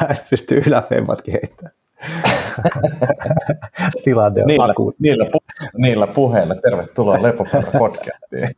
mä 0.00 0.08
en 0.10 0.16
pysty 0.30 0.62
yläfemmatkin 0.66 1.34
heittämään. 1.34 1.74
Tilanne 4.04 4.42
on 4.42 4.46
niillä, 4.46 4.74
niillä, 4.98 5.24
pu- 5.24 5.70
niillä 5.76 6.06
puheilla 6.06 6.54
tervetuloa 6.54 7.22
Lepopäivä 7.22 7.70
podcastiin. 7.78 8.48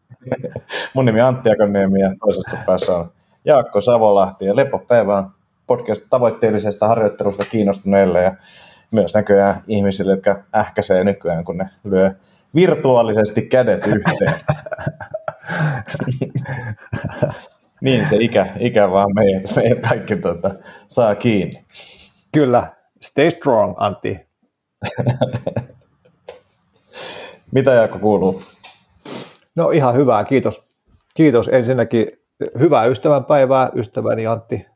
Mun 0.94 1.04
nimi 1.04 1.20
on 1.20 1.28
Antti 1.28 1.50
Akoniemi 1.50 2.00
ja 2.00 2.12
toisessa 2.20 2.56
päässä 2.66 2.96
on 2.96 3.12
Jaakko 3.44 3.80
Savolahti 3.80 4.44
ja 4.44 4.56
Lepopäivä 4.56 5.16
on 5.16 5.30
podcast 5.66 6.02
tavoitteellisesta 6.10 6.88
harjoittelusta 6.88 7.44
kiinnostuneille 7.44 8.22
ja 8.22 8.34
myös 8.90 9.14
näköjään 9.14 9.60
ihmisille, 9.66 10.12
jotka 10.12 10.42
ähkäsee 10.56 11.04
nykyään, 11.04 11.44
kun 11.44 11.56
ne 11.56 11.68
lyö 11.84 12.12
virtuaalisesti 12.54 13.42
kädet 13.42 13.86
yhteen. 13.86 14.34
niin 17.80 18.08
se 18.08 18.16
ikä, 18.16 18.46
ikä 18.58 18.90
vaan 18.90 19.10
meidät, 19.14 19.56
meidät 19.56 19.80
kaikki 19.88 20.16
tuota, 20.16 20.50
saa 20.88 21.14
kiinni. 21.14 21.60
Kyllä, 22.32 22.72
stay 23.00 23.30
strong 23.30 23.74
Antti. 23.76 24.18
Mitä 27.52 27.70
Jaakko 27.70 27.98
kuuluu? 27.98 28.42
No 29.54 29.70
ihan 29.70 29.94
hyvää, 29.94 30.24
kiitos. 30.24 30.64
Kiitos 31.14 31.48
ensinnäkin. 31.48 32.06
Hyvää 32.58 32.86
ystävänpäivää, 32.86 33.70
ystäväni 33.74 34.26
Antti. 34.26 34.66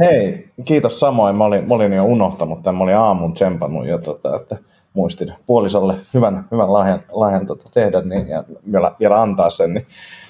Hei, 0.00 0.48
kiitos 0.64 1.00
samoin. 1.00 1.38
Mä 1.38 1.44
olin, 1.44 1.68
mä 1.68 1.74
olin 1.74 1.92
jo 1.92 2.04
unohtanut 2.04 2.62
tämän, 2.62 2.76
mä 2.76 2.84
olin 2.84 2.96
aamun 2.96 3.32
tsempannut 3.32 3.86
jo, 3.86 3.98
tota, 3.98 4.36
että 4.36 4.56
muistin 4.94 5.32
puolisolle 5.46 5.94
hyvän, 6.14 6.44
hyvän 6.50 6.72
lahjan, 6.72 7.00
lahjan 7.12 7.46
tota, 7.46 7.70
tehdä 7.74 8.00
niin, 8.00 8.28
ja 8.28 8.44
vielä, 8.72 8.92
vielä 9.00 9.22
antaa 9.22 9.50
sen, 9.50 9.74
niin 9.74 9.86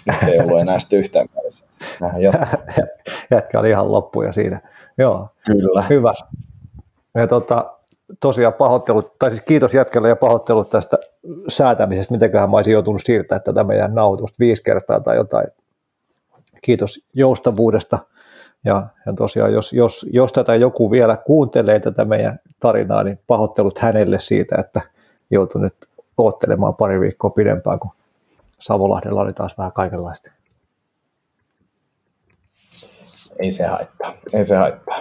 nyt 0.07 0.23
ei 0.33 0.41
ollut 0.41 0.61
enää 0.61 0.79
sitten 0.79 0.99
yhtään 0.99 1.27
päässä. 1.35 1.65
Jätkä 3.31 3.61
oli 3.61 3.71
ihan 3.71 3.93
loppuja 3.93 4.33
siinä. 4.33 4.61
Joo. 4.99 5.29
Kyllä. 5.47 5.83
Hyvä. 5.91 6.13
Ja 7.15 7.27
tota, 7.27 7.75
tosiaan 8.21 8.55
pahoittelut, 8.55 9.19
tai 9.19 9.31
siis 9.31 9.43
kiitos 9.43 9.75
jätkälle 9.75 10.09
ja 10.09 10.17
pahoittelut 10.17 10.71
tästä 10.71 10.99
säätämisestä, 11.49 12.15
mitenköhän 12.15 12.51
mä 12.51 12.57
olisin 12.57 12.73
joutunut 12.73 13.03
siirtämään 13.05 13.43
tätä 13.43 13.65
meidän 13.65 13.95
nautusta 13.95 14.37
viisi 14.41 14.63
kertaa 14.63 15.01
tai 15.01 15.17
jotain. 15.17 15.47
Kiitos 16.63 17.01
joustavuudesta. 17.15 17.99
Ja, 18.65 18.87
ja 19.07 19.13
tosiaan, 19.13 19.53
jos, 19.53 19.73
jos, 19.73 20.07
jos 20.13 20.33
tätä 20.33 20.55
joku 20.55 20.91
vielä 20.91 21.17
kuuntelee 21.17 21.81
tätä 21.81 22.05
meidän 22.05 22.39
tarinaa, 22.61 23.03
niin 23.03 23.19
pahoittelut 23.27 23.79
hänelle 23.79 24.21
siitä, 24.21 24.57
että 24.61 24.81
joutui 25.31 25.61
nyt 25.61 25.75
oottelemaan 26.19 26.75
pari 26.75 27.01
viikkoa 27.01 27.31
pidempään, 27.31 27.79
kun 27.79 27.91
Savolahdella 28.61 29.21
oli 29.21 29.33
taas 29.33 29.59
vähän 29.59 29.73
kaikenlaista. 29.73 30.31
Ei 33.39 33.53
se 33.53 33.67
haittaa, 33.67 34.13
ei 34.33 34.47
se 34.47 34.57
haittaa. 34.57 34.99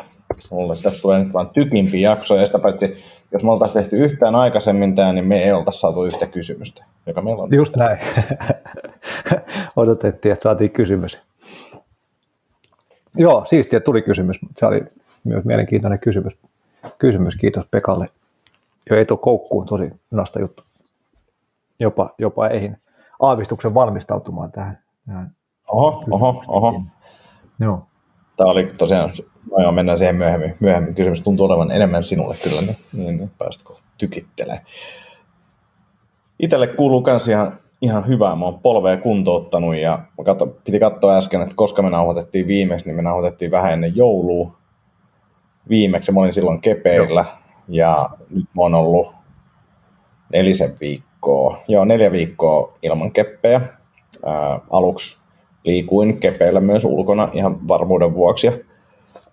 Mulle 0.52 0.73
tästä 0.83 1.02
tulee 1.02 1.23
nyt 1.23 1.33
vaan 1.33 1.50
tykimpi 1.50 2.02
jakso, 2.02 2.36
ja 2.36 2.45
sitä 2.45 2.59
päätti, 2.59 2.98
jos 3.31 3.44
me 3.44 3.52
oltaisiin 3.52 3.83
tehty 3.83 3.98
yhtään 3.98 4.36
aikaisemmin 4.36 4.95
tämä, 4.95 5.14
niin 5.14 5.27
me 5.27 5.44
ei 5.44 5.52
oltaisi 5.52 5.80
saatu 5.80 6.05
yhtä 6.05 6.27
kysymystä, 6.27 6.86
joka 7.05 7.22
meillä 7.22 7.44
on. 7.44 7.53
Just 7.53 7.75
näin. 7.75 7.98
Odotettiin, 9.75 10.33
että 10.33 10.44
saatiin 10.44 10.72
kysymys. 10.72 11.22
Joo, 13.17 13.45
siistiä 13.45 13.80
tuli 13.80 14.02
kysymys. 14.02 14.39
Se 14.58 14.66
oli 14.66 14.81
myös 15.23 15.45
mielenkiintoinen 15.45 16.00
kysymys. 16.00 16.33
Kysymys, 16.97 17.36
kiitos 17.36 17.66
Pekalle. 17.72 18.09
Jo 18.89 18.97
ei 18.97 19.05
tuo 19.05 19.17
koukkuun, 19.17 19.66
tosi 19.66 19.89
nasta 20.11 20.39
juttu. 20.39 20.64
Jopa, 21.80 22.09
jopa 22.17 22.47
eihin 22.47 22.78
aavistuksen 23.20 23.73
valmistautumaan 23.73 24.52
tähän. 24.52 24.80
tähän 25.08 25.31
oho, 25.67 26.03
oho, 26.11 26.44
oho. 26.47 26.81
Joo. 27.59 27.88
Tämä 28.38 28.50
oli 28.50 28.72
tosiaan, 28.78 29.09
no 29.52 29.61
joo, 29.61 29.72
mennään 29.72 29.98
siihen 29.98 30.16
myöhemmin. 30.16 30.55
Myöhemmin 30.59 30.95
kysymys 30.95 31.22
tuntuu 31.22 31.45
olevan 31.45 31.72
enemmän 31.72 32.03
sinulle 32.03 32.36
kyllä, 32.44 32.61
niin, 32.61 32.77
niin, 32.94 33.17
niin 33.17 33.31
päästätkö 33.38 33.73
tykittelee. 33.98 34.59
Itelle 36.39 36.67
kuuluu 36.67 37.03
myös 37.08 37.27
ihan, 37.27 37.59
ihan 37.84 38.08
hyvää. 38.08 38.36
Mä 38.36 38.45
oon 38.45 38.60
polvea 38.60 38.98
kuntouttanut 38.98 39.76
ja 39.76 39.99
mä 40.17 40.23
katso, 40.23 40.45
piti 40.45 40.80
katsoa 40.80 41.17
äsken, 41.17 41.42
että 41.42 41.55
koska 41.55 41.82
me 41.82 41.89
nauhoitettiin 41.89 42.48
viimeksi, 42.48 42.86
niin 42.86 42.95
me 42.95 43.02
nauhoitettiin 43.02 43.52
vähän 43.52 43.73
ennen 43.73 43.95
joulua. 43.95 44.52
Viimeksi 45.70 46.11
mä 46.11 46.20
olin 46.20 46.33
silloin 46.33 46.61
kepeillä 46.61 47.26
joo. 47.27 47.38
ja 47.67 48.10
nyt 48.30 48.45
mä 48.55 48.61
oon 48.61 48.76
ollut 48.76 49.08
nelisen 50.33 50.72
viikkoa, 50.82 51.58
joo 51.67 51.86
neljä 51.86 52.11
viikkoa 52.11 52.77
ilman 52.82 53.11
keppejä. 53.11 53.61
Ää, 54.26 54.60
aluksi 54.70 55.17
liikuin 55.66 56.20
kepeillä 56.20 56.60
myös 56.60 56.86
ulkona 56.86 57.30
ihan 57.33 57.67
varmuuden 57.67 58.14
vuoksi. 58.14 58.48
Ja 58.48 58.54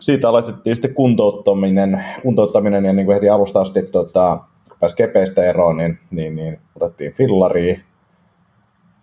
siitä 0.00 0.28
aloitettiin 0.28 0.76
sitten 0.76 0.94
kuntouttaminen, 0.94 2.04
kuntouttaminen 2.22 2.84
ja 2.84 2.92
niin 2.92 3.06
kuin 3.06 3.14
heti 3.14 3.28
alusta 3.28 3.60
asti 3.60 3.82
tota, 3.82 4.38
pääsi 4.80 4.96
kepeistä 4.96 5.44
eroon, 5.44 5.76
niin, 5.76 5.98
niin, 6.10 6.36
niin 6.36 6.60
otettiin 6.76 7.12
fillariin 7.12 7.84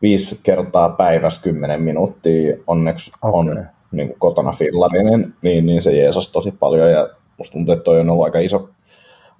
viisi 0.02 0.40
kertaa 0.44 0.90
päivässä 0.90 1.42
kymmenen 1.42 1.82
minuuttia. 1.82 2.58
Onneksi 2.68 3.12
okay. 3.22 3.40
on 3.40 3.66
niin 3.92 4.08
kuin 4.08 4.20
kotona 4.20 4.52
fillari, 4.52 5.04
niin, 5.04 5.66
niin, 5.66 5.82
se 5.82 5.96
jeesasi 5.96 6.32
tosi 6.32 6.52
paljon 6.52 6.92
ja 6.92 7.10
musta 7.38 7.54
tuntuu, 7.54 7.74
että 7.74 7.84
toi 7.84 8.00
on 8.00 8.10
ollut 8.10 8.26
aika 8.26 8.40
iso 8.40 8.70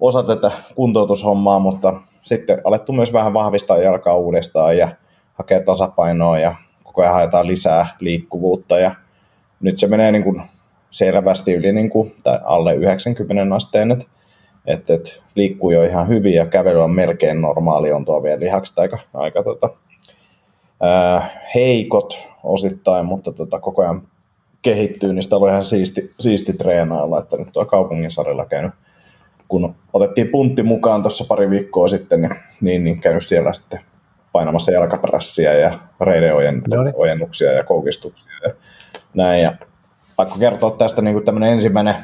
osa 0.00 0.22
tätä 0.22 0.50
kuntoutushommaa, 0.74 1.58
mutta 1.58 1.94
sitten 2.22 2.60
alettu 2.64 2.92
myös 2.92 3.12
vähän 3.12 3.34
vahvistaa 3.34 3.78
jalkaa 3.78 4.16
uudestaan 4.16 4.78
ja 4.78 4.88
hakea 5.34 5.60
tasapainoa 5.60 6.38
ja 6.38 6.54
koko 6.82 7.02
ajan 7.02 7.14
haetaan 7.14 7.46
lisää 7.46 7.86
liikkuvuutta 8.00 8.78
ja 8.78 8.94
nyt 9.60 9.78
se 9.78 9.86
menee 9.86 10.12
niin 10.12 10.24
kuin 10.24 10.42
selvästi 10.90 11.54
yli 11.54 11.72
niin 11.72 11.90
kuin, 11.90 12.12
tai 12.24 12.38
alle 12.44 12.74
90 12.74 13.54
asteen, 13.54 13.90
että 13.90 14.04
et, 14.66 14.90
et, 14.90 15.22
liikkuu 15.34 15.70
jo 15.70 15.82
ihan 15.82 16.08
hyvin 16.08 16.34
ja 16.34 16.46
kävely 16.46 16.82
on 16.82 16.90
melkein 16.90 17.40
normaali, 17.40 17.92
on 17.92 18.04
tuo 18.04 18.22
vielä 18.22 18.40
lihakset 18.40 18.78
aika, 18.78 18.98
aika 19.14 19.42
tota, 19.42 19.70
ää, 20.80 21.30
heikot 21.54 22.18
osittain, 22.42 23.06
mutta 23.06 23.32
tota, 23.32 23.60
koko 23.60 23.82
ajan 23.82 24.02
kehittyy, 24.62 25.12
niin 25.12 25.22
sitä 25.22 25.36
on 25.36 25.48
ihan 25.48 25.64
siisti, 25.64 26.14
siisti 26.20 26.52
treenailla, 26.52 27.18
että 27.18 27.36
nyt 27.36 27.48
tuo 27.52 27.64
kaupungin 27.64 28.10
sarjalla 28.10 28.46
käynyt, 28.46 28.72
kun 29.48 29.74
otettiin 29.92 30.28
puntti 30.28 30.62
mukaan 30.62 31.02
tuossa 31.02 31.24
pari 31.28 31.50
viikkoa 31.50 31.88
sitten, 31.88 32.20
niin, 32.20 32.34
niin, 32.60 32.84
niin 32.84 33.00
käynyt 33.00 33.26
siellä 33.26 33.52
sitten 33.52 33.80
painamassa 34.32 34.72
jalkaprässiä 34.72 35.54
ja 35.54 35.78
reideojennuksia 36.00 37.52
ja 37.52 37.64
koukistuksia 37.64 38.32
ja 38.44 38.54
näin. 39.14 39.42
Ja 39.42 39.54
pakko 40.16 40.38
kertoa 40.38 40.70
tästä 40.70 41.02
niin 41.02 41.24
tämmöinen 41.24 41.52
ensimmäinen 41.52 41.94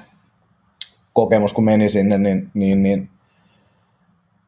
kokemus, 1.12 1.52
kun 1.52 1.64
meni 1.64 1.88
sinne, 1.88 2.18
niin, 2.18 2.50
niin, 2.54 2.82
niin 2.82 3.10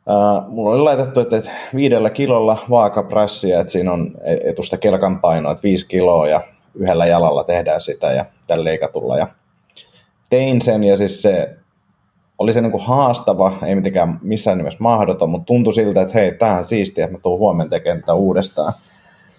Uh, 0.06 0.48
mulla 0.48 0.74
oli 0.74 0.82
laitettu, 0.82 1.20
että 1.20 1.50
viidellä 1.74 2.10
kilolla 2.10 2.58
vaakaprässiä, 2.70 3.60
että 3.60 3.72
siinä 3.72 3.92
on 3.92 4.10
e-, 4.24 4.50
etusta 4.50 4.78
kelkan 4.78 5.20
painoa, 5.20 5.52
että 5.52 5.62
viisi 5.62 5.88
kiloa 5.88 6.28
ja 6.28 6.40
yhdellä 6.74 7.06
jalalla 7.06 7.44
tehdään 7.44 7.80
sitä 7.80 8.12
ja 8.12 8.24
tällä 8.46 8.64
leikatulla. 8.64 9.18
Ja 9.18 9.26
tein 10.30 10.60
sen 10.60 10.84
ja 10.84 10.96
siis 10.96 11.22
se 11.22 11.56
oli 12.38 12.52
se 12.52 12.60
niinku 12.60 12.78
haastava, 12.78 13.52
ei 13.66 13.74
mitenkään 13.74 14.18
missään 14.22 14.58
nimessä 14.58 14.78
mahdoton, 14.80 15.30
mutta 15.30 15.46
tuntui 15.46 15.72
siltä, 15.72 16.02
että 16.02 16.14
hei, 16.14 16.32
tämähän 16.32 16.64
siistiä, 16.64 17.04
että 17.04 17.16
mä 17.16 17.20
tuun 17.22 17.38
huomenna 17.38 17.70
tekemään 17.70 18.00
tätä 18.00 18.14
uudestaan, 18.14 18.72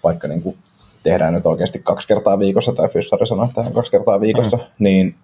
vaikka 0.03 0.27
niinku 0.27 0.55
tehdään 1.03 1.33
nyt 1.33 1.45
oikeasti 1.45 1.79
kaksi 1.79 2.07
kertaa 2.07 2.39
viikossa, 2.39 2.73
tai 2.73 2.87
Fyssari 2.87 3.27
sanoi, 3.27 3.45
että 3.45 3.63
kaksi 3.73 3.91
kertaa 3.91 4.21
viikossa, 4.21 4.57
mm. 4.57 4.63
niin 4.79 5.15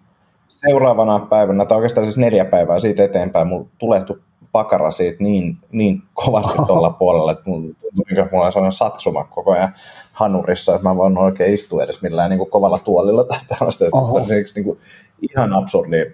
seuraavana 0.50 1.20
päivänä, 1.20 1.66
tai 1.66 1.76
oikeastaan 1.76 2.06
siis 2.06 2.18
neljä 2.18 2.46
päivää 2.46 2.80
siitä 2.80 3.04
eteenpäin, 3.04 3.48
mulla 3.48 3.66
tulehtui 3.78 4.20
pakara 4.54 4.92
siitä 4.92 5.24
niin, 5.24 5.58
niin 5.72 6.02
kovasti 6.14 6.58
tuolla 6.68 6.90
puolella, 6.90 7.32
että 7.32 7.44
mulla 7.46 8.46
on 8.46 8.52
sellainen 8.52 8.72
satsuma 8.72 9.24
koko 9.24 9.52
ajan 9.52 9.74
hanurissa, 10.14 10.76
että 10.76 10.90
mä 10.90 10.96
voin 10.96 11.18
oikein 11.18 11.54
istua 11.54 11.84
edes 11.84 12.02
millään 12.02 12.30
niin 12.30 12.38
kuin 12.38 12.50
kovalla 12.50 12.80
tuolilla 12.80 13.24
tai 13.24 13.40
tällaista. 13.48 13.86
Että 13.86 14.28
se 14.28 14.52
niin 14.56 14.66
kuin 14.66 14.80
ihan 15.22 15.54
absurdi. 15.54 16.14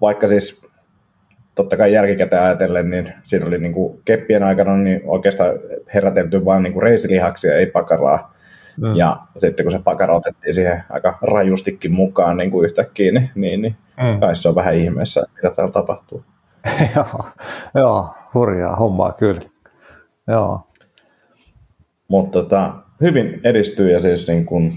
Vaikka 0.00 0.28
siis 0.28 0.66
totta 1.54 1.76
kai 1.76 1.92
jälkikäteen 1.92 2.42
ajatellen, 2.42 2.90
niin 2.90 3.12
siinä 3.24 3.46
oli 3.46 3.58
niin 3.58 3.74
kuin 3.74 4.00
keppien 4.04 4.42
aikana 4.42 4.76
niin 4.76 5.00
oikeastaan 5.04 5.54
herätelty 5.94 6.44
vain 6.44 6.62
niin 6.62 6.72
kuin 6.72 6.82
reisilihaksia, 6.82 7.54
ei 7.54 7.66
pakaraa. 7.66 8.34
Mm. 8.76 8.94
Ja 8.94 9.20
sitten 9.38 9.64
kun 9.64 9.72
se 9.72 9.78
pakara 9.78 10.16
otettiin 10.16 10.54
siihen 10.54 10.84
aika 10.90 11.18
rajustikin 11.22 11.92
mukaan 11.92 12.36
niin 12.36 12.50
kuin 12.50 12.64
yhtäkkiä, 12.64 13.12
niin, 13.12 13.30
niin, 13.34 13.62
niin 13.62 13.76
mm. 13.96 14.20
kai 14.20 14.36
se 14.36 14.48
on 14.48 14.54
vähän 14.54 14.74
ihmeessä, 14.74 15.22
mitä 15.34 15.50
täällä 15.50 15.72
tapahtuu. 15.72 16.24
joo, 16.96 17.24
joo, 17.74 18.14
hurjaa 18.34 18.76
hommaa 18.76 19.12
kyllä. 19.12 19.40
Joo. 20.26 20.60
Mutta 22.08 22.42
tota, 22.42 22.74
hyvin 23.00 23.40
edistyy 23.44 23.90
ja 23.90 24.00
siis 24.00 24.28
niin 24.28 24.46
kuin, 24.46 24.72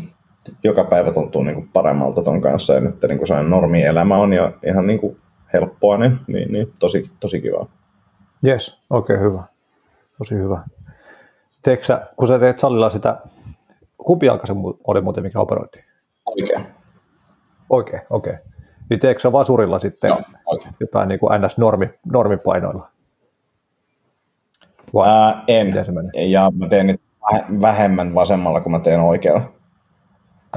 joka 0.64 0.84
päivä 0.84 1.12
tuntuu 1.12 1.44
niin 1.44 1.56
kuin 1.56 1.70
paremmalta 1.74 2.24
ton 2.24 2.42
kanssa 2.42 2.74
ja 2.74 2.80
nyt 2.80 3.04
niin 3.08 3.18
kuin 3.18 3.28
sellainen 3.28 3.52
normielämä 3.52 4.18
on 4.18 4.34
jo 4.34 4.54
ihan 4.68 4.88
niin 4.88 5.00
kuin 5.00 5.18
helppoa, 5.54 5.98
niin, 5.98 6.20
niin, 6.28 6.52
niin 6.52 6.74
tosi, 6.80 7.12
tosi 7.20 7.42
kiva. 7.42 7.68
Jes, 8.44 8.80
oikein 8.90 9.20
okay, 9.20 9.30
hyvä. 9.30 9.44
Tosi 10.18 10.36
hyvä. 10.36 10.64
Teekö 11.64 11.84
sä, 11.84 12.08
kun 12.16 12.28
sä 12.28 12.40
teet 12.40 12.60
salilla 12.60 12.90
sitä, 12.90 13.18
kumpi 13.98 14.26
jalka 14.26 14.48
se 14.48 14.54
oli 14.88 15.02
muuten, 15.02 15.24
mikä 15.24 15.40
operoitiin? 15.40 15.86
Oikein. 16.26 16.66
Oikein, 17.70 18.02
okei. 18.10 18.34
Okay. 18.34 18.51
Niin 18.92 19.00
teekö 19.00 19.20
sä 19.20 19.32
vasurilla 19.32 19.80
sitten 19.80 20.08
Joo, 20.08 20.22
oikein. 20.46 20.74
jotain 20.80 21.10
niin 21.10 21.20
kuin 21.20 21.42
NS-normi, 21.42 21.90
normipainoilla? 22.06 22.88
Vai 24.94 25.10
Ää, 25.10 25.44
en. 25.48 25.74
Ja 26.14 26.52
mä 26.60 26.68
teen 26.68 27.00
väh- 27.34 27.62
vähemmän 27.62 28.16
vasemmalla 28.16 28.62
kuin 28.62 28.72
mä 28.72 28.80
teen 28.80 29.00
oikealla. 29.00 29.42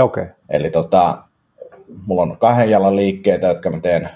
Okei. 0.00 0.22
Okay. 0.22 0.34
Eli 0.48 0.70
tota, 0.70 1.18
mulla 2.06 2.22
on 2.22 2.36
kahden 2.38 2.70
jalan 2.70 2.96
liikkeitä, 2.96 3.46
jotka 3.46 3.70
mä 3.70 3.80
teen 3.80 4.08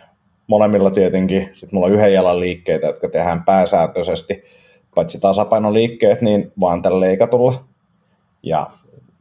molemmilla 0.47 0.91
tietenkin. 0.91 1.50
Sitten 1.53 1.76
mulla 1.76 1.87
on 1.87 1.93
yhden 1.93 2.12
jalan 2.12 2.41
liikkeitä, 2.41 2.87
jotka 2.87 3.09
tehdään 3.09 3.44
pääsääntöisesti, 3.44 4.44
paitsi 4.94 5.20
tasapainoliikkeet, 5.20 6.23
niin 6.23 6.53
vaan 6.61 6.82
tällä 6.82 7.00
leikatulla. 7.00 7.65
Ja 8.43 8.67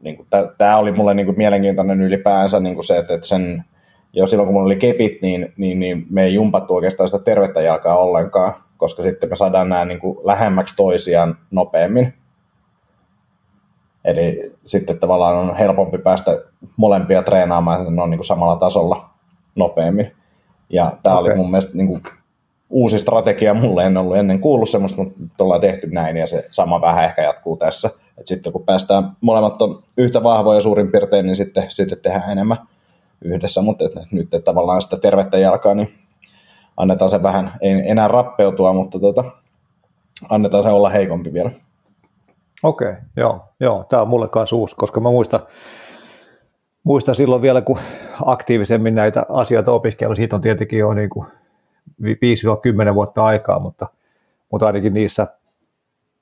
niin 0.02 0.28
tämä 0.58 0.78
oli 0.78 0.92
mulle 0.92 1.14
niin 1.14 1.26
kuin 1.26 1.38
mielenkiintoinen 1.38 2.02
ylipäänsä 2.02 2.60
niin 2.60 2.76
kuin 2.76 2.86
se, 2.86 2.98
että, 2.98 3.14
että 3.14 3.28
sen, 3.28 3.66
jo 4.18 4.28
silloin 4.28 4.48
kun 4.48 4.54
mulla 4.54 4.66
oli 4.66 4.76
kepit, 4.76 5.22
niin, 5.22 5.54
niin, 5.58 5.80
niin 5.80 6.06
me 6.10 6.24
ei 6.24 6.34
jumpattu 6.34 6.76
oikeastaan 6.76 7.10
sitä 7.10 7.24
tervettä 7.24 7.62
jalkaa 7.62 7.98
ollenkaan, 7.98 8.54
koska 8.78 9.04
sitten 9.04 9.30
me 9.30 9.36
saadaan 9.36 9.70
nämä 9.70 9.86
niin 9.86 10.00
kuin 10.00 10.18
lähemmäksi 10.24 10.76
toisiaan 10.76 11.38
nopeammin. 11.52 12.14
Eli 14.06 14.52
sitten 14.66 15.00
tavallaan 15.00 15.36
on 15.36 15.56
helpompi 15.56 15.98
päästä 15.98 16.42
molempia 16.78 17.24
treenaamaan, 17.24 17.82
että 17.82 17.92
ne 17.92 18.02
on 18.02 18.10
niin 18.10 18.18
kuin 18.18 18.26
samalla 18.26 18.56
tasolla 18.56 19.10
nopeammin. 19.56 20.12
Ja 20.70 20.98
tämä 21.04 21.18
okay. 21.18 21.32
oli 21.32 21.38
mun 21.38 21.52
mielestä 21.52 21.78
niin 21.78 21.88
kuin 21.88 22.04
uusi 22.70 22.98
strategia 22.98 23.54
mulle, 23.54 23.86
en 23.86 23.98
ollut 23.98 24.18
ennen 24.18 24.40
kuullut 24.40 24.70
semmoista, 24.70 25.04
mutta 25.04 25.44
ollaan 25.44 25.62
tehty 25.62 25.88
näin 25.88 26.18
ja 26.18 26.28
se 26.28 26.48
sama 26.52 26.82
vähän 26.82 27.06
ehkä 27.06 27.22
jatkuu 27.22 27.58
tässä. 27.58 27.90
Et 28.18 28.28
sitten 28.28 28.54
kun 28.54 28.66
päästään 28.66 29.12
molemmat 29.22 29.62
on 29.62 29.84
yhtä 29.98 30.24
vahvoja 30.24 30.62
suurin 30.62 30.92
piirtein, 30.92 31.26
niin 31.26 31.36
sitten, 31.36 31.64
sitten 31.70 32.00
tehdään 32.02 32.32
enemmän 32.32 32.58
yhdessä, 33.22 33.62
mutta 33.62 33.86
et 33.86 34.12
nyt 34.12 34.34
et 34.34 34.44
tavallaan 34.44 34.82
sitä 34.82 34.98
tervettä 34.98 35.38
jalkaa, 35.38 35.74
niin 35.74 35.90
annetaan 36.78 37.10
se 37.10 37.24
vähän, 37.24 37.52
ei 37.62 37.72
enää 37.72 38.08
rappeutua, 38.08 38.74
mutta 38.74 39.00
tota, 39.00 39.24
annetaan 40.30 40.64
se 40.64 40.70
olla 40.70 40.90
heikompi 40.90 41.34
vielä. 41.34 41.52
Okei, 42.64 42.90
okay, 42.90 43.02
joo, 43.18 43.42
joo. 43.60 43.86
Tämä 43.90 44.02
on 44.02 44.08
mulle 44.08 44.28
kanssa 44.28 44.56
uusi, 44.56 44.76
koska 44.76 45.00
mä 45.00 45.10
muistan, 45.10 45.40
muistan 46.84 47.16
silloin 47.16 47.42
vielä, 47.42 47.62
kun 47.62 47.80
aktiivisemmin 48.26 48.96
näitä 48.96 49.26
asioita 49.30 49.72
opiskelin, 49.72 50.16
siitä 50.16 50.36
on 50.36 50.42
tietenkin 50.42 50.80
jo 50.80 50.94
niin 50.94 51.10
kuin 51.10 51.28
5-10 52.02 52.94
vuotta 52.96 53.26
aikaa, 53.26 53.60
mutta, 53.60 53.88
mutta 54.52 54.68
ainakin 54.68 54.94
niissä 54.94 55.28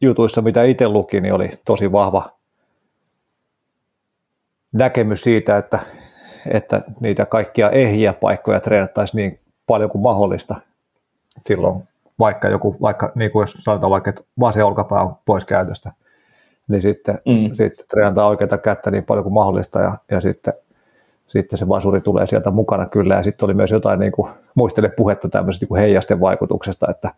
jutuissa, 0.01 0.41
mitä 0.41 0.63
itse 0.63 0.87
luki, 0.87 1.21
niin 1.21 1.33
oli 1.33 1.49
tosi 1.65 1.91
vahva 1.91 2.29
näkemys 4.71 5.21
siitä, 5.21 5.57
että, 5.57 5.79
että 6.51 6.81
niitä 6.99 7.25
kaikkia 7.25 7.69
ehjiä 7.69 8.13
paikkoja 8.13 8.59
treenattaisiin 8.59 9.17
niin 9.17 9.39
paljon 9.67 9.89
kuin 9.89 10.01
mahdollista 10.01 10.55
silloin, 11.41 11.83
vaikka 12.19 12.49
joku, 12.49 12.75
vaikka 12.81 13.11
niin 13.15 13.31
kuin 13.31 13.43
jos 13.43 13.51
sanotaan 13.51 13.91
vaikka, 13.91 14.09
että 14.09 14.23
vasen 14.39 14.65
olkapää 14.65 15.01
on 15.01 15.15
pois 15.25 15.45
käytöstä, 15.45 15.91
niin 16.67 16.81
sitten, 16.81 17.19
mm. 17.25 17.53
sitten 17.53 17.85
treenataan 17.89 18.27
oikeita 18.27 18.57
kättä 18.57 18.91
niin 18.91 19.03
paljon 19.03 19.23
kuin 19.23 19.33
mahdollista 19.33 19.79
ja, 19.79 19.97
ja 20.11 20.21
sitten, 20.21 20.53
sitten 21.27 21.59
se 21.59 21.67
vasuri 21.67 22.01
tulee 22.01 22.27
sieltä 22.27 22.51
mukana 22.51 22.85
kyllä 22.85 23.15
ja 23.15 23.23
sitten 23.23 23.45
oli 23.45 23.53
myös 23.53 23.71
jotain, 23.71 23.99
niin 23.99 24.11
kuin, 24.11 24.31
muistele 24.55 24.89
puhetta 24.89 25.29
tämmöisestä 25.29 25.65
niin 25.69 25.77
heijasten 25.77 26.19
vaikutuksesta, 26.19 26.87
että, 26.89 27.11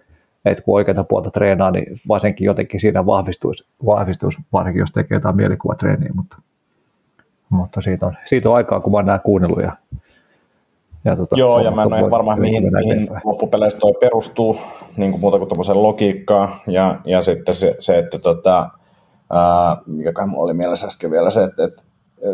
että 0.45 0.63
kun 0.63 0.75
oikeita 0.75 1.03
puolta 1.03 1.31
treenaa, 1.31 1.71
niin 1.71 1.85
varsinkin 2.07 2.45
jotenkin 2.45 2.79
siinä 2.79 3.05
vahvistuisi, 3.05 3.65
vahvistuisi 3.85 4.39
varsinkin 4.53 4.79
jos 4.79 4.91
tekee 4.91 5.15
jotain 5.15 5.35
mielikuvatreeniä, 5.35 6.11
mutta, 6.13 6.37
mutta 7.49 7.81
siitä, 7.81 8.05
on, 8.05 8.17
siitä 8.25 8.49
on 8.49 8.55
aikaa, 8.55 8.79
kun 8.79 8.91
mä 8.91 8.97
oon 8.97 9.05
nämä 9.05 9.19
kuunnellut 9.19 9.61
ja, 9.61 9.71
ja 11.05 11.15
tota, 11.15 11.35
Joo, 11.37 11.59
ja 11.59 11.71
mä 11.71 11.83
en 11.83 11.93
ole 11.93 12.11
varma, 12.11 12.35
mihin, 12.35 12.73
mihin 12.73 13.09
loppupeleissä 13.23 13.79
toi 13.79 13.93
perustuu, 13.99 14.59
niin 14.97 15.11
kuin 15.11 15.21
muuta 15.21 15.37
kuin 15.37 15.49
tuommoisen 15.49 15.83
logiikkaan, 15.83 16.55
ja, 16.67 16.99
ja 17.05 17.21
sitten 17.21 17.55
se, 17.55 17.75
se 17.79 17.97
että 17.97 18.19
tota, 18.19 18.69
ää, 19.33 19.77
mikä 19.85 20.25
mulla 20.25 20.43
oli 20.43 20.53
mielessä 20.53 20.87
äsken 20.87 21.11
vielä, 21.11 21.29
se, 21.29 21.43
että, 21.43 21.63
että 21.63 21.83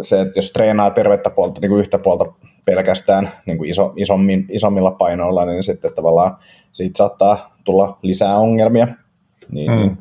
se, 0.01 0.21
että 0.21 0.37
jos 0.37 0.51
treenaa 0.51 0.91
tervettä 0.91 1.29
puolta, 1.29 1.61
niin 1.61 1.69
kuin 1.69 1.79
yhtä 1.79 1.97
puolta 1.97 2.25
pelkästään 2.65 3.31
niin 3.45 3.57
kuin 3.57 3.69
iso, 3.69 3.93
isommin, 3.95 4.45
isommilla 4.49 4.91
painoilla, 4.91 5.45
niin 5.45 5.63
sitten 5.63 5.95
tavallaan 5.95 6.37
siitä 6.71 6.97
saattaa 6.97 7.55
tulla 7.63 7.97
lisää 8.01 8.37
ongelmia. 8.37 8.87
Niin, 9.51 9.71
mm. 9.71 9.77
niin 9.77 9.97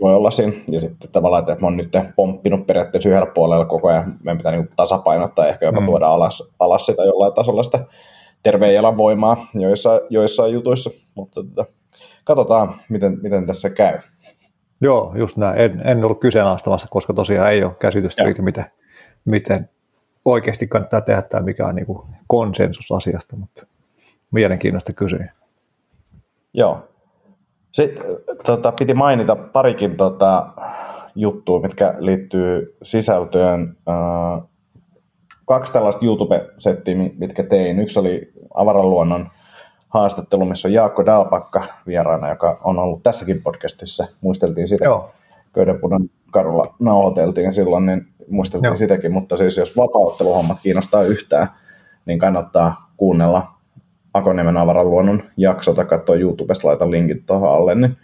voi 0.00 0.14
olla 0.14 0.30
siinä. 0.30 0.52
Ja 0.68 0.80
sitten 0.80 1.10
tavallaan, 1.10 1.40
että 1.40 1.56
mä 1.60 1.66
oon 1.66 1.76
nyt 1.76 1.92
pomppinut 2.16 2.66
periaatteessa 2.66 3.08
yhdellä 3.08 3.32
puolella 3.34 3.64
koko 3.64 3.88
ajan. 3.88 4.04
Meidän 4.24 4.38
pitää 4.38 4.52
niin 4.52 4.68
tasapainottaa 4.76 5.46
ehkä 5.46 5.66
jopa 5.66 5.80
mm. 5.80 5.86
tuoda 5.86 6.06
alas, 6.06 6.52
alas 6.58 6.86
sitä 6.86 7.02
jollain 7.02 7.32
tasolla 7.32 7.62
sitä 7.62 7.84
terveen 8.42 8.74
jalan 8.74 8.96
voimaa 8.96 9.46
joissa, 9.54 10.00
joissain 10.10 10.52
jutuissa. 10.52 10.90
Mutta 11.14 11.42
tota, 11.44 11.64
katsotaan, 12.24 12.74
miten, 12.88 13.18
miten 13.22 13.46
tässä 13.46 13.70
käy. 13.70 13.98
Joo, 14.80 15.14
just 15.16 15.36
näin. 15.36 15.58
En, 15.58 15.82
en 15.84 16.04
ollut 16.04 16.20
kyseenalaistamassa, 16.20 16.88
koska 16.90 17.12
tosiaan 17.12 17.52
ei 17.52 17.64
ole 17.64 17.74
käsitystä 17.74 18.24
siitä, 18.24 18.42
miten, 18.42 18.64
miten 19.24 19.68
oikeasti 20.24 20.66
kannattaa 20.66 21.00
tehdä 21.00 21.22
tämä, 21.22 21.42
mikä 21.42 21.66
on 21.66 21.74
niin 21.74 21.86
konsensus 22.26 22.92
asiasta, 22.92 23.36
mutta 23.36 23.66
mielenkiinnosta 24.30 24.92
kysyä. 24.92 25.32
Joo. 26.54 26.89
Sitten 27.72 28.04
tota, 28.44 28.72
piti 28.72 28.94
mainita 28.94 29.36
parikin 29.36 29.96
tota, 29.96 30.46
juttua, 31.14 31.60
mitkä 31.60 31.94
liittyy 31.98 32.76
sisältöön. 32.82 33.76
Äh, 33.88 34.48
kaksi 35.44 35.72
tällaista 35.72 36.06
YouTube-settiä, 36.06 36.94
mitkä 37.18 37.42
tein. 37.42 37.78
Yksi 37.78 37.98
oli 37.98 38.32
Avaraluonnon 38.54 39.28
haastattelu, 39.88 40.44
missä 40.44 40.68
on 40.68 40.72
Jaakko 40.72 41.06
Dalpakka 41.06 41.64
vieraana, 41.86 42.28
joka 42.28 42.58
on 42.64 42.78
ollut 42.78 43.02
tässäkin 43.02 43.42
podcastissa. 43.42 44.06
Muisteltiin 44.20 44.68
sitä. 44.68 44.84
Joo. 44.84 45.10
Köydenpunan 45.52 46.10
kadulla 46.30 46.74
nauhoiteltiin 46.78 47.52
silloin, 47.52 47.86
niin 47.86 48.06
muisteltiin 48.28 48.68
Joo. 48.68 48.76
sitäkin, 48.76 49.12
mutta 49.12 49.36
siis 49.36 49.56
jos 49.56 49.76
vapautteluhommat 49.76 50.58
kiinnostaa 50.62 51.02
yhtään, 51.02 51.48
niin 52.06 52.18
kannattaa 52.18 52.90
kuunnella 52.96 53.46
Akoniemen 54.14 54.56
avaraluonnon 54.56 55.22
jakso 55.36 55.74
tai 55.74 55.84
katsoa 55.84 56.16
YouTubesta, 56.16 56.68
laitan 56.68 56.90
linkit 56.90 57.26
tuohon 57.26 57.52
alle, 57.52 57.74
niin 57.74 57.96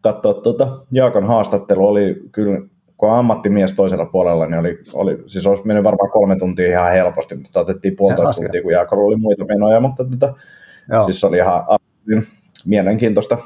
katsoa 0.00 0.34
tuota, 0.34 0.68
Jaakon 0.90 1.26
haastattelu 1.26 1.86
oli 1.86 2.22
kyllä, 2.32 2.60
kun 2.96 3.10
ammattimies 3.10 3.72
toisella 3.72 4.06
puolella, 4.06 4.46
niin 4.46 4.60
oli, 4.60 4.78
oli 4.92 5.22
siis 5.26 5.46
olisi 5.46 5.66
mennyt 5.66 5.84
varmaan 5.84 6.10
kolme 6.10 6.36
tuntia 6.36 6.68
ihan 6.68 6.92
helposti, 6.92 7.34
mutta 7.34 7.60
otettiin 7.60 7.96
puolitoista 7.96 8.42
tuntia, 8.42 8.62
kun 8.62 8.72
Jaakolla 8.72 9.04
oli 9.04 9.16
muita 9.16 9.44
menoja, 9.44 9.80
mutta 9.80 10.04
tuota, 10.04 10.34
siis 11.04 11.24
oli 11.24 11.36
ihan 11.36 11.64
mielenkiintoista 12.66 13.38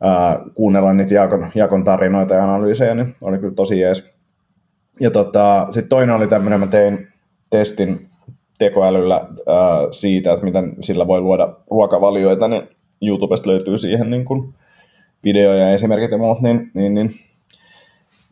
ää, 0.00 0.40
kuunnella 0.54 0.92
niitä 0.92 1.14
Jaakon, 1.14 1.50
Jaakon 1.54 1.84
tarinoita 1.84 2.34
ja 2.34 2.42
analyysejä, 2.44 2.94
niin 2.94 3.16
oli 3.22 3.38
kyllä 3.38 3.54
tosi 3.54 3.80
jees. 3.80 4.14
Ja 5.00 5.10
tota, 5.10 5.66
sitten 5.70 5.88
toinen 5.88 6.14
oli 6.14 6.28
tämmöinen, 6.28 6.60
mä 6.60 6.66
tein 6.66 7.08
testin 7.50 8.09
tekoälyllä 8.60 9.14
ää, 9.14 9.26
siitä, 9.90 10.32
että 10.32 10.44
miten 10.44 10.72
sillä 10.80 11.06
voi 11.06 11.20
luoda 11.20 11.54
ruokavalioita, 11.70 12.48
niin 12.48 12.62
YouTubesta 13.02 13.50
löytyy 13.50 13.78
siihen 13.78 14.10
niin 14.10 14.24
kuin 14.24 14.54
videoja, 15.24 15.70
esimerkit 15.70 16.10
ja 16.10 16.18
muut, 16.18 16.40
niin, 16.40 16.70
niin, 16.74 16.94
niin 16.94 17.10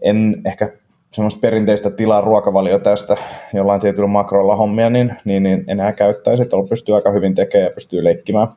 en 0.03 0.43
ehkä 0.45 0.73
semmoista 1.11 1.41
perinteistä 1.41 1.91
tilaa 1.91 2.21
ruokavalio 2.21 2.79
tästä 2.79 3.17
jollain 3.55 3.81
tietyllä 3.81 4.09
makrolla 4.09 4.57
hommia, 4.57 4.91
niin, 4.91 5.15
niin, 5.25 5.43
niin 5.43 5.65
enää 5.69 5.93
käyttäisi, 5.93 6.43
että 6.43 6.57
pystyy 6.69 6.95
aika 6.95 7.11
hyvin 7.11 7.35
tekemään 7.35 7.65
ja 7.65 7.75
pystyy 7.75 8.05
leikkimään 8.05 8.49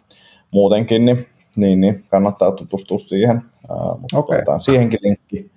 muutenkin, 0.51 1.06
niin, 1.06 1.25
niin, 1.56 1.82
niin 1.82 2.04
kannattaa 2.10 2.51
tutustua 2.51 2.98
siihen. 2.98 3.42
Ää, 3.70 3.96
mutta 4.00 4.18
okay. 4.18 4.44
tuota, 4.46 4.60
siihenkin 4.60 5.00
linkki. 5.04 5.51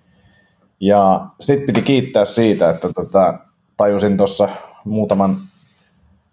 Ja 0.81 1.27
sitten 1.41 1.67
piti 1.67 1.83
kiittää 1.83 2.25
siitä, 2.25 2.71
että 2.71 2.93
tota, 2.93 3.35
tajusin 3.77 4.17
tuossa 4.17 4.49
muutaman 4.85 5.37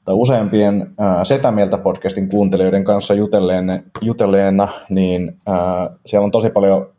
tai 0.05 0.15
useampien 0.15 0.93
ää, 0.97 1.23
Setämieltä 1.23 1.77
podcastin 1.77 2.29
kuuntelijoiden 2.29 2.83
kanssa 2.83 3.13
jutelleen, 3.13 3.83
jutelleena, 4.01 4.67
niin 4.89 5.37
ää, 5.47 5.89
siellä 6.05 6.25
on 6.25 6.31
tosi 6.31 6.49
paljon 6.49 6.89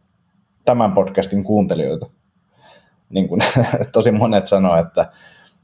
tämän 0.65 0.93
podcastin 0.93 1.45
kuuntelijoita. 1.45 2.07
Niin 3.11 3.29
kuin 3.29 3.41
tosi 3.93 4.11
monet 4.11 4.47
sanoo, 4.47 4.77
että 4.77 5.07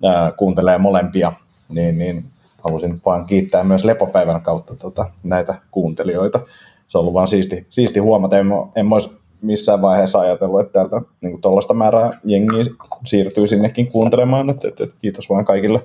ää, 0.04 0.32
kuuntelee 0.32 0.78
molempia, 0.78 1.32
niin, 1.68 1.98
niin 1.98 2.24
halusin 2.64 3.00
vain 3.06 3.24
kiittää 3.24 3.64
myös 3.64 3.84
lepopäivän 3.84 4.40
kautta 4.40 4.76
tota, 4.76 5.10
näitä 5.22 5.54
kuuntelijoita. 5.70 6.40
Se 6.88 6.98
on 6.98 7.00
ollut 7.00 7.14
vaan 7.14 7.28
siisti, 7.28 7.66
siisti 7.68 8.00
huomata. 8.00 8.38
En, 8.38 8.46
en 8.76 8.92
olisi 8.92 9.18
missään 9.42 9.82
vaiheessa 9.82 10.20
ajatellut, 10.20 10.60
että 10.60 10.72
täältä 10.72 11.00
niin 11.20 11.40
tuollaista 11.40 11.74
määrää 11.74 12.10
jengiä 12.24 12.64
siirtyy 13.06 13.46
sinnekin 13.46 13.86
kuuntelemaan. 13.86 14.50
Että, 14.50 14.68
että, 14.68 14.84
että 14.84 14.96
kiitos 15.00 15.30
vaan 15.30 15.44
kaikille 15.44 15.82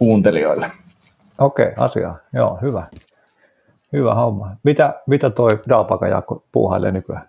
kuuntelijoille. 0.00 0.66
Okei, 1.38 1.66
okay, 1.66 1.84
asia. 1.84 2.14
Joo, 2.32 2.58
hyvä. 2.62 2.86
Hyvä 3.92 4.14
homma. 4.14 4.50
Mitä, 4.62 5.00
mitä 5.06 5.30
toi 5.30 5.50
Dalpaka 5.68 6.08
Jaakko 6.08 6.44
puuhailee 6.52 6.92
nykyään? 6.92 7.28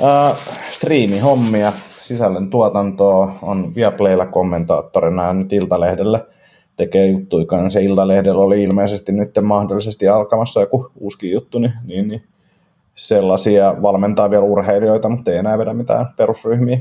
Uh, 0.00 0.36
striimihommia, 0.70 1.72
sisällön 2.02 2.50
tuotantoa, 2.50 3.34
on 3.42 3.74
Viaplaylla 3.74 4.26
kommentaattorina 4.26 5.24
ja 5.24 5.32
nyt 5.32 5.52
Iltalehdellä 5.52 6.20
tekee 6.76 7.06
juttuja 7.06 7.46
kanssa. 7.46 7.80
Iltalehdellä 7.80 8.42
oli 8.42 8.62
ilmeisesti 8.62 9.12
nyt 9.12 9.30
mahdollisesti 9.42 10.08
alkamassa 10.08 10.60
joku 10.60 10.90
uusi 11.00 11.30
juttu, 11.30 11.58
niin, 11.58 11.72
niin, 11.84 12.08
niin 12.08 12.22
sellaisia 12.94 13.74
valmentavia 13.82 14.40
urheilijoita, 14.40 15.08
mutta 15.08 15.30
ei 15.30 15.36
enää 15.36 15.58
vedä 15.58 15.74
mitään 15.74 16.06
perusryhmiä. 16.16 16.78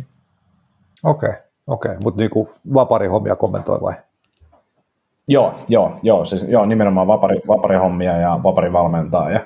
Okei, 1.04 1.30
okay, 1.30 1.42
okei. 1.68 1.92
Okay. 1.92 2.04
mutta 2.04 2.22
niinku 2.22 2.50
vaparihommia 2.74 3.36
kommentoi 3.36 3.82
vai? 3.82 3.94
Joo, 5.28 5.56
joo, 5.70 6.00
joo, 6.04 6.26
siis, 6.26 6.50
joo 6.50 6.66
nimenomaan 6.66 7.08
vapari, 7.08 7.40
vaparihommia 7.48 8.18
ja 8.18 8.40
vaparivalmentaa 8.44 9.32
ja 9.32 9.40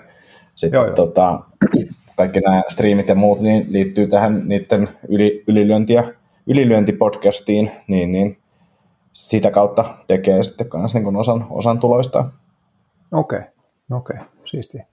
sitten 0.55 0.77
joo, 0.77 0.86
joo. 0.86 0.96
Tota, 0.96 1.39
kaikki 2.17 2.39
nämä 2.39 2.62
striimit 2.69 3.07
ja 3.07 3.15
muut 3.15 3.39
niin 3.39 3.65
liittyy 3.69 4.07
tähän 4.07 4.48
niiden 4.48 4.89
yli, 5.07 5.43
ylilyöntiä, 5.48 6.13
ylilyöntipodcastiin, 6.48 7.72
niin, 7.88 8.12
niin 8.12 8.38
sitä 9.13 9.51
kautta 9.51 9.86
tekee 10.07 10.43
sitten 10.43 10.67
myös 10.74 10.93
niin 10.93 11.15
osan, 11.15 11.48
osan 11.50 11.79
tuloista. 11.79 12.25
Okei, 13.12 13.39
okay. 13.39 13.50
okei, 13.91 14.15
okay. 14.15 14.27
siistiä. 14.46 14.86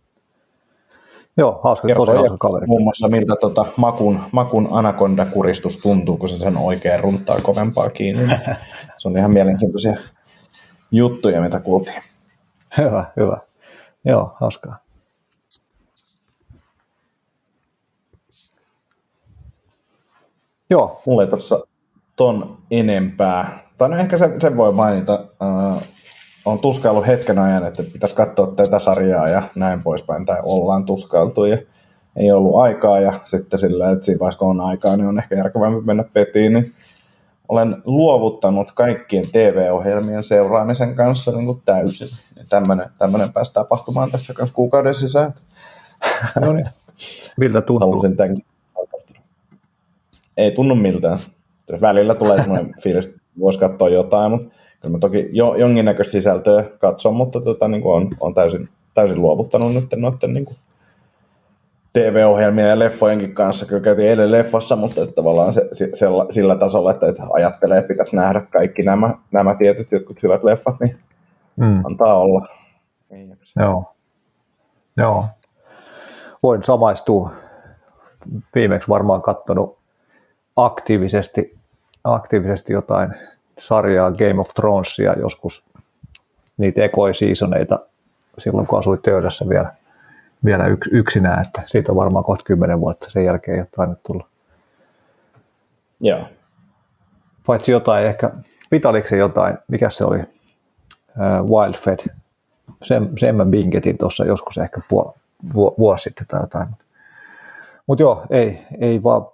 Joo, 1.37 1.61
hauska, 1.65 1.89
tosi 1.95 2.13
hauska 2.13 2.37
kaveri. 2.39 2.67
Muun 2.67 2.83
muassa 2.83 3.09
miltä 3.09 3.37
tota 3.41 3.67
makun, 3.77 4.21
makun 4.33 4.69
anakonda-kuristus 4.71 5.77
tuntuu, 5.77 6.17
kun 6.17 6.29
se 6.29 6.39
sen 6.39 6.57
oikein 6.57 7.01
runtaa 7.01 7.37
kovempaa 7.43 7.91
kiinni. 7.91 8.29
se 8.99 9.09
on 9.09 9.19
ihan 9.19 9.31
mielenkiintoisia 9.31 9.97
juttuja, 10.91 11.41
mitä 11.41 11.61
kuultiin. 11.61 12.03
Hyvä, 12.79 13.05
hyvä. 13.17 13.39
Joo, 14.05 14.37
hauskaa. 14.41 14.77
Joo. 20.71 21.03
Mulla 21.07 21.23
ei 21.23 21.29
tuossa 21.29 21.67
ton 22.17 22.59
enempää. 22.71 23.59
Tai 23.79 23.89
no 23.89 23.97
ehkä 23.97 24.19
sen, 24.19 24.41
sen 24.41 24.57
voi 24.57 24.73
mainita. 24.73 25.15
Uh, 25.15 25.83
on 26.45 26.59
tuskaillut 26.59 27.07
hetken 27.07 27.39
ajan, 27.39 27.67
että 27.67 27.83
pitäisi 27.83 28.15
katsoa 28.15 28.47
tätä 28.47 28.79
sarjaa 28.79 29.29
ja 29.29 29.43
näin 29.55 29.83
poispäin, 29.83 30.27
tai 30.27 30.39
ollaan 30.43 30.85
tuskailtu 30.85 31.45
ja 31.45 31.59
ei 32.17 32.33
ollut 32.33 32.57
aikaa, 32.57 33.01
ja 33.01 33.13
sitten 33.25 33.59
sillä, 33.59 33.91
että 33.91 34.05
siinä 34.05 34.19
vaiheessa 34.19 34.39
kun 34.39 34.51
on 34.51 34.61
aikaa, 34.61 34.97
niin 34.97 35.07
on 35.07 35.19
ehkä 35.19 35.35
järkevämpi 35.35 35.81
mennä 35.87 36.05
petiin, 36.13 36.53
niin 36.53 36.73
olen 37.49 37.83
luovuttanut 37.85 38.73
kaikkien 38.73 39.25
TV-ohjelmien 39.33 40.25
seuraamisen 40.25 40.95
kanssa 40.95 41.33
niin 41.33 41.47
kuin 41.47 41.63
täysin. 41.65 42.09
Ja 42.37 42.45
tämmöinen, 42.49 42.91
tämmöinen 42.99 43.33
pääsi 43.33 43.53
tapahtumaan 43.53 44.11
tässä 44.11 44.35
kanssa 44.35 44.55
kuukauden 44.55 44.95
sisään. 44.95 45.33
No 46.47 46.53
niin. 46.53 46.67
Miltä 47.37 47.61
tuntuu? 47.61 48.03
tämänkin. 48.17 48.45
Ei 50.37 50.51
tunnu 50.51 50.75
miltään. 50.75 51.19
Välillä 51.81 52.15
tulee 52.15 52.39
semmoinen 52.39 52.75
fiilis, 52.83 53.07
että 53.07 53.21
voisi 53.39 53.59
katsoa 53.59 53.89
jotain, 53.89 54.31
mutta 54.31 54.49
kyllä 54.83 54.93
mä 54.93 54.99
toki 54.99 55.29
jo, 55.33 55.55
jonkinnäköistä 55.55 56.13
sisältöä 56.13 56.65
katson, 56.79 57.15
mutta 57.15 57.41
tota, 57.41 57.69
niin 57.69 57.83
kuin 57.83 57.95
on, 57.95 58.11
on 58.21 58.35
täysin, 58.35 58.67
täysin 58.95 59.23
luovuttanut 59.23 59.75
nyt 59.75 59.85
noiden 59.97 60.35
niin 60.35 60.45
kuin 60.45 60.57
TV-ohjelmia 61.95 62.67
ja 62.67 62.79
leffojenkin 62.79 63.35
kanssa. 63.35 63.67
Kyllä 63.67 63.81
käytiin 63.81 64.09
eilen 64.09 64.33
leffassa, 64.33 64.77
mutta 64.77 65.03
että 65.03 65.15
tavallaan 65.15 65.53
se, 65.53 65.69
se, 65.73 66.07
sillä 66.31 66.57
tasolla, 66.57 66.91
että, 66.91 67.09
että 67.09 67.23
ajattelee, 67.33 67.79
että 67.79 67.89
pitäisi 67.89 68.17
nähdä 68.17 68.41
kaikki 68.41 68.83
nämä, 68.83 69.15
nämä 69.33 69.55
tietyt 69.55 69.93
jotkut 69.93 70.23
hyvät 70.23 70.45
leffat, 70.45 70.75
niin 70.81 70.99
mm. 71.57 71.85
antaa 71.85 72.19
olla. 72.19 72.47
Joo. 73.57 73.95
Joo. 74.97 75.27
Voin 76.43 76.63
samaistua. 76.63 77.31
Viimeksi 78.55 78.89
varmaan 78.89 79.23
katsonut 79.23 79.79
aktiivisesti, 80.57 81.59
aktiivisesti 82.05 82.73
jotain 82.73 83.11
sarjaa 83.61 84.11
Game 84.11 84.41
of 84.41 84.49
Thronesia 84.55 85.15
joskus 85.19 85.65
niitä 86.57 86.85
ekoisiisoneita 86.85 87.79
silloin, 88.39 88.67
kun 88.67 88.79
asuin 88.79 89.03
töydässä 89.03 89.49
vielä, 89.49 89.73
vielä 90.45 90.67
yks, 90.67 90.89
yksinään, 90.93 91.43
että 91.47 91.63
siitä 91.67 91.93
on 91.93 91.97
varmaan 91.97 92.25
kohta 92.25 92.45
kymmenen 92.45 92.81
vuotta, 92.81 93.11
sen 93.11 93.25
jälkeen 93.25 93.55
ei 93.55 93.61
ole 93.61 93.69
tainnut 93.77 94.03
tulla. 94.03 94.27
Joo. 96.01 96.21
Paitsi 97.47 97.73
jotain, 97.73 98.07
ehkä 98.07 98.31
Vitaliksen 98.73 99.19
jotain, 99.19 99.59
mikä 99.69 99.91
se 99.91 100.05
oli, 100.05 100.19
uh, 100.19 101.61
Wild 101.61 101.75
Fed, 101.75 101.99
sen, 102.83 103.11
sen 103.19 103.37
mä 103.37 103.45
binketin 103.45 103.99
tuossa 103.99 104.25
joskus 104.25 104.59
ehkä 104.59 104.81
puol, 104.89 105.11
vu, 105.55 105.75
vuosi 105.79 106.03
sitten 106.03 106.27
tai 106.27 106.41
jotain. 106.41 106.69
Mutta 107.87 108.03
joo, 108.03 108.23
ei, 108.31 108.63
ei 108.81 109.03
vaan, 109.03 109.27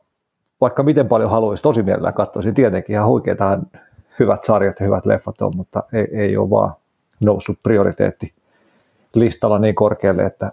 vaikka 0.60 0.82
miten 0.82 1.08
paljon 1.08 1.30
haluaisi 1.30 1.62
tosi 1.62 1.82
mielellään 1.82 2.14
katsoisin 2.14 2.54
tietenkin 2.54 2.94
ihan 2.94 3.08
huikeita 3.08 3.58
hyvät 4.18 4.44
sarjat 4.44 4.80
ja 4.80 4.86
hyvät 4.86 5.06
leffat 5.06 5.42
on, 5.42 5.52
mutta 5.56 5.82
ei, 5.92 6.08
ei 6.12 6.36
ole 6.36 6.50
vaan 6.50 6.74
noussut 7.20 7.58
prioriteetti 7.62 8.34
listalla 9.14 9.58
niin 9.58 9.74
korkealle, 9.74 10.22
että 10.22 10.52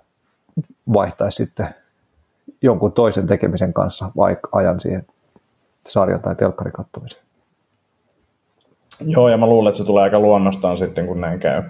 vaihtaisi 0.93 1.35
sitten 1.35 1.67
jonkun 2.61 2.91
toisen 2.91 3.27
tekemisen 3.27 3.73
kanssa 3.73 4.11
vaikka 4.17 4.49
ajan 4.51 4.79
siihen 4.79 5.07
sarjan 5.87 6.21
tai 6.21 6.35
telkkarin 6.35 6.73
katsomiseen. 6.73 7.23
Joo, 9.05 9.29
ja 9.29 9.37
mä 9.37 9.47
luulen, 9.47 9.69
että 9.69 9.77
se 9.77 9.83
tulee 9.83 10.03
aika 10.03 10.19
luonnostaan 10.19 10.77
sitten, 10.77 11.07
kun 11.07 11.21
näin 11.21 11.39
käy. 11.39 11.63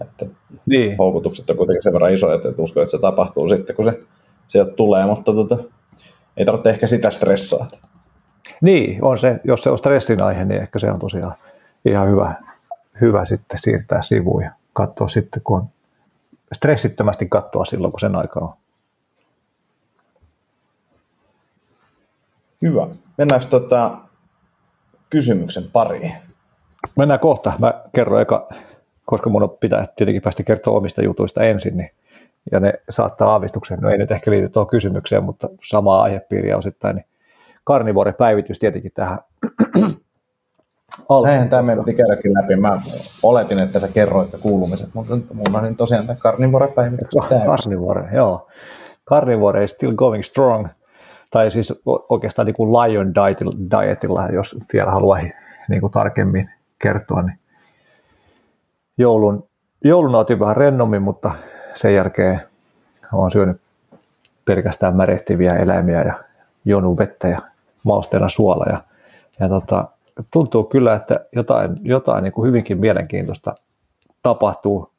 Että 0.00 0.26
niin. 0.66 0.96
houkutukset 0.98 1.50
on 1.50 1.56
kuitenkin 1.56 1.82
sen 1.82 1.92
verran 1.92 2.14
isoja, 2.14 2.34
että 2.34 2.62
uskon, 2.62 2.82
että 2.82 2.90
se 2.90 3.00
tapahtuu 3.00 3.48
sitten, 3.48 3.76
kun 3.76 3.84
se 3.84 4.00
sieltä 4.48 4.72
tulee, 4.72 5.06
mutta 5.06 5.32
tota, 5.32 5.56
ei 6.36 6.44
tarvitse 6.44 6.70
ehkä 6.70 6.86
sitä 6.86 7.10
stressaa. 7.10 7.66
Niin, 8.60 9.04
on 9.04 9.18
se, 9.18 9.40
jos 9.44 9.62
se 9.62 9.70
on 9.70 9.78
stressin 9.78 10.22
aihe, 10.22 10.44
niin 10.44 10.62
ehkä 10.62 10.78
se 10.78 10.90
on 10.90 10.98
tosiaan 10.98 11.34
ihan 11.84 12.08
hyvä, 12.08 12.34
hyvä 13.00 13.24
sitten 13.24 13.58
siirtää 13.62 14.02
sivuun 14.02 14.42
ja 14.42 14.50
katsoa 14.72 15.08
sitten, 15.08 15.42
kun 15.44 15.58
on 15.58 15.68
stressittömästi 16.52 17.26
katsoa 17.26 17.64
silloin, 17.64 17.92
kun 17.92 18.00
sen 18.00 18.16
aika 18.16 18.40
on. 18.40 18.52
Hyvä. 22.62 22.88
Mennään 23.18 23.40
tota 23.50 23.98
kysymyksen 25.10 25.64
pariin. 25.72 26.12
Mennään 26.96 27.20
kohta. 27.20 27.52
Mä 27.58 27.84
kerron 27.94 28.20
eka, 28.20 28.48
koska 29.04 29.30
mun 29.30 29.56
pitää 29.60 29.86
tietenkin 29.96 30.22
päästä 30.22 30.42
kertoa 30.42 30.76
omista 30.76 31.02
jutuista 31.02 31.44
ensin, 31.44 31.76
niin, 31.76 31.90
ja 32.52 32.60
ne 32.60 32.72
saattaa 32.90 33.30
aavistuksen, 33.30 33.78
no 33.80 33.90
ei 33.90 33.98
nyt 33.98 34.10
ehkä 34.10 34.30
liity 34.30 34.48
tuohon 34.48 34.70
kysymykseen, 34.70 35.24
mutta 35.24 35.48
samaa 35.64 36.02
aihepiiriä 36.02 36.56
osittain, 36.56 36.96
niin 36.96 37.06
Carnivore-päivitys 37.66 38.58
tietenkin 38.58 38.92
tähän 38.94 39.18
Näinhän 41.24 41.48
tämä 41.48 41.62
meidän 41.62 41.84
piti 41.84 41.96
käydäkin 41.96 42.34
läpi. 42.34 42.56
Mä 42.56 42.80
oletin, 43.22 43.62
että 43.62 43.78
sä 43.78 43.88
kerroit 43.88 44.30
kuulumiset, 44.40 44.88
mutta 44.94 45.16
mulla 45.34 45.58
on 45.58 45.64
niin 45.64 45.76
tosiaan 45.76 46.06
tämä 46.06 46.18
Carnivore-päivitys. 46.18 47.10
Carnivore, 47.46 48.08
joo. 48.12 48.48
Carnivore 49.08 49.64
is 49.64 49.70
still 49.70 49.92
going 49.92 50.24
strong. 50.24 50.68
Tai 51.30 51.50
siis 51.50 51.82
oikeastaan 52.08 52.46
niin 52.46 52.54
kuin 52.54 52.72
Lion 52.72 53.14
Dietilla, 53.70 54.28
jos 54.28 54.56
vielä 54.72 54.90
haluaa 54.90 55.18
niin 55.68 55.80
kuin 55.80 55.92
tarkemmin 55.92 56.50
kertoa. 56.78 57.22
Niin 57.22 57.38
joulun, 58.98 59.48
joulun 59.84 60.14
otin 60.14 60.40
vähän 60.40 60.56
rennommin, 60.56 61.02
mutta 61.02 61.30
sen 61.74 61.94
jälkeen 61.94 62.40
olen 63.12 63.30
syönyt 63.30 63.60
pelkästään 64.44 64.96
märehtiviä 64.96 65.56
eläimiä 65.56 66.02
ja 66.02 66.14
juonut 66.64 66.98
vettä 66.98 67.28
ja 67.28 67.42
mausteena 67.84 68.28
suola. 68.28 68.64
Ja, 68.68 68.82
ja 69.40 69.48
tota, 69.48 69.84
tuntuu 70.30 70.64
kyllä, 70.64 70.94
että 70.94 71.26
jotain, 71.32 71.76
jotain 71.82 72.22
niin 72.22 72.32
kuin 72.32 72.48
hyvinkin 72.48 72.78
mielenkiintoista 72.78 73.54
tapahtuu. 74.22 74.90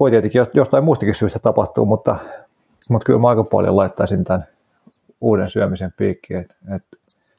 Voi 0.00 0.10
tietenkin 0.10 0.46
jostain 0.54 0.84
muustakin 0.84 1.14
syystä 1.14 1.38
tapahtuu, 1.38 1.86
mutta, 1.86 2.16
mutta 2.90 3.06
kyllä 3.06 3.18
mä 3.18 3.28
aika 3.28 3.44
paljon 3.44 3.76
laittaisin 3.76 4.24
tämän 4.24 4.46
uuden 5.20 5.50
syömisen 5.50 5.92
piikkiin. 5.96 6.48
Et, 6.74 6.82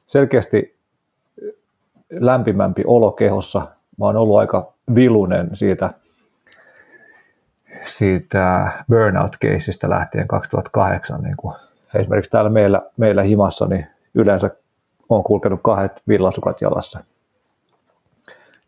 selkeästi 0.06 0.76
lämpimämpi 2.10 2.82
olo 2.86 3.12
kehossa. 3.12 3.60
Mä 3.98 4.06
oon 4.06 4.16
ollut 4.16 4.38
aika 4.38 4.72
vilunen 4.94 5.50
siitä, 5.56 5.90
siitä 7.84 8.72
burnout-keisistä 8.88 9.90
lähtien 9.90 10.28
2008. 10.28 11.22
Niin 11.22 11.36
kuin 11.36 11.54
esimerkiksi 11.94 12.30
täällä 12.30 12.50
meillä, 12.50 12.82
meillä 12.96 13.22
himassa 13.22 13.66
niin 13.66 13.86
yleensä 14.14 14.50
on 15.10 15.24
kulkenut 15.24 15.60
kahdet 15.62 16.02
villasukat 16.08 16.60
jalassa. 16.60 17.00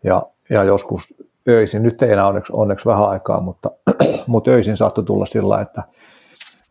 Ja, 0.04 0.22
ja 0.50 0.64
joskus 0.64 1.14
öisin, 1.49 1.82
nyt 1.82 2.02
ei 2.02 2.12
enää 2.12 2.26
onneksi, 2.26 2.52
onneksi 2.56 2.87
vähän 2.87 3.08
aikaa, 3.08 3.40
mutta, 3.40 3.70
mutta 4.26 4.50
öisin 4.50 4.76
saattoi 4.76 5.04
tulla 5.04 5.26
sillä, 5.26 5.61
että, 5.61 5.82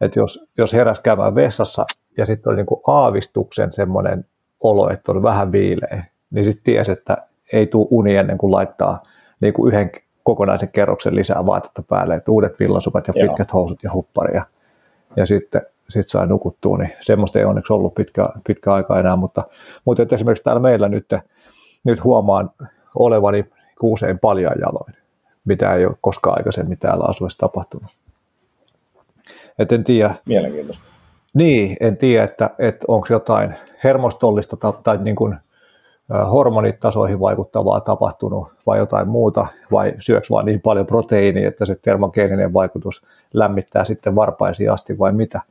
että 0.02 0.20
jos, 0.20 0.50
jos 0.58 0.74
heräs 0.74 1.00
käymään 1.00 1.36
vessassa 1.36 1.86
ja 2.18 2.26
sitten 2.26 2.50
oli 2.50 2.58
niin 2.58 2.66
kuin 2.66 2.82
aavistuksen 2.88 3.74
semmoinen 3.74 4.26
olo, 4.60 4.90
että 4.90 5.12
oli 5.12 5.24
vähän 5.24 5.52
viileä, 5.52 6.06
niin 6.32 6.46
sitten 6.46 6.64
tiesi, 6.64 6.92
että 6.92 7.18
ei 7.54 7.68
tule 7.68 7.88
uni 7.90 8.16
ennen 8.16 8.38
kuin 8.38 8.52
laittaa 8.52 9.00
niin 9.40 9.54
kuin 9.54 9.74
yhden 9.74 9.92
kokonaisen 10.24 10.70
kerroksen 10.70 11.16
lisää 11.16 11.46
vaatetta 11.46 11.84
päälle, 11.84 12.16
että 12.16 12.32
uudet 12.32 12.60
villasukat 12.60 13.08
ja 13.08 13.14
pitkät 13.14 13.50
Joo. 13.54 13.60
housut 13.62 13.84
ja 13.84 13.94
huppari. 13.94 14.36
Ja, 14.36 14.46
ja 15.16 15.26
sitten 15.26 15.62
sit 15.92 16.10
sai 16.10 16.28
nukuttua, 16.28 16.78
niin 16.78 16.94
semmoista 17.02 17.40
ei 17.40 17.46
onneksi 17.46 17.74
ollut 17.74 17.94
pitkä, 17.94 18.30
pitkä 18.48 18.72
aika 18.72 19.00
enää, 19.00 19.16
mutta, 19.16 19.44
mutta 19.86 20.04
että 20.04 20.16
esimerkiksi 20.16 20.44
täällä 20.44 20.62
meillä 20.62 20.90
nyt, 20.90 21.06
nyt 21.84 22.04
huomaan 22.04 22.52
olevani 22.96 23.46
usein 23.84 24.20
paljaan 24.20 24.60
jaloin, 24.62 24.94
mitä 25.46 25.74
ei 25.74 25.86
ole 25.86 25.96
koskaan 26.02 26.38
aikaisemmin 26.38 26.78
täällä 26.78 27.06
asuessa 27.08 27.40
tapahtunut. 27.40 27.92
Et 29.60 29.72
en 29.72 29.84
tiedä. 29.84 30.16
Mielenkiintoista. 30.26 30.84
Niin, 31.34 31.78
en 31.80 31.98
tiedä, 31.98 32.24
että, 32.24 32.50
että 32.60 32.86
onko 32.88 33.08
jotain 33.10 33.56
hermostollista 33.84 34.58
tai, 34.58 34.74
tai 34.84 34.98
niin 34.98 35.16
kuin, 35.16 35.38
hormonitasoihin 36.32 37.20
vaikuttavaa 37.20 37.82
tapahtunut 37.82 38.48
vai 38.66 38.78
jotain 38.78 39.08
muuta, 39.08 39.48
vai 39.72 39.94
syöks 40.00 40.32
vaan 40.32 40.46
niin 40.46 40.62
paljon 40.62 40.86
proteiiniä, 40.86 41.48
että 41.48 41.66
se 41.66 41.76
termogeeninen 41.76 42.54
vaikutus 42.54 43.06
lämmittää 43.34 43.86
sitten 43.86 44.16
varpaisiin 44.16 44.72
asti 44.72 45.00
vai 45.00 45.12
mitä. 45.12 45.42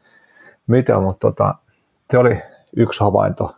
Mitä 0.70 0.98
mutta 1.00 1.28
tota, 1.28 1.54
se 2.10 2.18
oli 2.18 2.42
yksi 2.76 3.00
havainto. 3.00 3.54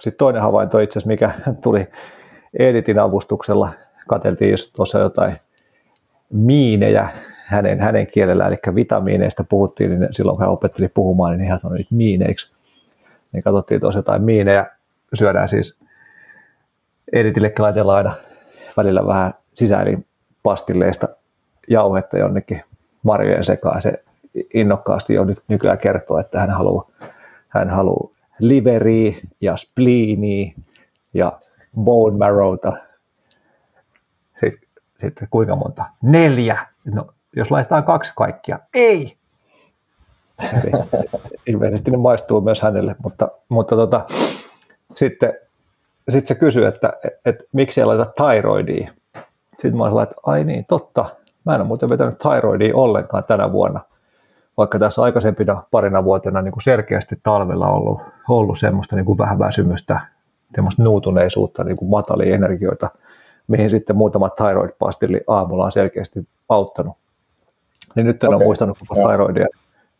Sitten 0.00 0.18
toinen 0.18 0.42
havainto 0.42 0.78
itse 0.78 0.98
asiassa, 0.98 1.08
mikä 1.08 1.30
tuli 1.62 1.88
Editin 2.58 2.98
avustuksella, 2.98 3.70
katseltiin 4.08 4.56
tuossa 4.76 4.98
jotain 4.98 5.36
miinejä 6.32 7.08
hänen, 7.44 7.80
hänen 7.80 8.06
kielellä, 8.06 8.46
eli 8.46 8.56
vitamiineista 8.74 9.44
puhuttiin, 9.44 10.00
niin 10.00 10.08
silloin 10.10 10.36
kun 10.36 10.44
hän 10.44 10.52
opetteli 10.52 10.88
puhumaan, 10.88 11.38
niin 11.38 11.50
hän 11.50 11.58
sanoi 11.58 11.76
niitä 11.76 11.94
miineiksi. 11.94 12.52
Niin 13.32 13.42
katsottiin 13.42 13.80
tuossa 13.80 13.98
jotain 13.98 14.22
miinejä, 14.22 14.66
syödään 15.14 15.48
siis 15.48 15.78
Editillekin 17.12 17.62
laitellaan 17.62 17.98
aina 17.98 18.14
välillä 18.76 19.06
vähän 19.06 19.34
sisäilin 19.54 20.06
pastilleista 20.42 21.08
jauhetta 21.68 22.18
jonnekin 22.18 22.62
marjojen 23.02 23.44
sekaan. 23.44 23.82
Se 23.82 24.04
innokkaasti 24.54 25.14
jo 25.14 25.24
nyt 25.24 25.42
nykyään 25.48 25.78
kertoo, 25.78 26.18
että 26.18 26.40
hän 26.40 26.50
haluaa, 26.50 26.90
hän 27.48 27.70
haluaa 27.70 28.10
liveriä 28.38 29.16
ja 29.40 29.56
spleeniä 29.56 30.52
ja 31.14 31.40
bone 31.80 32.16
marrowta. 32.16 32.72
Sitten, 34.40 34.68
sitten 35.00 35.28
kuinka 35.30 35.56
monta? 35.56 35.84
Neljä. 36.02 36.58
No, 36.84 37.06
jos 37.36 37.50
laitetaan 37.50 37.84
kaksi 37.84 38.12
kaikkia. 38.16 38.58
Ei! 38.74 39.16
Ilmeisesti 41.46 41.90
ne 41.90 41.96
maistuu 41.96 42.40
myös 42.40 42.62
hänelle, 42.62 42.96
mutta, 43.02 43.28
mutta 43.48 43.76
tota, 43.76 44.04
sitten 44.94 45.32
sitten 46.10 46.36
se 46.36 46.40
kysyi, 46.40 46.64
että, 46.64 46.92
että, 47.04 47.18
että 47.24 47.44
miksi 47.52 47.80
ei 47.80 47.86
laita 47.86 48.12
thyroidia. 48.16 48.92
Sitten 49.50 49.76
mä 49.76 49.84
olin 49.84 50.02
että 50.02 50.16
ai 50.22 50.44
niin, 50.44 50.64
totta. 50.64 51.04
Mä 51.44 51.54
en 51.54 51.60
ole 51.60 51.68
muuten 51.68 51.88
vetänyt 51.88 52.18
thyroidia 52.18 52.76
ollenkaan 52.76 53.24
tänä 53.24 53.52
vuonna. 53.52 53.80
Vaikka 54.56 54.78
tässä 54.78 55.02
aikaisempina 55.02 55.62
parina 55.70 56.04
vuotena 56.04 56.42
niin 56.42 56.52
kuin 56.52 56.62
selkeästi 56.62 57.16
talvella 57.22 57.68
ollut, 57.68 58.00
ollut 58.28 58.58
semmoista 58.58 58.96
niin 58.96 59.06
kuin 59.06 59.18
vähän 59.18 59.38
väsymystä, 59.38 60.00
semmoista 60.54 60.82
nuutuneisuutta, 60.82 61.64
niin 61.64 61.76
kuin 61.76 61.90
matalia 61.90 62.34
energioita, 62.34 62.90
mihin 63.48 63.70
sitten 63.70 63.96
muutama 63.96 64.28
thyroid-pastilli 64.28 65.20
aamulla 65.26 65.64
on 65.64 65.72
selkeästi 65.72 66.28
auttanut. 66.48 66.96
Niin 67.94 68.06
nyt 68.06 68.24
en 68.24 68.28
okay. 68.28 68.36
ole 68.36 68.44
muistanut 68.44 68.78
koko 68.88 69.08
thyroidia 69.08 69.46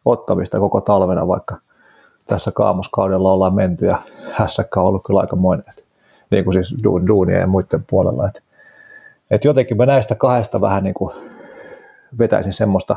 ottamista 0.04 0.58
koko 0.58 0.80
talvena, 0.80 1.28
vaikka 1.28 1.56
tässä 2.26 2.52
kaamoskaudella 2.54 3.32
ollaan 3.32 3.54
menty 3.54 3.86
ja 3.86 4.02
hässäkkä 4.32 4.80
on 4.80 4.86
ollut 4.86 5.02
kyllä 5.06 5.20
aikamoinen 5.20 5.64
niin 6.30 6.44
kuin 6.44 6.54
siis 6.54 6.74
duunia 7.06 7.38
ja 7.38 7.46
muiden 7.46 7.84
puolella. 7.90 8.28
Et, 8.28 8.42
et 9.30 9.44
jotenkin 9.44 9.76
mä 9.76 9.86
näistä 9.86 10.14
kahdesta 10.14 10.60
vähän 10.60 10.84
niin 10.84 10.94
kuin 10.94 11.14
vetäisin 12.18 12.52
semmoista 12.52 12.96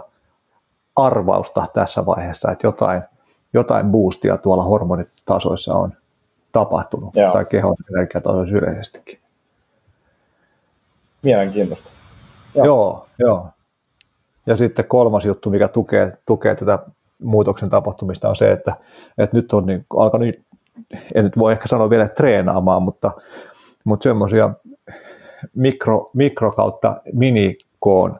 arvausta 0.97 1.67
tässä 1.73 2.05
vaiheessa, 2.05 2.51
että 2.51 2.67
jotain, 2.67 3.01
jotain 3.53 3.85
boostia 3.85 4.37
tuolla 4.37 4.63
hormonitasoissa 4.63 5.75
on 5.75 5.93
tapahtunut, 6.51 7.15
Joo. 7.15 7.33
tai 7.33 7.45
kehon 7.45 7.75
energiatasoissa 7.95 8.57
yleisestikin. 8.57 9.19
Mielenkiintoista. 11.21 11.89
Joo. 12.55 12.65
joo, 12.65 13.07
joo. 13.19 13.49
Ja 14.45 14.57
sitten 14.57 14.85
kolmas 14.85 15.25
juttu, 15.25 15.49
mikä 15.49 15.67
tukee, 15.67 16.17
tukee 16.25 16.55
tätä 16.55 16.79
muutoksen 17.23 17.69
tapahtumista, 17.69 18.29
on 18.29 18.35
se, 18.35 18.51
että, 18.51 18.75
että 19.17 19.37
nyt 19.37 19.53
on 19.53 19.65
niin 19.65 19.85
alkanut 19.97 20.27
en 21.15 21.23
nyt 21.23 21.37
voi 21.37 21.51
ehkä 21.51 21.67
sanoa 21.67 21.89
vielä 21.89 22.07
treenaamaan, 22.07 22.83
mutta, 22.83 23.11
mutta 23.83 24.03
semmoisia 24.03 24.49
mikro, 25.55 26.09
mikro 26.13 26.51
kautta 26.51 27.01
minikoon 27.13 28.19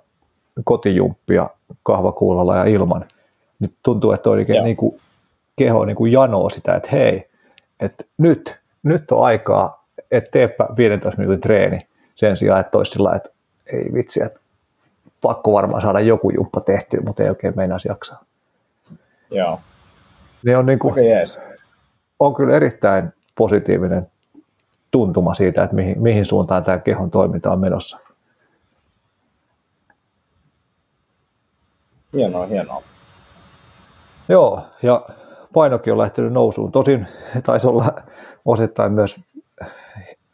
kotijumppia 0.63 1.49
kahvakuulalla 1.83 2.57
ja 2.57 2.65
ilman, 2.65 3.05
niin 3.59 3.73
tuntuu, 3.83 4.11
että 4.11 4.29
oikein 4.29 4.63
niin 4.63 4.77
kuin, 4.77 4.99
keho 5.55 5.85
niin 5.85 5.95
kuin 5.95 6.11
janoo 6.11 6.49
sitä, 6.49 6.75
että 6.75 6.89
hei, 6.91 7.29
että 7.79 8.03
nyt, 8.17 8.59
nyt 8.83 9.11
on 9.11 9.25
aikaa, 9.25 9.85
että 10.11 10.31
teepä 10.31 10.67
15 10.77 11.21
minuutin 11.21 11.41
treeni 11.41 11.79
sen 12.15 12.37
sijaan, 12.37 12.59
että 12.59 12.77
olisi 12.77 12.91
sillä 12.91 13.15
että 13.15 13.29
ei 13.73 13.93
vitsi, 13.93 14.23
että 14.23 14.39
pakko 15.21 15.53
varmaan 15.53 15.81
saada 15.81 15.99
joku 15.99 16.29
jumppa 16.29 16.61
tehtyä, 16.61 17.01
mutta 17.05 17.23
ei 17.23 17.29
oikein 17.29 17.53
meinaisi 17.55 17.87
jaksaa. 17.87 18.23
Joo. 19.31 19.59
Ne 20.43 20.57
on 20.57 20.65
niin 20.65 20.79
kuin, 20.79 20.91
okay, 20.91 21.03
yes 21.03 21.39
on 22.19 22.35
kyllä 22.35 22.55
erittäin 22.55 23.13
positiivinen 23.35 24.07
tuntuma 24.91 25.33
siitä, 25.33 25.63
että 25.63 25.75
mihin, 25.75 26.01
mihin 26.01 26.25
suuntaan 26.25 26.63
tämä 26.63 26.79
kehon 26.79 27.11
toiminta 27.11 27.51
on 27.51 27.59
menossa. 27.59 27.99
Hienoa, 32.13 32.45
hienoa. 32.45 32.83
Joo, 34.29 34.61
ja 34.83 35.05
painokin 35.53 35.93
on 35.93 35.99
lähtenyt 35.99 36.33
nousuun. 36.33 36.71
Tosin 36.71 37.07
taisi 37.45 37.67
olla 37.67 38.01
osittain 38.45 38.91
myös 38.91 39.15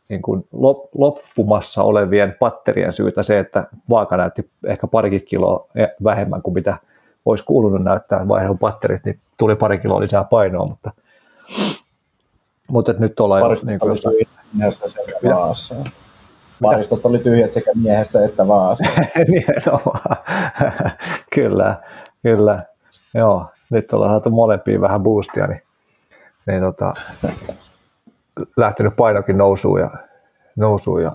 niin 0.09 0.21
kuin 0.21 0.47
loppumassa 0.93 1.83
olevien 1.83 2.35
patterien 2.39 2.93
syytä 2.93 3.23
se, 3.23 3.39
että 3.39 3.67
vaaka 3.89 4.17
näytti 4.17 4.49
ehkä 4.65 4.87
parikin 4.87 5.25
kiloa 5.25 5.67
vähemmän 6.03 6.41
kuin 6.41 6.53
mitä 6.53 6.77
olisi 7.25 7.43
kuulunut 7.43 7.83
näyttää 7.83 8.27
vaihdon 8.27 8.57
patterit, 8.57 9.05
niin 9.05 9.19
tuli 9.37 9.55
pari 9.55 9.79
kiloa 9.79 9.99
lisää 9.99 10.23
painoa, 10.23 10.65
mutta 10.67 10.91
mutta 12.69 12.93
nyt 12.99 13.19
ollaan 13.19 13.41
Paristot 13.41 13.67
niin 13.67 13.79
oli 13.83 13.89
jossain... 13.89 15.83
Paristot 16.61 17.05
oli 17.05 17.19
tyhjät 17.19 17.53
sekä 17.53 17.71
miehessä 17.75 18.25
että 18.25 18.47
vaassa. 18.47 18.89
Nimenomaan. 19.27 20.17
kyllä, 21.35 21.75
kyllä. 22.23 22.63
Joo, 23.13 23.45
nyt 23.69 23.93
ollaan 23.93 24.11
saatu 24.11 24.29
molempiin 24.29 24.81
vähän 24.81 25.03
boostia, 25.03 25.47
niin, 25.47 25.61
niin 26.47 26.61
tota, 26.61 26.93
lähtenyt 28.57 28.95
painokin 28.95 29.37
nousuun 29.37 29.79
ja, 29.79 29.89
nousuun 30.55 31.03
ja 31.03 31.11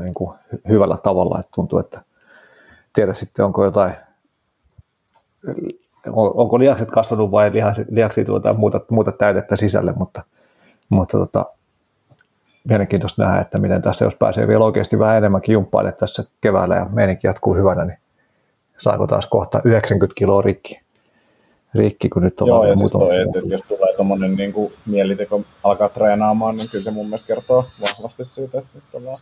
niin 0.00 0.14
kuin 0.14 0.38
hyvällä 0.68 0.96
tavalla, 0.96 1.40
että 1.40 1.52
tuntuu, 1.54 1.78
että 1.78 2.02
tiedä 2.92 3.14
sitten 3.14 3.44
onko 3.44 3.64
jotain, 3.64 3.94
onko 6.12 6.58
lihakset 6.58 6.90
kasvanut 6.90 7.30
vai 7.30 7.52
lihaksi 7.90 8.24
tulee 8.24 8.36
jotain 8.36 8.60
muuta, 8.60 8.80
muuta 8.90 9.12
täytettä 9.12 9.56
sisälle, 9.56 9.92
mutta 9.92 10.22
mutta 10.88 11.18
tota, 11.18 11.46
mielenkiintoista 12.68 13.22
nähdä, 13.22 13.40
että 13.40 13.58
miten 13.58 13.82
tässä, 13.82 14.04
jos 14.04 14.14
pääsee 14.14 14.48
vielä 14.48 14.64
oikeasti 14.64 14.98
vähän 14.98 15.16
enemmänkin 15.16 15.52
jumppaille 15.52 15.92
tässä 15.92 16.24
keväällä 16.40 16.76
ja 16.76 16.84
meininki 16.84 17.26
jatkuu 17.26 17.54
hyvänä, 17.54 17.84
niin 17.84 17.98
saako 18.78 19.06
taas 19.06 19.26
kohta 19.26 19.60
90 19.64 20.18
kiloa 20.18 20.42
rikki, 20.42 20.80
rikki 21.74 22.08
kun 22.08 22.22
nyt 22.22 22.40
on 22.40 22.48
Joo, 22.48 22.66
ja 22.66 22.76
siis 22.76 22.92
toi, 22.92 23.20
että, 23.20 23.38
jos 23.44 23.62
tulee 23.62 23.96
tuommoinen 23.96 24.34
niin 24.34 24.52
kuin 24.52 24.72
mieliteko 24.86 25.40
alkaa 25.62 25.88
treenaamaan, 25.88 26.56
niin 26.56 26.70
kyllä 26.70 26.84
se 26.84 26.90
mun 26.90 27.06
mielestä 27.06 27.26
kertoo 27.26 27.64
vahvasti 27.82 28.24
siitä, 28.24 28.58
että 28.58 28.70
nyt 28.74 28.84
ollaan 28.94 29.16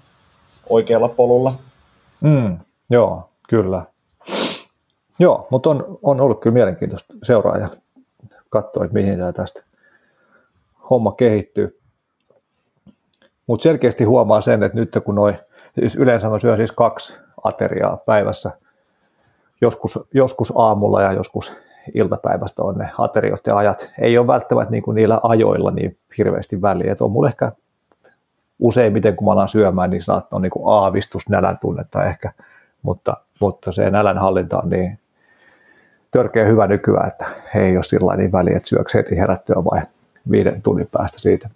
oikealla 0.69 1.09
polulla. 1.09 1.51
Mm, 2.25 2.59
joo, 2.91 3.31
kyllä. 3.49 3.85
Joo, 5.19 5.47
mutta 5.51 5.71
on, 5.71 5.99
on 6.03 6.21
ollut 6.21 6.41
kyllä 6.41 6.55
mielenkiintoista 6.55 7.15
seuraa 7.23 7.57
ja 7.57 7.69
katsoa, 8.51 8.85
että 8.85 8.95
mihin 8.95 9.19
tämä 9.19 9.33
tästä 9.33 9.63
homma 10.91 11.13
kehittyy. 11.13 11.82
Mutta 13.47 13.63
selkeästi 13.63 14.05
huomaa 14.05 14.41
sen, 14.41 14.63
että 14.63 14.79
nyt 14.79 14.99
kun 15.05 15.15
noin, 15.15 15.39
siis 15.79 15.97
yleensä 15.97 16.29
mä 16.29 16.39
syön 16.39 16.57
siis 16.57 16.73
kaksi 16.73 17.19
ateriaa 17.45 17.97
päivässä, 17.97 18.51
joskus, 19.61 19.99
joskus 20.15 20.53
aamulla 20.57 21.03
ja 21.03 21.13
joskus 21.13 21.57
iltapäivästä 21.95 22.63
on 22.63 22.79
ne 22.79 22.91
ateriot 22.99 23.47
ja 23.47 23.57
ajat. 23.57 23.89
Ei 24.01 24.19
ole 24.19 24.27
välttämättä 24.27 24.71
niin 24.71 24.83
kuin 24.83 24.95
niillä 24.95 25.21
ajoilla 25.23 25.71
niin 25.71 25.97
hirveästi 26.19 26.63
väliä. 26.63 26.93
Et 26.93 27.03
on 27.03 27.11
mulla 27.11 27.29
ehkä 27.29 27.53
useimmiten, 28.59 29.17
kun 29.17 29.25
mä 29.27 29.33
alan 29.33 29.49
syömään, 29.49 29.91
niin 29.91 30.03
saattaa 30.03 30.37
on 30.37 30.43
niin 30.43 30.51
kuin 30.51 30.75
aavistus 30.75 31.29
nälän 31.29 31.59
tunnetta 31.59 32.05
ehkä, 32.05 32.33
mutta, 32.83 33.17
mutta 33.41 33.73
se 33.73 33.91
nälän 33.91 34.19
hallinta 34.19 34.59
on 34.59 34.71
niin 34.71 34.99
törkeä 36.11 36.45
hyvä 36.45 36.67
nykyään, 36.67 37.09
että 37.09 37.27
ei 37.55 37.77
ole 37.77 37.85
sillä 37.85 38.17
niin 38.17 38.33
väliä, 38.33 38.57
että 38.57 38.69
syöksi 38.69 38.99
heti 38.99 39.17
herättyä 39.17 39.57
vai 39.57 39.83
viiden 40.31 40.63
tunnin 40.63 40.89
päästä 40.93 41.19
siitä. 41.19 41.49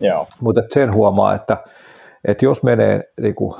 Joo. 0.00 0.26
Mutta 0.40 0.62
sen 0.74 0.94
huomaa, 0.94 1.34
että, 1.34 1.56
että 2.24 2.44
jos 2.44 2.62
menee, 2.62 3.12
niin 3.20 3.34
kuin, 3.34 3.54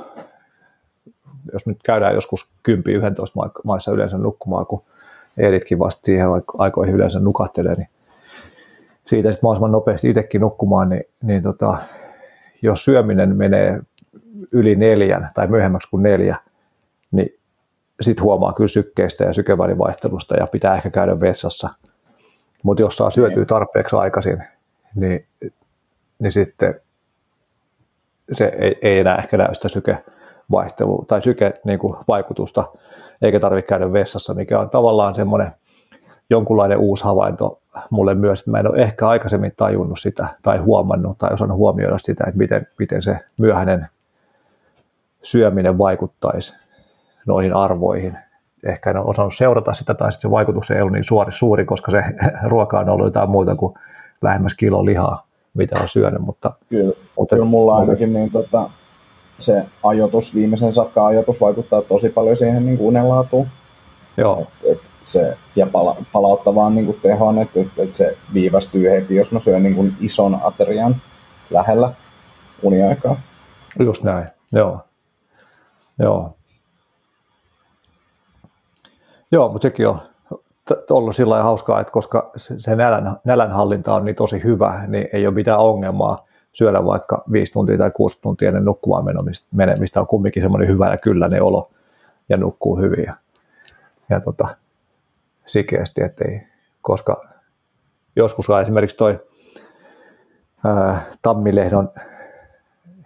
jos 1.53 1.65
nyt 1.65 1.77
käydään 1.83 2.15
joskus 2.15 2.49
10-11 2.69 2.73
maissa 3.63 3.91
yleensä 3.91 4.17
nukkumaan, 4.17 4.65
kun 4.65 4.83
Eeritkin 5.37 5.79
vasta 5.79 6.01
siihen 6.05 6.27
aikoihin 6.57 6.95
yleensä 6.95 7.19
nukattelee, 7.19 7.75
niin 7.75 7.87
siitä 9.05 9.31
sitten 9.31 9.47
mahdollisimman 9.47 9.71
nopeasti 9.71 10.09
itsekin 10.09 10.41
nukkumaan, 10.41 10.89
niin, 10.89 11.03
niin 11.21 11.43
tota, 11.43 11.77
jos 12.61 12.85
syöminen 12.85 13.37
menee 13.37 13.79
yli 14.51 14.75
neljän 14.75 15.29
tai 15.33 15.47
myöhemmäksi 15.47 15.89
kuin 15.89 16.03
neljä, 16.03 16.37
niin 17.11 17.39
sitten 18.01 18.23
huomaa 18.23 18.53
kyllä 18.53 18.67
sykkeistä 18.67 19.23
ja 19.23 19.33
sykevälivaihtelusta 19.33 20.35
ja 20.35 20.47
pitää 20.47 20.75
ehkä 20.75 20.89
käydä 20.89 21.19
vessassa. 21.19 21.69
Mutta 22.63 22.81
jos 22.81 22.97
saa 22.97 23.09
syötyä 23.09 23.37
niin. 23.37 23.47
tarpeeksi 23.47 23.95
aikaisin, 23.95 24.43
niin, 24.95 25.25
niin 26.19 26.31
sitten 26.31 26.81
se 28.31 28.45
ei, 28.45 28.79
ei 28.81 28.99
enää 28.99 29.15
ehkä 29.15 29.37
näy 29.37 29.55
sitä 29.55 29.67
sykevaihtelua 29.67 31.05
tai 31.07 31.21
syke 31.21 31.53
niin 31.63 31.79
kuin 31.79 31.97
vaikutusta, 32.07 32.65
eikä 33.21 33.39
tarvitse 33.39 33.67
käydä 33.67 33.93
vessassa, 33.93 34.33
mikä 34.33 34.59
on 34.59 34.69
tavallaan 34.69 35.15
semmoinen 35.15 35.51
jonkunlainen 36.29 36.77
uusi 36.77 37.03
havainto 37.03 37.59
mulle 37.89 38.15
myös, 38.15 38.39
että 38.39 38.51
mä 38.51 38.59
en 38.59 38.71
ole 38.71 38.81
ehkä 38.81 39.07
aikaisemmin 39.07 39.53
tajunnut 39.57 39.99
sitä 39.99 40.27
tai 40.41 40.57
huomannut 40.57 41.17
tai 41.17 41.33
osannut 41.33 41.57
huomioida 41.57 41.97
sitä, 41.97 42.23
että 42.27 42.37
miten, 42.37 42.67
miten 42.79 43.01
se 43.01 43.19
myöhäinen 43.37 43.87
syöminen 45.23 45.77
vaikuttaisi 45.77 46.55
noihin 47.27 47.53
arvoihin. 47.53 48.17
Ehkä 48.65 48.89
en 48.89 48.97
ole 48.97 49.05
osannut 49.05 49.35
seurata 49.35 49.73
sitä 49.73 49.93
tai 49.93 50.11
sitten 50.11 50.29
se 50.29 50.31
vaikutus 50.31 50.71
ei 50.71 50.81
ollut 50.81 50.93
niin 50.93 51.03
suuri, 51.03 51.31
suuri, 51.31 51.65
koska 51.65 51.91
se 51.91 52.03
ruoka 52.51 52.79
on 52.79 52.89
ollut 52.89 53.07
jotain 53.07 53.29
muuta 53.29 53.55
kuin 53.55 53.73
lähemmäs 54.21 54.53
kilo 54.53 54.85
lihaa, 54.85 55.26
mitä 55.53 55.79
on 55.81 55.89
syönyt. 55.89 56.21
Mutta, 56.21 56.51
kyllä, 56.69 56.93
mutta, 57.17 57.35
kyllä 57.35 57.47
mulla 57.47 57.71
mutta, 57.71 57.81
ainakin 57.81 58.13
niin, 58.13 58.31
tota, 58.31 58.69
se 59.39 59.65
ajoitus, 59.83 60.35
viimeisen 60.35 60.73
sakka 60.73 61.05
ajoitus 61.05 61.41
vaikuttaa 61.41 61.81
tosi 61.81 62.09
paljon 62.09 62.37
siihen 62.37 62.65
niin 62.65 62.79
unenlaatuun. 62.79 63.47
Joo. 64.17 64.41
Et, 64.41 64.71
et 64.71 64.81
se, 65.03 65.37
ja 65.55 65.67
pala, 65.67 65.95
palauttaa 66.11 66.69
niin 66.69 66.85
kuin 66.85 66.99
tehon, 67.01 67.39
että, 67.39 67.59
että, 67.61 67.83
että 67.83 67.97
se 67.97 68.17
viivästyy 68.33 68.89
heti, 68.89 69.15
jos 69.15 69.31
mä 69.31 69.39
syön 69.39 69.63
niin 69.63 69.75
kuin 69.75 69.95
ison 69.99 70.39
aterian 70.43 70.95
lähellä 71.49 71.93
uniaikaa. 72.61 73.21
Just 73.79 74.03
näin, 74.03 74.27
joo. 74.51 74.79
Joo. 75.99 76.33
Joo, 79.31 79.49
mutta 79.49 79.67
sekin 79.67 79.87
on 79.87 80.01
ollut 80.89 81.15
sillä 81.15 81.29
lailla 81.29 81.43
hauskaa, 81.43 81.81
että 81.81 81.91
koska 81.91 82.31
se 82.35 82.75
nälän, 82.75 83.17
nälänhallinta 83.23 83.93
on 83.93 84.05
niin 84.05 84.15
tosi 84.15 84.43
hyvä, 84.43 84.83
niin 84.87 85.09
ei 85.13 85.27
ole 85.27 85.35
mitään 85.35 85.59
ongelmaa 85.59 86.27
syödä 86.53 86.85
vaikka 86.85 87.23
viisi 87.31 87.53
tuntia 87.53 87.77
tai 87.77 87.91
kuusi 87.91 88.21
tuntia 88.21 88.47
ennen 88.47 88.65
nukkumaan 88.65 89.05
menemistä 89.51 90.01
on 90.01 90.07
kumminkin 90.07 90.43
semmoinen 90.43 90.67
hyvä 90.67 90.91
ja 90.91 90.97
kylläinen 90.97 91.43
olo 91.43 91.71
ja 92.29 92.37
nukkuu 92.37 92.77
hyvin. 92.77 93.03
Ja, 93.05 93.13
ja 94.09 94.19
tota, 94.19 94.47
sikeästi, 95.45 96.03
ettei, 96.03 96.41
koska 96.81 97.25
joskus 98.15 98.47
esimerkiksi 98.61 98.97
toi 98.97 99.19
ää, 100.65 101.01
Tammilehdon 101.21 101.89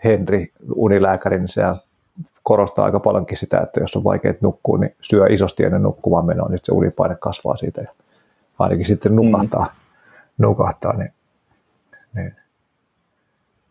Henri, 0.03 0.51
unilääkäri, 0.75 1.39
niin 1.39 1.49
se 1.49 1.63
korostaa 2.43 2.85
aika 2.85 2.99
paljonkin 2.99 3.37
sitä, 3.37 3.59
että 3.59 3.79
jos 3.79 3.95
on 3.95 4.03
vaikea 4.03 4.33
nukkua, 4.41 4.77
niin 4.77 4.95
syö 5.01 5.27
isosti 5.29 5.63
ennen 5.63 5.83
nukkumaan 5.83 6.25
menoa, 6.25 6.49
niin 6.49 6.59
se 6.63 6.71
unipaine 6.71 7.15
kasvaa 7.15 7.57
siitä 7.57 7.81
ja 7.81 7.91
ainakin 8.59 8.85
sitten 8.85 9.15
nukahtaa, 9.15 9.65
mm. 9.65 10.45
nukahtaa 10.45 10.97
niin, 10.97 11.13
niin 12.15 12.35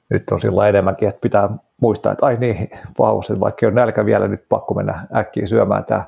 nyt 0.08 0.30
on 0.30 0.40
sillä 0.40 0.68
enemmänkin, 0.68 1.08
että 1.08 1.20
pitää 1.20 1.50
muistaa, 1.80 2.12
että 2.12 2.26
ai 2.26 2.36
niin, 2.36 2.70
paus, 2.96 3.30
että 3.30 3.40
vaikka 3.40 3.66
on 3.66 3.74
nälkä 3.74 4.04
vielä, 4.04 4.28
nyt 4.28 4.44
pakko 4.48 4.74
mennä 4.74 5.06
äkkiä 5.16 5.46
syömään 5.46 5.84
tämä 5.84 6.04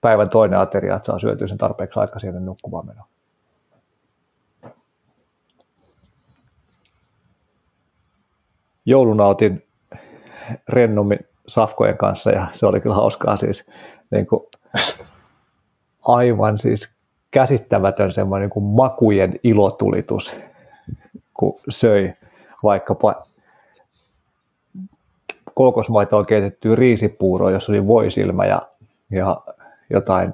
päivän 0.00 0.28
toinen 0.28 0.58
ateria, 0.58 0.96
että 0.96 1.06
saa 1.06 1.18
syötyä 1.18 1.48
sen 1.48 1.58
tarpeeksi 1.58 2.00
aikaisin 2.00 2.28
ennen 2.28 2.46
nukkumaan 2.46 2.86
menoa. 2.86 3.06
Jouluna 8.88 9.24
otin 9.24 9.66
rennommin 10.68 11.18
safkojen 11.48 11.98
kanssa 11.98 12.30
ja 12.30 12.46
se 12.52 12.66
oli 12.66 12.80
kyllä 12.80 12.94
hauskaa 12.94 13.36
siis 13.36 13.70
niin 14.10 14.26
kuin, 14.26 14.42
aivan 16.02 16.58
siis 16.58 16.96
käsittämätön 17.30 18.12
semmoinen 18.12 18.44
niin 18.44 18.50
kuin 18.50 18.64
makujen 18.64 19.40
ilotulitus, 19.42 20.36
kun 21.34 21.60
söi 21.68 22.12
vaikkapa 22.62 23.22
on 26.12 26.26
keitettyä 26.26 26.76
riisipuuroa, 26.76 27.50
jossa 27.50 27.72
oli 27.72 27.86
voisilmä 27.86 28.46
ja, 28.46 28.62
ja 29.10 29.40
jotain 29.90 30.32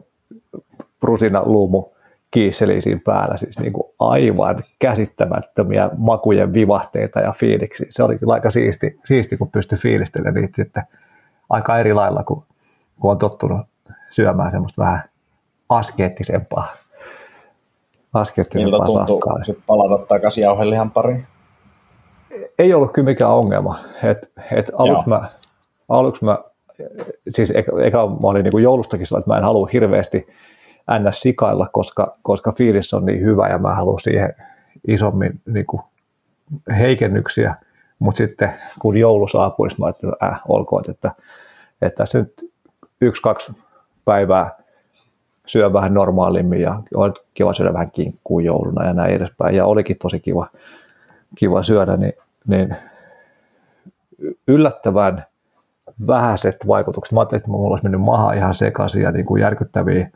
rusinaluumu 1.02 1.84
kiisseli 2.30 2.80
siinä 2.80 3.00
päällä, 3.04 3.36
siis 3.36 3.58
niin 3.58 3.72
kuin 3.72 3.92
aivan 3.98 4.62
käsittämättömiä 4.78 5.90
makujen 5.96 6.54
vivahteita 6.54 7.20
ja 7.20 7.32
fiiliksi. 7.32 7.86
Se 7.90 8.02
oli 8.02 8.18
kyllä 8.18 8.32
aika 8.32 8.50
siisti, 8.50 9.00
siisti 9.04 9.36
kun 9.36 9.50
pystyi 9.50 9.78
fiilistelemään 9.78 10.34
niitä 10.34 10.56
sitten 10.56 10.82
aika 11.52 11.78
eri 11.78 11.94
lailla, 11.94 12.24
kun, 12.24 12.44
kun 13.00 13.10
on 13.10 13.18
tottunut 13.18 13.66
syömään 14.10 14.50
semmoista 14.50 14.82
vähän 14.82 15.02
askeettisempaa. 15.68 16.72
askeettisempaa 18.12 18.80
Miltä 18.80 19.06
tuntuu 19.06 19.22
sitten 19.42 19.64
palata 19.66 20.06
takaisin 20.06 20.42
jauhelihan 20.42 20.90
pariin? 20.90 21.26
Ei 22.58 22.74
ollut 22.74 22.92
kyllä 22.92 23.06
mikään 23.06 23.30
ongelma. 23.30 23.78
Et, 24.02 24.32
et 24.52 24.70
aluksi, 24.78 25.08
mä, 25.08 25.22
aluksi 25.88 26.24
mä 26.24 26.38
siis 27.30 27.52
eka, 27.54 27.72
eka 27.82 28.06
mä 28.06 28.28
olin 28.28 28.44
niin 28.44 28.62
joulustakin 28.62 29.06
sillä, 29.06 29.18
että 29.18 29.30
mä 29.30 29.38
en 29.38 29.44
halua 29.44 29.68
hirveästi 29.72 30.26
ns. 30.98 31.20
sikailla, 31.20 31.68
koska, 31.72 32.16
koska 32.22 32.52
fiilis 32.52 32.94
on 32.94 33.06
niin 33.06 33.20
hyvä 33.20 33.48
ja 33.48 33.58
mä 33.58 33.74
haluan 33.74 34.00
siihen 34.00 34.34
isommin 34.88 35.40
niin 35.46 35.66
kuin 35.66 35.82
heikennyksiä, 36.78 37.54
mutta 38.02 38.18
sitten 38.18 38.54
kun 38.80 38.96
joulu 38.96 39.28
saapui, 39.28 39.68
niin 39.68 39.76
mä 39.78 39.86
ajattelin, 39.86 40.12
että 40.12 40.26
äh, 40.26 40.40
olkoon, 40.48 40.84
että, 40.90 41.12
että 41.82 42.06
se 42.06 42.18
nyt 42.18 42.50
yksi-kaksi 43.00 43.52
päivää 44.04 44.50
syö 45.46 45.72
vähän 45.72 45.94
normaalimmin 45.94 46.60
ja 46.60 46.82
on 46.94 47.14
kiva 47.34 47.54
syödä 47.54 47.72
vähän 47.72 47.90
kinkkuu 47.90 48.40
jouluna 48.40 48.86
ja 48.86 48.94
näin 48.94 49.14
edespäin. 49.14 49.56
Ja 49.56 49.66
olikin 49.66 49.96
tosi 50.02 50.20
kiva, 50.20 50.46
kiva 51.34 51.62
syödä, 51.62 51.96
niin, 51.96 52.12
niin 52.46 52.76
yllättävän 54.48 55.24
vähäiset 56.06 56.56
vaikutukset. 56.66 57.12
Mä 57.12 57.20
ajattelin, 57.20 57.40
että 57.40 57.50
mulla 57.50 57.70
olisi 57.70 57.84
mennyt 57.84 58.00
maha 58.00 58.32
ihan 58.32 58.54
sekaisin 58.54 59.02
ja 59.02 59.12
niin 59.12 59.26
kuin 59.26 59.42
järkyttäviä, 59.42 60.10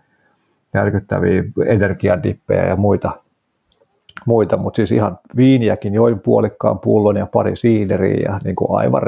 järkyttäviä 0.74 1.42
energiadippejä 1.66 2.66
ja 2.66 2.76
muita, 2.76 3.10
muita. 4.26 4.56
mutta 4.56 4.76
siis 4.76 4.92
ihan 4.92 5.18
viiniäkin 5.36 5.94
join 5.94 6.20
puolikkaan 6.20 6.78
pullon 6.78 7.16
ja 7.16 7.26
pari 7.26 7.56
siideriä 7.56 8.30
ja 8.32 8.40
niin 8.44 8.56
kuin 8.56 8.78
aivan 8.78 9.02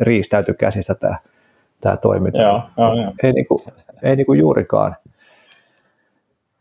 riistäytyi 0.00 0.54
käsistä 0.54 0.94
tämä, 0.94 1.18
tämä 1.80 1.96
toiminta. 1.96 2.42
Joo, 2.42 2.62
joo, 2.78 2.94
joo. 2.94 3.12
Ei, 3.22 3.32
niin 3.32 3.46
kuin, 3.46 3.62
ei 4.02 4.16
niin 4.16 4.26
kuin 4.26 4.38
juurikaan 4.38 4.96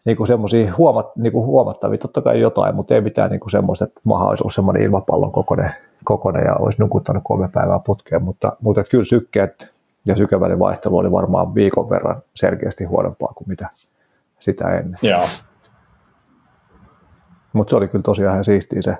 niin 0.07 0.17
kuin 0.17 0.27
semmoisia 0.27 0.73
huomat, 0.77 1.15
niin 1.15 1.31
kuin 1.31 1.45
huomattavia, 1.45 1.97
totta 1.97 2.21
kai 2.21 2.41
jotain, 2.41 2.75
mutta 2.75 2.95
ei 2.95 3.01
mitään 3.01 3.31
niin 3.31 3.39
kuin 3.39 3.51
semmoista, 3.51 3.85
että 3.85 4.01
maha 4.03 4.29
olisi 4.29 4.43
ollut 4.43 4.53
semmoinen 4.53 4.83
ilmapallon 4.83 5.31
kokoinen, 5.31 5.71
kokoinen 6.03 6.43
ja 6.45 6.55
olisi 6.55 6.81
nukuttanut 6.81 7.23
kolme 7.25 7.49
päivää 7.53 7.79
putkeen, 7.85 8.23
mutta, 8.23 8.57
mutta 8.61 8.83
kyllä 8.83 9.03
sykkeet 9.03 9.71
ja 10.05 10.15
sykevälin 10.15 10.59
vaihtelu 10.59 10.97
oli 10.97 11.11
varmaan 11.11 11.55
viikon 11.55 11.89
verran 11.89 12.21
selkeästi 12.33 12.83
huonompaa 12.83 13.33
kuin 13.35 13.49
mitä 13.49 13.69
sitä 14.39 14.77
ennen. 14.77 14.99
Joo. 15.01 15.25
Mutta 17.57 17.69
se 17.69 17.75
oli 17.75 17.87
kyllä 17.87 18.03
tosiaan 18.03 18.33
ihan 18.33 18.45
siistiä 18.45 18.81
se, 18.81 18.97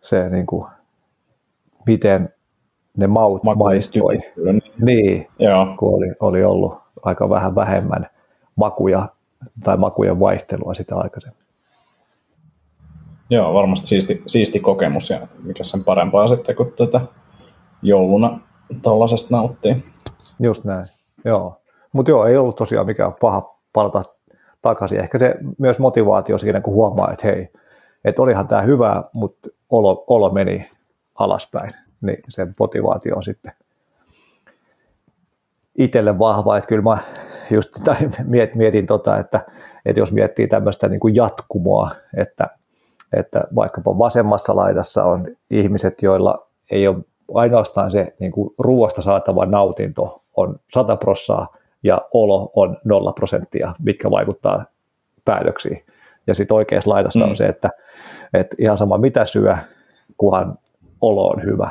se 0.00 0.28
niin 0.28 0.46
kuin, 0.46 0.66
miten 1.86 2.34
ne 2.96 3.06
maut 3.06 3.42
Maku 3.42 3.64
maistoi. 3.64 4.18
Niin, 4.80 5.26
Joo. 5.38 5.66
kun 5.78 5.94
oli, 5.94 6.12
oli 6.20 6.44
ollut 6.44 6.78
aika 7.02 7.28
vähän 7.28 7.54
vähemmän 7.54 8.06
makuja 8.56 9.08
tai 9.64 9.76
makujen 9.76 10.20
vaihtelua 10.20 10.74
sitä 10.74 10.96
aikaisemmin. 10.96 11.40
Joo, 13.30 13.54
varmasti 13.54 13.86
siisti, 13.86 14.22
siisti 14.26 14.60
kokemus 14.60 15.10
ja 15.10 15.20
mikä 15.42 15.64
sen 15.64 15.84
parempaa 15.84 16.28
sitten, 16.28 16.56
kun 16.56 16.72
tätä 16.76 17.00
jouluna 17.82 18.40
tuollaisesta 18.82 19.36
nauttii. 19.36 19.76
Just 20.40 20.64
näin, 20.64 20.86
joo. 21.24 21.60
Mutta 21.92 22.10
joo, 22.10 22.26
ei 22.26 22.36
ollut 22.36 22.56
tosiaan 22.56 22.86
mikään 22.86 23.12
paha 23.20 23.56
palata 23.72 24.04
takaisin. 24.62 25.00
Ehkä 25.00 25.18
se 25.18 25.34
myös 25.58 25.78
motivaatio 25.78 26.38
siinä, 26.38 26.60
kun 26.60 26.74
huomaa, 26.74 27.12
että 27.12 27.26
hei, 27.26 27.48
että 28.04 28.22
olihan 28.22 28.48
tämä 28.48 28.62
hyvä, 28.62 29.04
mutta 29.12 29.48
olo, 29.70 30.04
olo 30.06 30.30
meni 30.30 30.70
alaspäin, 31.14 31.70
niin 32.00 32.18
se 32.28 32.46
motivaatio 32.58 33.16
on 33.16 33.22
sitten 33.22 33.52
itselle 35.78 36.18
vahva, 36.18 36.56
että 36.56 36.68
kyllä 36.68 36.82
mä 36.82 36.98
just 37.50 37.70
mietin, 38.24 38.58
mietin 38.58 38.86
tota, 38.86 39.18
että, 39.18 39.46
että 39.86 40.00
jos 40.00 40.12
miettii 40.12 40.48
tämmöistä 40.48 40.88
niin 40.88 41.00
kuin 41.00 41.14
jatkumoa, 41.14 41.90
että, 42.16 42.48
että 43.12 43.44
vaikkapa 43.54 43.98
vasemmassa 43.98 44.56
laidassa 44.56 45.04
on 45.04 45.26
ihmiset, 45.50 46.02
joilla 46.02 46.46
ei 46.70 46.88
ole 46.88 46.96
ainoastaan 47.34 47.90
se 47.90 48.14
niin 48.18 48.32
kuin 48.32 48.54
ruoasta 48.58 49.02
saatava 49.02 49.46
nautinto 49.46 50.22
on 50.36 50.60
100 50.72 50.96
prossaa 50.96 51.56
ja 51.82 52.00
olo 52.12 52.50
on 52.54 52.76
0 52.84 53.12
prosenttia, 53.12 53.74
mitkä 53.78 54.10
vaikuttaa 54.10 54.64
päätöksiin. 55.24 55.84
Ja 56.30 56.34
sitten 56.34 56.54
oikeassa 56.54 56.90
laidassa 56.90 57.24
mm. 57.24 57.30
on 57.30 57.36
se, 57.36 57.46
että, 57.46 57.70
että 58.34 58.56
ihan 58.58 58.78
sama 58.78 58.98
mitä 58.98 59.24
syö, 59.24 59.56
kunhan 60.16 60.58
olo 61.00 61.28
on 61.28 61.42
hyvä. 61.44 61.70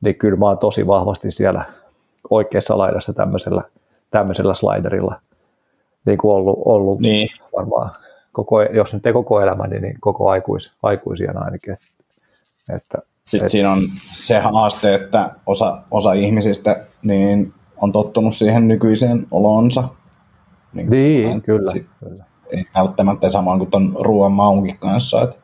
niin 0.00 0.14
kyllä 0.14 0.36
mä 0.36 0.46
oon 0.46 0.58
tosi 0.58 0.86
vahvasti 0.86 1.30
siellä 1.30 1.64
oikeassa 2.30 2.78
laidassa 2.78 3.12
tämmöisellä, 3.12 3.62
tämmöisellä 4.10 4.54
sliderilla 4.54 5.20
niin 6.06 6.18
kuin 6.18 6.32
ollut, 6.32 6.58
ollut 6.64 7.00
niin. 7.00 7.28
varmaan, 7.56 7.90
koko, 8.32 8.62
jos 8.62 8.94
nyt 8.94 9.06
ei 9.06 9.12
koko 9.12 9.40
elämä, 9.40 9.66
niin, 9.66 9.82
niin 9.82 9.96
koko 10.00 10.30
aikuis, 10.30 10.72
aikuisia 10.82 11.32
ainakin. 11.36 11.78
Että, 12.74 12.98
Sitten 13.24 13.46
et, 13.46 13.52
siinä 13.52 13.72
on 13.72 13.78
se 14.12 14.38
haaste, 14.38 14.94
että 14.94 15.30
osa, 15.46 15.82
osa 15.90 16.12
ihmisistä 16.12 16.76
niin 17.02 17.52
on 17.82 17.92
tottunut 17.92 18.34
siihen 18.34 18.68
nykyiseen 18.68 19.26
olonsa. 19.30 19.88
Niin, 20.72 20.90
niin 20.90 21.42
kyllä, 21.42 21.72
kyllä. 22.04 22.24
Ei 22.52 22.64
välttämättä 22.74 23.28
samaan 23.28 23.58
kuin 23.58 23.70
tuon 23.70 23.96
ruoan 24.00 24.32
maunkin 24.32 24.78
kanssa, 24.78 25.22
että 25.22 25.36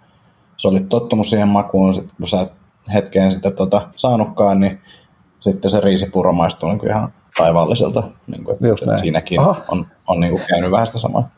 sä 0.56 0.68
olit 0.68 0.88
tottunut 0.88 1.26
siihen 1.26 1.48
makuun, 1.48 1.94
sit 1.94 2.12
kun 2.16 2.28
sä 2.28 2.46
hetkeen 2.94 3.32
sitä 3.32 3.50
tota, 3.50 3.88
saanutkaan, 3.96 4.60
niin 4.60 4.80
sitten 5.40 5.70
se 5.70 5.80
riisipuro 5.80 6.32
maistuu 6.32 6.68
niin 6.68 6.88
ihan 6.88 7.12
taivaalliselta. 7.38 8.02
Niin 8.26 8.44
kuin, 8.44 8.56
Just 8.60 8.82
että 8.82 8.96
siinäkin 8.96 9.40
Aha. 9.40 9.64
on, 9.68 9.86
on 10.08 10.20
niin 10.20 10.30
kuin 10.30 10.42
käynyt 10.48 10.70
vähän 10.70 10.86
sitä 10.86 10.98
samaa. 10.98 11.28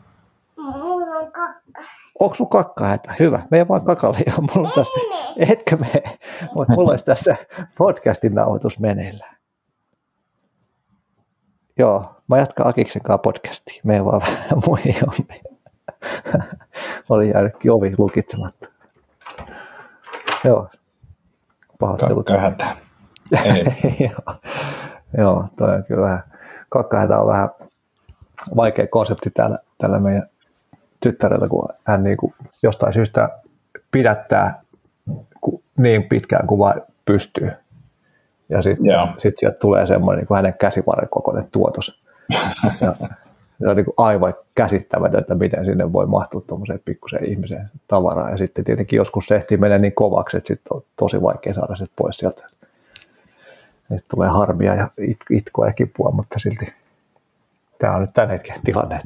Onko 2.21 2.35
sun 2.35 2.49
kakka 2.49 2.87
hätä? 2.87 3.15
Hyvä. 3.19 3.43
Me 3.51 3.59
ei 3.59 3.69
vaan 3.69 3.85
kakalle. 3.85 4.19
Mulla 4.55 4.69
on 4.69 4.75
tässä, 4.75 4.93
etkö 5.37 5.77
me? 5.77 6.03
Mulla 6.55 6.91
olisi 6.91 7.05
tässä 7.05 7.37
podcastin 7.79 8.35
nauhoitus 8.35 8.79
meneillään. 8.79 9.37
Joo, 11.79 12.15
mä 12.29 12.39
jatkan 12.39 12.67
Akiksen 12.67 13.03
kanssa 13.03 13.19
podcastia. 13.19 13.81
Me 13.85 13.95
ei 13.95 14.05
vaan 14.05 14.21
vähän 14.27 14.63
muihin 14.67 14.95
Oli 17.11 17.31
jäänytkin 17.31 17.73
ovi 17.73 17.95
lukitsematta. 17.99 18.69
Joo. 20.45 20.69
Pahoittelut. 21.81 22.27
Kakkahätä. 22.27 22.67
Ei. 23.45 23.65
joo, 24.09 24.37
joo, 25.19 25.49
toi 25.57 25.75
on 25.75 25.85
kyllä 25.85 26.03
vähän, 26.03 26.23
kakkahätä 26.69 27.21
on 27.21 27.27
vähän 27.27 27.49
vaikea 28.57 28.87
konsepti 28.87 29.31
täällä, 29.31 29.59
tällä 29.79 29.99
meidän 29.99 30.29
tyttärellä, 31.01 31.49
kun 31.49 31.69
hän 31.85 32.03
niin 32.03 32.17
kuin 32.17 32.35
jostain 32.63 32.95
syystä 32.95 33.29
pidättää 33.91 34.61
niin 35.79 36.05
pitkään 36.09 36.47
kuin 36.47 36.59
vain 36.59 36.83
pystyy. 37.05 37.53
Ja 38.49 38.63
sitten 38.63 38.87
sit 39.19 39.39
sieltä 39.39 39.59
tulee 39.59 39.87
semmoinen 39.87 40.19
niin 40.19 40.27
kuin 40.27 40.37
hänen 40.37 40.55
käsivarren 40.59 41.09
kokoinen 41.09 41.49
tuotos. 41.53 42.05
ja, 42.81 42.93
se 43.65 43.71
on 43.71 43.77
niin 43.77 43.85
kuin 43.85 43.95
aivan 43.97 44.35
käsittämätöntä, 44.55 45.35
miten 45.35 45.65
sinne 45.65 45.93
voi 45.93 46.07
mahtua 46.07 46.43
tuommoiseen 46.47 46.81
pikkuseen 46.85 47.25
ihmiseen 47.25 47.71
tavaraa. 47.89 48.31
Ja 48.31 48.37
sitten 48.37 48.65
tietenkin 48.65 48.97
joskus 48.97 49.27
se 49.27 49.37
ehtii 49.37 49.57
mennä 49.57 49.79
niin 49.79 49.93
kovaksi, 49.93 50.37
että 50.37 50.49
sitten 50.49 50.77
on 50.77 50.83
tosi 50.97 51.23
vaikea 51.23 51.55
saada 51.55 51.77
se 51.77 51.85
pois 51.97 52.17
sieltä. 52.17 52.47
Nyt 53.89 54.05
tulee 54.11 54.29
harmia 54.29 54.75
ja 54.75 54.89
it, 54.99 55.19
itkoa 55.31 55.67
ja 55.67 55.73
kipua, 55.73 56.11
mutta 56.11 56.39
silti 56.39 56.73
tämä 57.79 57.95
on 57.95 58.01
nyt 58.01 58.13
tämän 58.13 58.31
hetken 58.31 58.57
tilanne. 58.65 59.01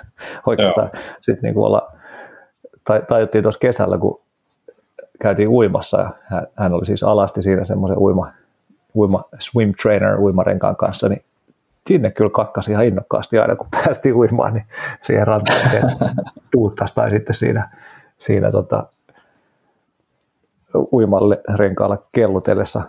Oikeastaan 0.46 0.90
sitten 1.20 1.42
niin 1.42 1.54
kuin 1.54 1.66
olla, 1.66 1.92
tai, 2.84 3.02
tajuttiin 3.08 3.42
tuossa 3.42 3.58
kesällä, 3.58 3.98
kun 3.98 4.20
käytiin 5.22 5.48
uimassa 5.48 6.00
ja 6.00 6.10
hän, 6.20 6.46
hän 6.56 6.72
oli 6.72 6.86
siis 6.86 7.02
alasti 7.02 7.42
siinä 7.42 7.64
semmoisen 7.64 7.98
uima, 7.98 8.32
uima, 8.94 9.24
swim 9.38 9.72
trainer 9.82 10.20
uimarenkaan 10.20 10.76
kanssa, 10.76 11.08
niin 11.08 11.24
sinne 11.86 12.10
kyllä 12.10 12.30
kakkasi 12.30 12.72
ihan 12.72 12.84
innokkaasti 12.84 13.38
aina, 13.38 13.56
kun 13.56 13.66
päästiin 13.70 14.14
uimaan, 14.14 14.54
niin 14.54 14.66
siihen 15.02 15.26
rantaan 15.26 15.60
tuuttaisi 16.52 16.94
tai 16.94 17.10
sitten 17.10 17.34
siinä, 17.34 17.70
siinä 18.18 18.50
tota, 18.50 18.86
uimalle 20.92 21.40
renkaalla 21.54 21.98
kellutellessa 22.12 22.82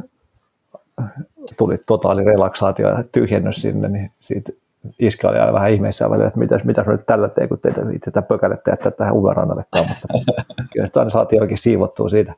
tuli 1.58 1.78
totaali 1.86 2.24
relaksaatio 2.24 2.90
ja 2.90 3.04
tyhjennys 3.12 3.56
sinne, 3.56 3.88
niin 3.88 4.12
siitä 4.20 4.52
iskä 5.00 5.30
oli 5.30 5.40
aina 5.40 5.54
vähän 5.54 5.72
ihmeissään 5.72 6.12
välillä, 6.12 6.28
että 6.28 6.40
mitäs, 6.40 6.64
mitäs 6.64 6.88
nyt 6.88 7.06
tällä 7.06 7.30
tee, 7.30 7.48
kun 7.48 7.60
teitä 7.60 7.82
tätä 8.06 8.22
pökälette 8.22 8.72
jättää 8.72 8.92
tähän 8.92 9.14
uimarannallekaan, 9.14 9.86
mutta 9.88 10.08
kyllä 10.74 10.90
aina 10.96 11.10
saatiin 11.10 11.42
oikein 11.42 11.58
siivottua 11.58 12.10
siitä 12.10 12.34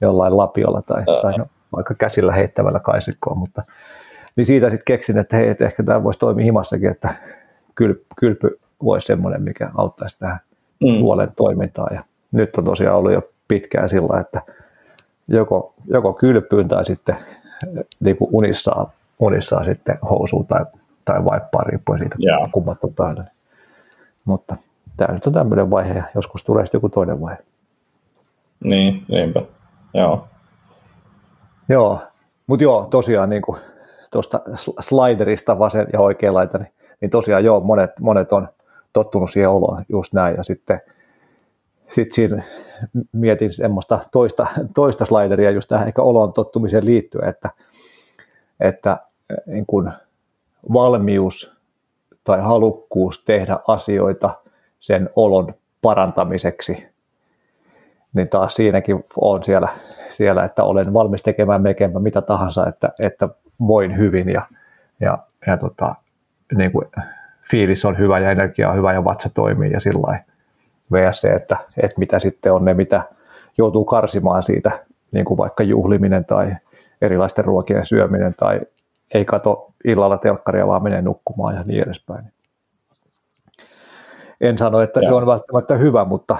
jollain 0.00 0.36
lapiolla 0.36 0.82
tai, 0.82 1.04
tai 1.22 1.34
vaikka 1.76 1.94
käsillä 1.94 2.32
heittämällä 2.32 2.80
kaisikkoon, 2.80 3.38
mutta 3.38 3.62
niin 4.36 4.46
siitä 4.46 4.70
sitten 4.70 4.84
keksin, 4.84 5.18
että 5.18 5.36
hei, 5.36 5.48
että 5.48 5.64
ehkä 5.64 5.82
tämä 5.82 6.04
voisi 6.04 6.18
toimia 6.18 6.44
himassakin, 6.44 6.90
että 6.90 7.14
kylpy, 7.74 8.04
kylpy 8.16 8.60
voisi 8.82 9.06
semmoinen, 9.06 9.42
mikä 9.42 9.70
auttaisi 9.74 10.18
tähän 10.18 10.40
mm. 10.84 11.00
luolen 11.00 11.32
toimintaan. 11.36 11.94
Ja 11.94 12.04
nyt 12.32 12.56
on 12.56 12.64
tosiaan 12.64 12.96
ollut 12.96 13.12
jo 13.12 13.22
pitkään 13.48 13.88
sillä, 13.88 14.20
että 14.20 14.42
joko, 15.28 15.74
joko 15.86 16.12
kylpyyn 16.12 16.68
tai 16.68 16.84
sitten 16.84 17.16
niin 18.00 18.16
kuin 18.16 18.28
unissaan, 18.32 18.86
unissaan 19.18 19.64
sitten 19.64 19.98
housuun 20.10 20.46
tai, 20.46 20.64
tai 21.04 21.24
vaippaan 21.24 21.66
riippuen 21.66 21.98
siitä, 21.98 22.16
yeah. 22.24 22.50
kummat 22.52 22.84
on 22.84 22.94
päällä. 22.94 23.24
Mutta 24.24 24.56
tämä 24.96 25.14
nyt 25.14 25.26
on 25.26 25.32
tämmöinen 25.32 25.70
vaihe 25.70 25.94
ja 25.94 26.04
joskus 26.14 26.44
tulee 26.44 26.66
sitten 26.66 26.78
joku 26.78 26.88
toinen 26.88 27.20
vaihe. 27.20 27.38
Niin, 28.64 29.04
niinpä. 29.08 29.42
Joo. 29.94 30.28
Joo, 31.68 32.02
mutta 32.46 32.62
joo, 32.62 32.86
tosiaan 32.90 33.30
niin 33.30 33.42
kuin 33.42 33.58
tuosta 34.12 34.40
sliderista 34.80 35.58
vasen 35.58 35.86
ja 35.92 36.00
oikea 36.00 36.34
laita, 36.34 36.58
niin, 36.58 36.72
niin 37.00 37.10
tosiaan 37.10 37.44
joo, 37.44 37.60
monet, 37.60 37.90
monet 38.00 38.32
on 38.32 38.48
tottunut 38.92 39.30
siihen 39.30 39.50
oloon 39.50 39.84
just 39.88 40.12
näin. 40.12 40.36
Ja 40.36 40.42
sitten 40.42 40.80
sit 41.88 42.12
siinä 42.12 42.42
mietin 43.12 43.52
semmoista 43.52 44.00
toista, 44.12 44.46
toista 44.74 45.04
slideria 45.04 45.50
just 45.50 45.68
tähän 45.68 45.88
ehkä 45.88 46.02
oloon 46.02 46.32
tottumiseen 46.32 46.86
liittyen, 46.86 47.28
että, 47.28 47.50
että 48.60 48.96
niin 49.46 49.66
kuin 49.66 49.92
valmius 50.72 51.56
tai 52.24 52.40
halukkuus 52.40 53.24
tehdä 53.24 53.58
asioita 53.66 54.30
sen 54.80 55.10
olon 55.16 55.54
parantamiseksi, 55.82 56.86
niin 58.14 58.28
taas 58.28 58.54
siinäkin 58.54 59.04
on 59.16 59.44
siellä, 59.44 59.68
siellä 60.10 60.44
että 60.44 60.64
olen 60.64 60.94
valmis 60.94 61.22
tekemään 61.22 61.62
melkeinpä 61.62 61.98
mitä 61.98 62.22
tahansa, 62.22 62.66
että, 62.66 62.92
että 63.02 63.28
voin 63.66 63.96
hyvin 63.96 64.28
ja, 64.28 64.42
ja, 65.00 65.18
ja 65.46 65.56
tota, 65.56 65.94
niin 66.56 66.72
kuin 66.72 66.86
fiilis 67.50 67.84
on 67.84 67.98
hyvä 67.98 68.18
ja 68.18 68.30
energia 68.30 68.70
on 68.70 68.76
hyvä 68.76 68.92
ja 68.92 69.04
vatsa 69.04 69.30
toimii 69.34 69.72
ja 69.72 69.80
sillä 69.80 70.02
lailla. 70.02 70.24
VS 70.92 71.20
se, 71.20 71.28
että, 71.28 71.56
että 71.82 71.98
mitä 71.98 72.18
sitten 72.18 72.52
on 72.52 72.64
ne, 72.64 72.74
mitä 72.74 73.02
joutuu 73.58 73.84
karsimaan 73.84 74.42
siitä, 74.42 74.70
niin 75.12 75.24
kuin 75.24 75.38
vaikka 75.38 75.62
juhliminen 75.62 76.24
tai 76.24 76.56
erilaisten 77.02 77.44
ruokien 77.44 77.86
syöminen 77.86 78.34
tai 78.34 78.60
ei 79.14 79.24
kato 79.24 79.72
illalla 79.84 80.18
telkkaria, 80.18 80.66
vaan 80.66 80.82
menee 80.82 81.02
nukkumaan 81.02 81.54
ja 81.54 81.62
niin 81.66 81.82
edespäin. 81.82 82.24
En 84.40 84.58
sano, 84.58 84.80
että 84.80 85.00
ja. 85.00 85.08
se 85.08 85.14
on 85.14 85.26
välttämättä 85.26 85.74
hyvä, 85.76 86.04
mutta 86.04 86.36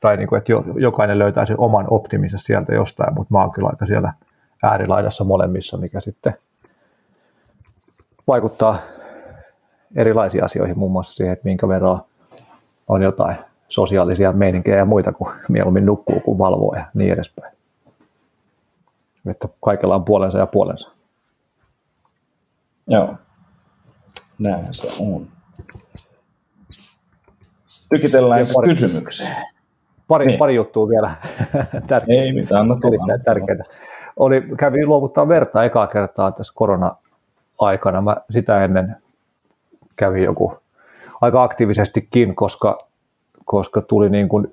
tai 0.00 0.16
niin 0.16 0.28
kuin, 0.28 0.38
että 0.38 0.52
jokainen 0.76 1.18
löytää 1.18 1.46
sen 1.46 1.60
oman 1.60 1.86
optiminsa 1.90 2.38
sieltä 2.38 2.74
jostain, 2.74 3.14
mutta 3.14 3.34
mä 3.34 3.40
oon 3.40 3.52
kyllä 3.52 3.68
aika 3.68 3.86
siellä 3.86 4.12
äärilaidassa 4.64 5.24
molemmissa, 5.24 5.76
mikä 5.76 6.00
sitten 6.00 6.34
vaikuttaa 8.26 8.78
erilaisiin 9.96 10.44
asioihin, 10.44 10.78
muun 10.78 10.92
muassa 10.92 11.14
siihen, 11.14 11.32
että 11.32 11.44
minkä 11.44 11.68
verran 11.68 12.02
on 12.88 13.02
jotain 13.02 13.36
sosiaalisia 13.68 14.32
meininkejä 14.32 14.76
ja 14.76 14.84
muita, 14.84 15.12
kuin 15.12 15.34
mieluummin 15.48 15.86
nukkuu 15.86 16.20
kuin 16.20 16.38
valvoo 16.38 16.74
ja 16.76 16.86
niin 16.94 17.12
edespäin. 17.12 17.54
Että 19.26 19.48
kaikella 19.64 19.94
on 19.94 20.04
puolensa 20.04 20.38
ja 20.38 20.46
puolensa. 20.46 20.90
Joo, 22.86 23.14
näin 24.38 24.66
se 24.70 25.02
on. 25.02 25.28
Tykitellään 27.88 28.46
pari, 28.54 28.68
kysymykseen. 28.68 29.36
Pari, 30.08 30.26
niin. 30.26 30.38
pari 30.38 30.54
juttua 30.54 30.88
vielä. 30.88 31.16
Ei 32.08 32.32
mitään, 32.32 32.60
anna 32.60 32.76
tulla. 32.76 33.18
Tärkeää 33.24 33.64
oli, 34.16 34.42
kävi 34.56 34.86
luovuttaa 34.86 35.28
verta 35.28 35.64
ekaa 35.64 35.86
kertaa 35.86 36.32
tässä 36.32 36.52
korona-aikana. 36.56 38.02
Mä 38.02 38.16
sitä 38.30 38.64
ennen 38.64 38.96
kävin 39.96 40.24
joku 40.24 40.56
aika 41.20 41.42
aktiivisestikin, 41.42 42.34
koska, 42.34 42.78
koska 43.44 43.80
tuli 43.80 44.10
niin 44.10 44.28
kuin, 44.28 44.50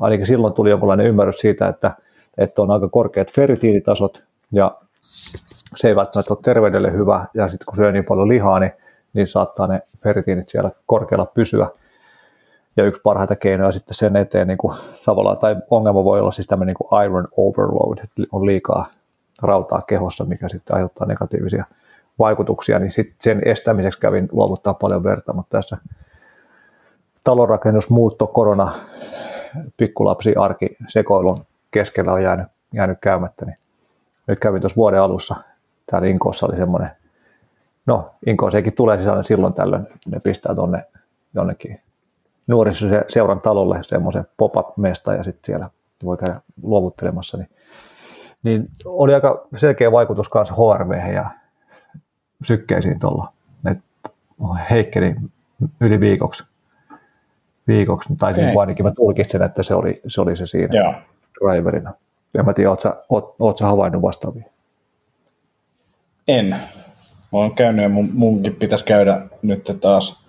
ainakin 0.00 0.26
silloin 0.26 0.54
tuli 0.54 0.70
jonkinlainen 0.70 1.06
ymmärrys 1.06 1.38
siitä, 1.38 1.68
että, 1.68 1.92
että 2.38 2.62
on 2.62 2.70
aika 2.70 2.88
korkeat 2.88 3.32
ferritiinitasot 3.32 4.22
ja 4.52 4.76
se 5.76 5.88
ei 5.88 5.96
välttämättä 5.96 6.34
ole 6.34 6.42
terveydelle 6.42 6.92
hyvä 6.92 7.26
ja 7.34 7.48
sitten 7.48 7.66
kun 7.66 7.76
syö 7.76 7.92
niin 7.92 8.04
paljon 8.04 8.28
lihaa, 8.28 8.60
niin, 8.60 8.72
niin 9.12 9.28
saattaa 9.28 9.66
ne 9.66 9.82
ferritiinit 10.02 10.48
siellä 10.48 10.70
korkealla 10.86 11.26
pysyä. 11.26 11.68
Ja 12.76 12.84
yksi 12.84 13.00
parhaita 13.02 13.36
keinoja 13.36 13.72
sitten 13.72 13.94
sen 13.94 14.16
eteen, 14.16 14.48
niin 14.48 14.58
kuin, 14.58 14.76
tavallaan, 15.04 15.38
tai 15.38 15.56
ongelma 15.70 16.04
voi 16.04 16.20
olla 16.20 16.32
siis 16.32 16.46
tämmöinen 16.46 16.76
niin 16.80 17.04
iron 17.04 17.28
overload, 17.36 17.98
että 17.98 18.22
on 18.32 18.46
liikaa 18.46 18.86
rautaa 19.42 19.82
kehossa, 19.82 20.24
mikä 20.24 20.48
sitten 20.48 20.74
aiheuttaa 20.76 21.06
negatiivisia 21.06 21.64
vaikutuksia, 22.18 22.78
niin 22.78 22.92
sitten 22.92 23.16
sen 23.20 23.48
estämiseksi 23.48 24.00
kävin 24.00 24.28
luovuttaa 24.32 24.74
paljon 24.74 25.04
verta, 25.04 25.32
mutta 25.32 25.58
tässä 25.58 25.78
talonrakennus, 27.24 27.90
muutto, 27.90 28.26
korona, 28.26 28.72
pikkulapsi, 29.76 30.34
arki, 30.34 30.76
sekoilun 30.88 31.44
keskellä 31.70 32.12
on 32.12 32.22
jäänyt, 32.22 32.46
jäänyt 32.74 32.98
käymättä, 33.00 33.46
niin 33.46 33.56
nyt 34.26 34.38
kävin 34.38 34.60
tuossa 34.60 34.76
vuoden 34.76 35.00
alussa, 35.00 35.36
täällä 35.90 36.08
Inkoossa 36.08 36.46
oli 36.46 36.56
semmoinen, 36.56 36.90
no 37.86 38.10
Inkooseenkin 38.26 38.72
tulee 38.72 38.96
sisällä 38.96 39.22
silloin 39.22 39.54
tällöin, 39.54 39.86
ne 40.06 40.20
pistää 40.20 40.54
tuonne 40.54 40.84
jonnekin 41.34 41.80
nuorisoseuran 42.50 43.40
talolle 43.40 43.80
semmoisen 43.82 44.26
pop-up-mesta 44.36 45.14
ja 45.14 45.22
sitten 45.22 45.46
siellä 45.46 45.70
voi 46.04 46.16
käydä 46.16 46.40
luovuttelemassa, 46.62 47.36
niin, 47.36 47.50
niin 48.42 48.68
oli 48.84 49.14
aika 49.14 49.46
selkeä 49.56 49.92
vaikutus 49.92 50.28
kanssa 50.28 50.54
HRV 50.54 51.14
ja 51.14 51.30
sykkeisiin 52.42 53.00
tuolla. 53.00 53.32
heikkeli 54.70 55.14
yli 55.80 56.00
viikoksi. 56.00 56.44
viikoksi. 57.66 58.16
Tai 58.18 58.32
okay. 58.32 58.54
ainakin 58.58 58.86
mä 58.86 58.92
tulkitsen, 58.92 59.42
että 59.42 59.62
se 59.62 59.74
oli 59.74 60.00
se, 60.06 60.20
oli 60.20 60.36
se 60.36 60.46
siinä 60.46 60.74
Joo. 60.74 60.94
driverina. 61.40 61.92
En 62.38 62.44
mä 62.44 62.52
tiedä, 62.52 62.70
ootko 62.70 63.56
sä 63.58 63.66
havainnut 63.66 64.02
vastaavia? 64.02 64.44
En. 66.28 66.56
Mä 67.32 67.38
oon 67.38 67.54
käynyt 67.54 67.82
ja 67.82 67.88
mun, 67.88 68.10
munkin 68.12 68.54
pitäisi 68.54 68.84
käydä 68.84 69.26
nyt 69.42 69.76
taas 69.80 70.19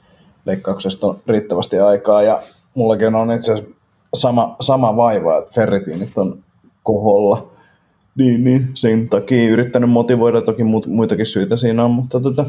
leikkauksesta 0.45 1.07
on 1.07 1.19
riittävästi 1.27 1.79
aikaa 1.79 2.21
ja 2.21 2.41
mullakin 2.75 3.15
on 3.15 3.31
itse 3.31 3.51
asiassa 3.51 3.75
sama, 4.13 4.55
sama 4.59 4.95
vaiva, 4.95 5.37
että 5.37 5.51
ferritiinit 5.55 6.17
on 6.17 6.43
koholla. 6.83 7.51
Niin, 8.17 8.43
niin, 8.43 8.71
sen 8.73 9.09
takia 9.09 9.49
yrittänyt 9.49 9.89
motivoida, 9.89 10.41
toki 10.41 10.63
muitakin 10.87 11.25
syitä 11.25 11.55
siinä 11.55 11.85
on, 11.85 11.91
mutta 11.91 12.19
tota, 12.19 12.45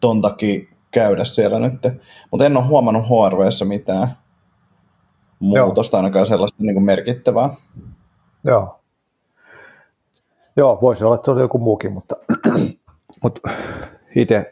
ton, 0.00 0.22
takia 0.22 0.66
käydä 0.90 1.24
siellä 1.24 1.58
nyt. 1.58 1.82
Mutta 2.30 2.46
en 2.46 2.56
ole 2.56 2.66
huomannut 2.66 3.04
HRVssä 3.04 3.64
mitään 3.64 4.08
muutosta, 5.40 5.96
Joo. 5.96 5.98
ainakaan 5.98 6.26
sellaista 6.26 6.62
niin 6.62 6.74
kuin 6.74 6.84
merkittävää. 6.84 7.50
Joo. 8.44 8.80
Joo, 10.56 10.78
voisi 10.82 11.04
olla 11.04 11.14
että 11.14 11.30
joku 11.30 11.58
muukin, 11.58 11.92
mutta, 11.92 12.16
mutta 13.22 13.50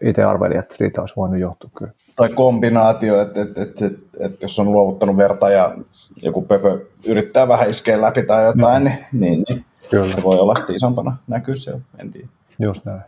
itse 0.02 0.24
arvelin, 0.24 0.58
että 0.58 0.76
siitä 0.76 1.00
olisi 1.00 1.16
voinut 1.16 1.40
johtua 1.40 1.70
kyllä. 1.78 1.92
Tai 2.16 2.28
kombinaatio, 2.28 3.20
että, 3.20 3.42
että, 3.42 3.62
että, 3.62 3.86
että, 3.86 3.98
että 4.20 4.44
jos 4.44 4.58
on 4.58 4.72
luovuttanut 4.72 5.16
verta 5.16 5.50
ja 5.50 5.76
joku 6.22 6.42
pöpö 6.42 6.86
yrittää 7.06 7.48
vähän 7.48 7.70
iskeä 7.70 8.00
läpi 8.00 8.22
tai 8.22 8.44
jotain, 8.44 8.82
mm. 8.82 8.88
niin, 8.88 8.98
niin, 9.12 9.44
niin 9.48 9.64
kyllä. 9.90 10.14
se 10.14 10.22
voi 10.22 10.38
olla 10.38 10.54
sitten 10.54 10.76
isompana 10.76 11.16
näkyy 11.28 11.56
siellä, 11.56 11.80
en 11.98 12.10
tiedä. 12.10 12.28
Just 12.58 12.84
näin. 12.84 13.00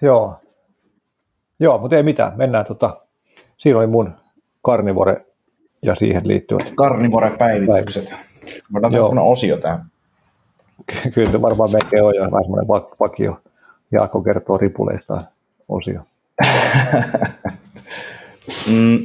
Joo. 0.00 0.40
Joo, 1.60 1.78
mutta 1.78 1.96
ei 1.96 2.02
mitään. 2.02 2.32
Mennään 2.36 2.64
tota, 2.64 3.00
siinä 3.56 3.78
oli 3.78 3.86
mun 3.86 4.12
karnivore 4.62 5.26
ja 5.82 5.94
siihen 5.94 6.28
liittyvät. 6.28 6.72
Karnivore-päivitykset. 6.76 8.14
Voidaan 8.72 8.92
tehdä 8.92 9.20
osio 9.20 9.56
tähän. 9.56 9.84
Kyllä 11.14 11.30
se 11.30 11.42
varmaan 11.42 11.70
melkein 11.70 12.02
on 12.04 12.14
jo 12.14 12.22
vähän 12.22 12.44
semmoinen 12.44 12.68
vakio. 13.00 13.40
Jaakko 13.92 14.20
kertoo 14.22 14.58
ripuleista 14.58 15.24
osio. 15.68 16.00
mm, 18.70 18.98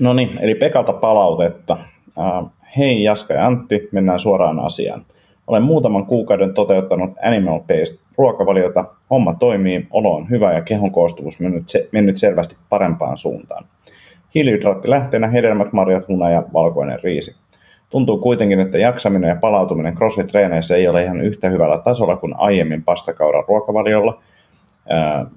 no 0.00 0.14
niin, 0.14 0.30
eli 0.40 0.54
Pekalta 0.54 0.92
palautetta. 0.92 1.76
Uh, 2.16 2.50
hei 2.76 3.02
Jaska 3.02 3.34
ja 3.34 3.46
Antti, 3.46 3.88
mennään 3.92 4.20
suoraan 4.20 4.60
asiaan. 4.60 5.06
Olen 5.46 5.62
muutaman 5.62 6.06
kuukauden 6.06 6.54
toteuttanut 6.54 7.10
Animal 7.22 7.60
Based 7.60 7.98
ruokavaliota. 8.18 8.84
Homma 9.10 9.34
toimii, 9.34 9.86
olo 9.90 10.14
on 10.14 10.30
hyvä 10.30 10.52
ja 10.52 10.62
kehon 10.62 10.92
koostumus 10.92 11.40
mennyt, 11.40 11.68
se, 11.68 11.88
mennyt 11.92 12.16
selvästi 12.16 12.56
parempaan 12.68 13.18
suuntaan. 13.18 13.64
Hiilihydraattilähteenä 14.34 15.26
hedelmät, 15.26 15.72
marjat, 15.72 16.08
huna 16.08 16.30
ja 16.30 16.42
valkoinen 16.52 17.02
riisi. 17.02 17.36
Tuntuu 17.96 18.18
kuitenkin, 18.18 18.60
että 18.60 18.78
jaksaminen 18.78 19.28
ja 19.28 19.36
palautuminen 19.36 19.94
CrossFit-treeneissä 19.94 20.76
ei 20.76 20.88
ole 20.88 21.02
ihan 21.02 21.20
yhtä 21.20 21.48
hyvällä 21.48 21.78
tasolla 21.78 22.16
kuin 22.16 22.34
aiemmin 22.36 22.82
pastakauran 22.82 23.44
ruokavaliolla, 23.48 24.22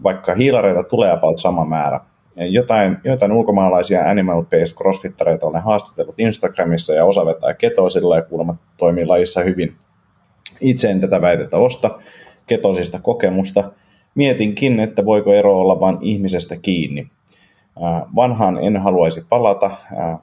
vaikka 0.04 0.34
hiilareita 0.34 0.84
tulee 0.84 1.12
about 1.12 1.38
sama 1.38 1.66
määrä. 1.66 2.00
Jotain, 2.36 2.98
jotain 3.04 3.32
ulkomaalaisia 3.32 4.02
animal-based 4.02 4.78
crossfittareita 4.78 5.48
olen 5.48 5.62
haastatellut 5.62 6.20
Instagramissa 6.20 6.94
ja 6.94 7.06
osa 7.06 7.26
vetää 7.26 7.54
ketosilla 7.54 8.16
ja 8.16 8.22
kuulemma 8.22 8.56
toimii 8.78 9.06
lajissa 9.06 9.44
hyvin. 9.44 9.76
Itse 10.62 10.90
en 10.90 11.00
tätä 11.00 11.22
väitettä 11.22 11.58
osta, 11.58 12.00
ketosista 12.48 13.00
kokemusta. 13.02 13.72
Mietinkin, 14.16 14.80
että 14.80 15.06
voiko 15.06 15.34
ero 15.34 15.60
olla 15.60 15.80
vain 15.80 15.98
ihmisestä 16.02 16.56
kiinni. 16.62 17.08
Vanhaan 18.16 18.58
en 18.64 18.78
haluaisi 18.78 19.26
palata, 19.30 19.72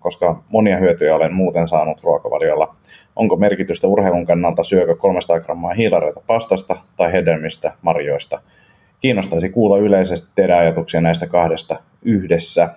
koska 0.00 0.42
monia 0.48 0.76
hyötyjä 0.76 1.14
olen 1.14 1.34
muuten 1.34 1.68
saanut 1.68 2.02
ruokavaliolla. 2.02 2.76
Onko 3.16 3.36
merkitystä 3.36 3.86
urheilun 3.86 4.26
kannalta 4.26 4.62
syökö 4.62 4.96
300 4.96 5.40
grammaa 5.40 5.74
hiilareita 5.74 6.20
pastasta 6.26 6.76
tai 6.96 7.12
hedelmistä, 7.12 7.72
marjoista? 7.82 8.40
Kiinnostaisi 9.00 9.50
kuulla 9.50 9.78
yleisesti 9.78 10.28
teidän 10.34 10.58
ajatuksia 10.58 11.00
näistä 11.00 11.26
kahdesta 11.26 11.76
yhdessä. 12.02 12.68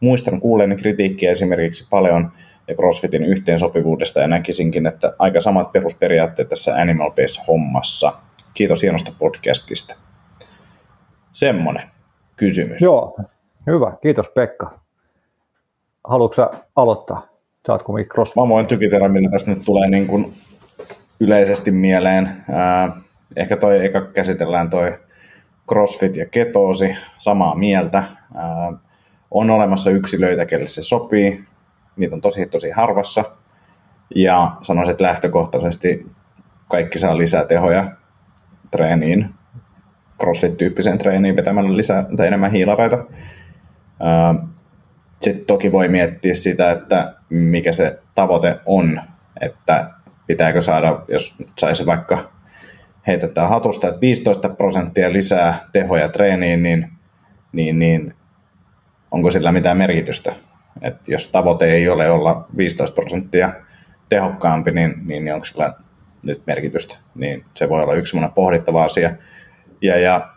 Muistan 0.00 0.40
kuuleeni 0.40 0.76
kritiikkiä 0.76 1.30
esimerkiksi 1.30 1.86
paljon 1.90 2.32
ja 2.68 2.74
CrossFitin 2.74 3.24
yhteensopivuudesta 3.24 4.20
ja 4.20 4.28
näkisinkin, 4.28 4.86
että 4.86 5.14
aika 5.18 5.40
samat 5.40 5.72
perusperiaatteet 5.72 6.48
tässä 6.48 6.74
Animal 6.74 7.10
Base 7.10 7.42
hommassa. 7.48 8.12
Kiitos 8.54 8.82
hienosta 8.82 9.12
podcastista. 9.18 9.96
Semmonen 11.32 11.88
kysymys. 12.36 12.82
Joo, 12.82 13.16
Hyvä, 13.68 13.92
kiitos 14.02 14.28
Pekka. 14.28 14.78
Haluatko 16.04 16.50
aloittaa? 16.76 17.26
Saatko 17.66 17.92
mikros? 17.92 18.36
Mä 18.36 18.48
voin 18.48 18.66
tykitellä, 18.66 19.08
mitä 19.08 19.30
tässä 19.30 19.50
nyt 19.50 19.64
tulee 19.64 19.88
niin 19.88 20.06
kuin 20.06 20.32
yleisesti 21.20 21.70
mieleen. 21.70 22.30
Ehkä 23.36 23.56
toi 23.56 23.84
eka 23.84 24.00
käsitellään 24.00 24.70
toi 24.70 24.98
CrossFit 25.68 26.16
ja 26.16 26.26
ketoosi, 26.26 26.96
samaa 27.18 27.54
mieltä. 27.54 28.04
On 29.30 29.50
olemassa 29.50 29.90
yksilöitä, 29.90 30.46
kelle 30.46 30.68
se 30.68 30.82
sopii. 30.82 31.44
Niitä 31.96 32.14
on 32.14 32.20
tosi, 32.20 32.46
tosi 32.46 32.70
harvassa. 32.70 33.24
Ja 34.14 34.52
sanoisin, 34.62 34.90
että 34.90 35.04
lähtökohtaisesti 35.04 36.06
kaikki 36.68 36.98
saa 36.98 37.18
lisää 37.18 37.44
tehoja 37.44 37.84
treeniin, 38.70 39.34
CrossFit-tyyppiseen 40.22 40.98
treeniin 40.98 41.36
vetämällä 41.36 41.76
lisää 41.76 42.04
tai 42.16 42.26
enemmän 42.26 42.52
hiilareita. 42.52 43.04
Sitten 45.20 45.46
toki 45.46 45.72
voi 45.72 45.88
miettiä 45.88 46.34
sitä, 46.34 46.70
että 46.70 47.14
mikä 47.30 47.72
se 47.72 47.98
tavoite 48.14 48.60
on, 48.66 49.00
että 49.40 49.90
pitääkö 50.26 50.60
saada, 50.60 51.00
jos 51.08 51.36
saisi 51.58 51.86
vaikka 51.86 52.32
heitetään 53.06 53.48
hatusta, 53.48 53.88
että 53.88 54.00
15 54.00 54.48
prosenttia 54.48 55.12
lisää 55.12 55.58
tehoja 55.72 56.08
treeniin, 56.08 56.62
niin, 56.62 56.90
niin, 57.52 57.78
niin 57.78 58.14
onko 59.10 59.30
sillä 59.30 59.52
mitään 59.52 59.76
merkitystä? 59.76 60.32
Et 60.82 61.08
jos 61.08 61.28
tavoite 61.28 61.72
ei 61.72 61.88
ole 61.88 62.10
olla 62.10 62.46
15 62.56 62.94
prosenttia 62.94 63.52
tehokkaampi, 64.08 64.70
niin, 64.70 64.94
niin, 65.04 65.24
niin 65.24 65.34
onko 65.34 65.44
sillä 65.44 65.72
nyt 66.22 66.42
merkitystä? 66.46 66.96
Niin 67.14 67.44
se 67.54 67.68
voi 67.68 67.82
olla 67.82 67.94
yksi 67.94 68.16
pohdittava 68.34 68.84
asia. 68.84 69.10
Ja, 69.82 69.98
ja 69.98 70.28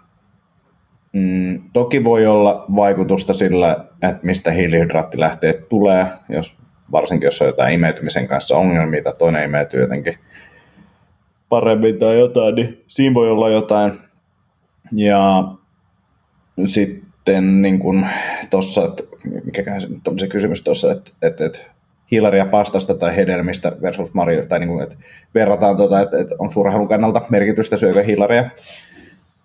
Mm, 1.14 1.62
toki 1.74 2.04
voi 2.04 2.26
olla 2.26 2.66
vaikutusta 2.76 3.34
sillä, 3.34 3.86
että 3.94 4.20
mistä 4.24 4.52
hiilihydraattilähteet 4.52 5.70
tulee, 5.70 6.06
jos, 6.30 6.56
varsinkin 6.92 7.28
jos 7.28 7.42
on 7.42 7.48
jotain 7.48 7.74
imeytymisen 7.74 8.28
kanssa 8.28 8.58
ongelmia 8.58 9.04
tai 9.04 9.14
toinen 9.18 9.46
imeytyy 9.46 9.82
jotenkin 9.82 10.14
paremmin 11.50 12.00
tai 12.00 12.20
jotain, 12.20 12.56
niin 12.56 12.84
siinä 12.88 13.14
voi 13.14 13.30
olla 13.30 13.50
jotain. 13.50 13.94
Ja 14.92 15.44
sitten 16.66 17.62
niin 17.62 17.80
kuin 17.80 18.08
tuossa, 18.50 18.86
että 18.86 19.04
mikäkään 19.44 19.82
on 20.08 20.20
se 20.20 20.28
kysymys 20.28 20.62
tuossa, 20.62 20.92
että, 20.92 21.12
että, 21.22 21.46
että 21.46 21.60
hiilaria 22.12 22.46
pastasta 22.46 22.94
tai 22.94 23.16
hedelmistä 23.16 23.72
versus 23.82 24.14
marjoista, 24.14 24.50
tai 24.50 24.60
niin 24.60 24.70
kuin, 24.70 24.84
että 24.84 24.96
verrataan 25.36 25.78
tuota, 25.78 26.02
että, 26.02 26.18
että 26.18 26.36
on 26.40 26.52
suurhailun 26.52 26.88
kannalta 26.88 27.22
merkitystä 27.30 27.78
syökö 27.78 28.04
hiilaria 28.04 28.50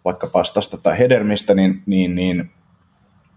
vaikka 0.06 0.26
pastasta 0.26 0.78
tai 0.78 0.98
hedelmistä, 0.98 1.54
niin, 1.54 1.82
niin, 1.86 2.14
niin 2.14 2.50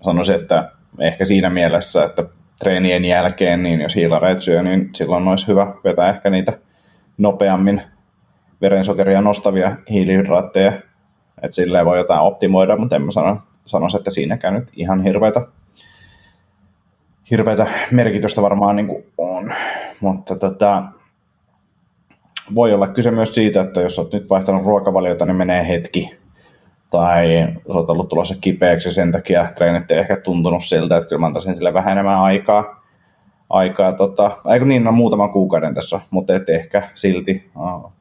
sanoisin, 0.02 0.36
että 0.36 0.72
ehkä 1.00 1.26
siinä 1.26 1.50
mielessä, 1.50 2.04
että 2.04 2.24
treenien 2.60 3.06
jälkeen, 3.06 3.64
niin 3.64 3.82
jos 3.82 3.96
hiilareet 3.96 4.40
syö, 4.40 4.64
niin 4.64 4.90
silloin 4.96 5.28
olisi 5.28 5.48
hyvä 5.48 5.74
vetää 5.84 6.10
ehkä 6.10 6.30
niitä 6.30 6.58
nopeammin 7.18 7.82
verensokeria 8.62 9.22
nostavia 9.22 9.76
hiilihydraatteja, 9.90 10.72
että 11.42 11.56
silleen 11.56 11.86
voi 11.86 11.98
jotain 11.98 12.22
optimoida, 12.22 12.78
mutta 12.78 12.96
en 12.96 13.02
mä 13.02 13.12
sano, 13.12 13.42
sanoisi, 13.66 13.98
että 13.98 14.12
siinäkään 14.12 14.54
nyt 14.54 14.72
ihan 14.76 15.04
hirveätä, 15.04 15.42
hirveätä 17.32 17.68
merkitystä 17.92 18.42
varmaan 18.42 18.76
niin 18.76 18.88
kuin 18.88 19.04
on, 19.18 19.54
mutta 20.02 20.36
tota, 20.36 20.84
voi 22.56 22.74
olla 22.74 22.88
kyse 22.88 23.12
myös 23.12 23.36
siitä, 23.36 23.62
että 23.62 23.82
jos 23.82 24.00
olet 24.00 24.14
nyt 24.14 24.30
vaihtanut 24.30 24.66
ruokavaliota, 24.66 25.26
niin 25.26 25.36
menee 25.36 25.68
hetki 25.68 26.19
tai 26.92 27.48
olet 27.68 27.90
ollut 27.90 28.10
tulossa 28.10 28.36
kipeäksi 28.42 28.92
sen 28.92 29.12
takia 29.12 29.48
treenit 29.56 29.92
ei 29.92 29.98
ehkä 29.98 30.18
tuntunut 30.18 30.64
siltä, 30.64 30.98
että 30.98 31.10
kyllä 31.10 31.20
mä 31.20 31.26
antaisin 31.26 31.56
sille 31.56 31.74
vähän 31.74 31.92
enemmän 31.92 32.20
aikaa. 32.20 32.84
aikaa. 33.50 33.94
Tota, 33.94 34.32
eikö 34.54 34.66
niin, 34.66 34.84
no 34.84 34.92
muutaman 34.92 35.30
kuukauden 35.30 35.76
tässä, 35.76 36.00
mutta 36.12 36.36
et 36.36 36.50
ehkä 36.50 36.84
silti 36.96 37.52
uh, 37.56 37.92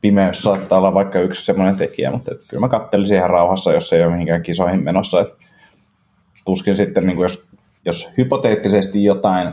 pimeys 0.00 0.42
saattaa 0.42 0.78
olla 0.78 0.94
vaikka 0.94 1.20
yksi 1.20 1.44
semmoinen 1.44 1.76
tekijä, 1.76 2.10
mutta 2.10 2.30
et 2.34 2.40
kyllä 2.50 2.60
mä 2.60 2.68
kattelisin 2.68 3.16
ihan 3.16 3.30
rauhassa, 3.30 3.72
jos 3.72 3.92
ei 3.92 4.02
ole 4.02 4.12
mihinkään 4.12 4.42
kisoihin 4.42 4.84
menossa. 4.84 5.20
Et 5.20 5.34
tuskin 6.44 6.76
sitten, 6.76 7.06
niin 7.06 7.18
jos, 7.18 7.48
jos 7.84 8.12
hypoteettisesti 8.18 9.04
jotain 9.04 9.52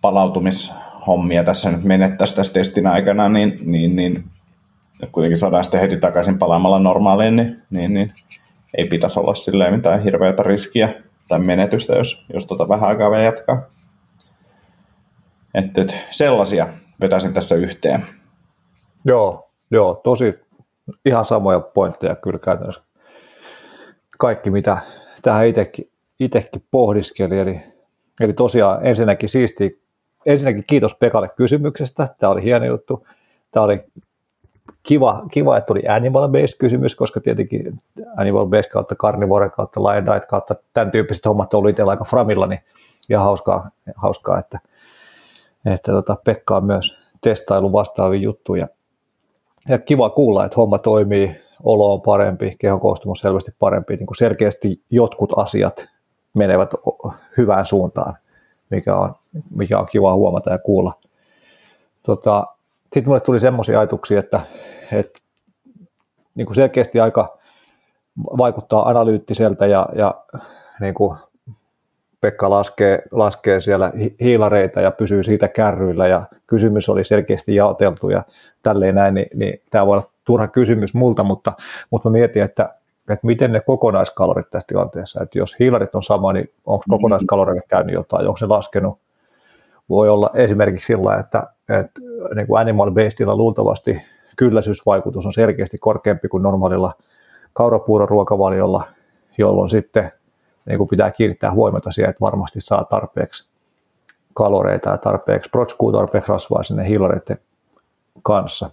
palautumishommia 0.00 1.44
tässä 1.44 1.70
nyt 1.70 1.84
menettäisiin 1.84 2.36
tässä 2.36 2.52
testin 2.52 2.86
aikana, 2.86 3.28
niin, 3.28 3.58
niin, 3.62 3.96
niin 3.96 4.24
kuitenkin 5.12 5.36
saadaan 5.36 5.64
sitten 5.64 5.80
heti 5.80 5.96
takaisin 5.96 6.38
palaamalla 6.38 6.78
normaaliin, 6.78 7.36
niin, 7.36 7.62
niin, 7.70 7.94
niin 7.94 8.12
ei 8.76 8.86
pitäisi 8.86 9.20
olla 9.20 9.34
silleen 9.34 9.74
mitään 9.74 10.02
hirveätä 10.02 10.42
riskiä 10.42 10.88
tai 11.28 11.38
menetystä, 11.38 11.96
jos, 11.96 12.26
jos 12.32 12.46
tota 12.46 12.68
vähän 12.68 12.88
aikaa 12.88 13.10
vielä 13.10 13.22
jatkaa. 13.22 13.62
Että 15.54 15.80
et, 15.80 15.96
sellaisia 16.10 16.66
vetäisin 17.00 17.34
tässä 17.34 17.54
yhteen. 17.54 18.02
Joo, 19.04 19.50
joo, 19.70 20.00
tosi 20.04 20.34
ihan 21.04 21.26
samoja 21.26 21.60
pointteja 21.60 22.14
kyllä 22.16 22.38
käytännössä. 22.38 22.82
Kaikki, 24.18 24.50
mitä 24.50 24.78
tähän 25.22 25.46
itsekin, 25.46 25.90
itsekin 26.20 26.64
pohdiskeli. 26.70 27.38
Eli, 27.38 27.60
eli 28.20 28.32
tosiaan 28.32 28.86
ensinnäkin 28.86 29.28
siisti, 29.28 29.82
ensinnäkin 30.26 30.64
kiitos 30.66 30.94
Pekalle 30.94 31.28
kysymyksestä. 31.36 32.08
Tämä 32.18 32.32
oli 32.32 32.42
hieno 32.42 32.66
juttu. 32.66 33.06
Tämä 33.50 33.64
oli 33.64 33.78
kiva, 34.82 35.22
kiva, 35.30 35.56
että 35.56 35.66
tuli 35.66 35.82
animal-based 35.88 36.58
kysymys, 36.58 36.94
koska 36.94 37.20
tietenkin 37.20 37.80
animal-based 38.16 38.70
kautta 38.72 38.94
carnivore 38.94 39.50
kautta 39.50 39.82
lion 39.82 40.06
diet 40.06 40.26
kautta 40.26 40.54
tämän 40.74 40.90
tyyppiset 40.90 41.26
hommat 41.26 41.54
on 41.54 41.58
ollut 41.58 41.70
itsellä 41.70 41.90
aika 41.90 42.04
framilla, 42.04 42.46
niin 42.46 42.60
ihan 43.10 43.24
hauskaa, 43.24 43.70
hauskaa 43.96 44.38
että, 44.38 44.58
että 45.66 45.92
tota, 45.92 46.16
Pekka 46.24 46.56
on 46.56 46.64
myös 46.64 46.98
testailu 47.20 47.72
vastaavia 47.72 48.20
juttuja. 48.20 48.68
Ja 49.68 49.78
kiva 49.78 50.10
kuulla, 50.10 50.44
että 50.44 50.56
homma 50.56 50.78
toimii, 50.78 51.36
olo 51.62 51.92
on 51.92 52.00
parempi, 52.00 52.56
kehon 52.58 52.80
koostumus 52.80 53.20
selvästi 53.20 53.50
parempi, 53.58 53.96
niin 53.96 54.06
kuin 54.06 54.16
selkeästi 54.16 54.82
jotkut 54.90 55.30
asiat 55.36 55.88
menevät 56.36 56.70
hyvään 57.36 57.66
suuntaan, 57.66 58.14
mikä 58.70 58.96
on, 58.96 59.14
mikä 59.50 59.78
on 59.78 59.86
kiva 59.86 60.14
huomata 60.14 60.50
ja 60.50 60.58
kuulla. 60.58 60.92
Tota, 62.02 62.46
sitten 62.92 63.04
mulle 63.06 63.20
tuli 63.20 63.40
semmoisia 63.40 63.80
ajatuksia, 63.80 64.18
että, 64.18 64.40
että 64.92 65.18
niin 66.34 66.46
kuin 66.46 66.54
selkeästi 66.54 67.00
aika 67.00 67.38
vaikuttaa 68.38 68.88
analyyttiseltä 68.88 69.66
ja, 69.66 69.88
ja 69.94 70.14
niin 70.80 70.94
kuin 70.94 71.18
Pekka 72.20 72.50
laskee, 72.50 73.02
laskee 73.10 73.60
siellä 73.60 73.92
hiilareita 74.20 74.80
ja 74.80 74.90
pysyy 74.90 75.22
siitä 75.22 75.48
kärryillä 75.48 76.06
ja 76.06 76.22
kysymys 76.46 76.88
oli 76.88 77.04
selkeästi 77.04 77.54
jaoteltu 77.54 78.10
ja 78.10 78.22
tälleen 78.62 78.94
näin, 78.94 79.14
niin, 79.14 79.28
niin 79.34 79.60
tämä 79.70 79.86
voi 79.86 79.96
olla 79.96 80.10
turha 80.24 80.48
kysymys 80.48 80.94
multa, 80.94 81.24
mutta, 81.24 81.52
mutta 81.90 82.08
mä 82.08 82.12
mietin, 82.12 82.42
että, 82.42 82.74
että 83.10 83.26
miten 83.26 83.52
ne 83.52 83.60
kokonaiskalorit 83.60 84.50
tässä 84.50 84.66
tilanteessa, 84.66 85.22
että 85.22 85.38
jos 85.38 85.56
hiilarit 85.58 85.94
on 85.94 86.02
sama, 86.02 86.32
niin 86.32 86.50
onko 86.66 86.76
mm-hmm. 86.76 86.90
kokonaiskaloreille 86.90 87.62
käynyt 87.68 87.94
jotain, 87.94 88.26
onko 88.26 88.38
se 88.38 88.46
laskenut, 88.46 88.98
voi 89.88 90.08
olla 90.08 90.30
esimerkiksi 90.34 90.86
sillä, 90.86 91.18
että, 91.18 91.46
että 91.68 92.00
niin 92.34 92.46
kuin 92.46 92.60
animal 92.60 92.90
basedilla 92.90 93.36
luultavasti 93.36 94.02
kylläisyysvaikutus 94.36 95.26
on 95.26 95.32
selkeästi 95.32 95.78
korkeampi 95.78 96.28
kuin 96.28 96.42
normaalilla 96.42 96.92
kaurapuuron 97.52 98.08
ruokavaliolla, 98.08 98.84
jolloin 99.38 99.70
sitten 99.70 100.12
niin 100.66 100.78
kuin 100.78 100.88
pitää 100.88 101.10
kiinnittää 101.10 101.52
huomiota 101.52 101.92
siihen, 101.92 102.10
että 102.10 102.20
varmasti 102.20 102.60
saa 102.60 102.84
tarpeeksi 102.84 103.48
kaloreita 104.34 104.90
ja 104.90 104.98
tarpeeksi 104.98 105.50
protskua, 105.50 105.92
tarpeeksi 105.92 106.32
rasvaa 106.32 106.62
sinne 106.62 106.88
hiilareiden 106.88 107.38
kanssa. 108.22 108.70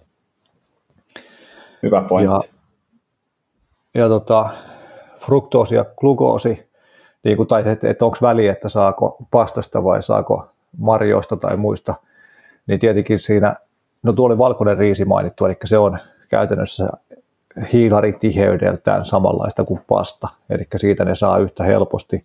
Hyvä 1.82 2.02
pointti. 2.08 2.48
Ja, 3.94 4.02
ja 4.02 4.08
tota, 4.08 4.48
fruktoosi 5.18 5.74
ja 5.74 5.84
glukoosi, 6.00 6.70
niin 7.24 7.36
kuin, 7.36 7.48
tai 7.48 7.62
että, 7.66 7.90
että 7.90 8.04
onko 8.04 8.16
väliä, 8.22 8.52
että 8.52 8.68
saako 8.68 9.16
pastasta 9.30 9.84
vai 9.84 10.02
saako 10.02 10.48
marjoista 10.78 11.36
tai 11.36 11.56
muista, 11.56 11.94
niin 12.66 12.80
tietenkin 12.80 13.18
siinä, 13.18 13.56
no 14.02 14.12
tuo 14.12 14.26
oli 14.26 14.38
valkoinen 14.38 14.78
riisi 14.78 15.04
mainittu, 15.04 15.44
eli 15.44 15.56
se 15.64 15.78
on 15.78 15.98
käytännössä 16.28 16.88
hiilaritiheydeltään 17.72 19.06
samanlaista 19.06 19.64
kuin 19.64 19.80
pasta, 19.88 20.28
eli 20.50 20.66
siitä 20.76 21.04
ne 21.04 21.14
saa 21.14 21.38
yhtä 21.38 21.64
helposti 21.64 22.22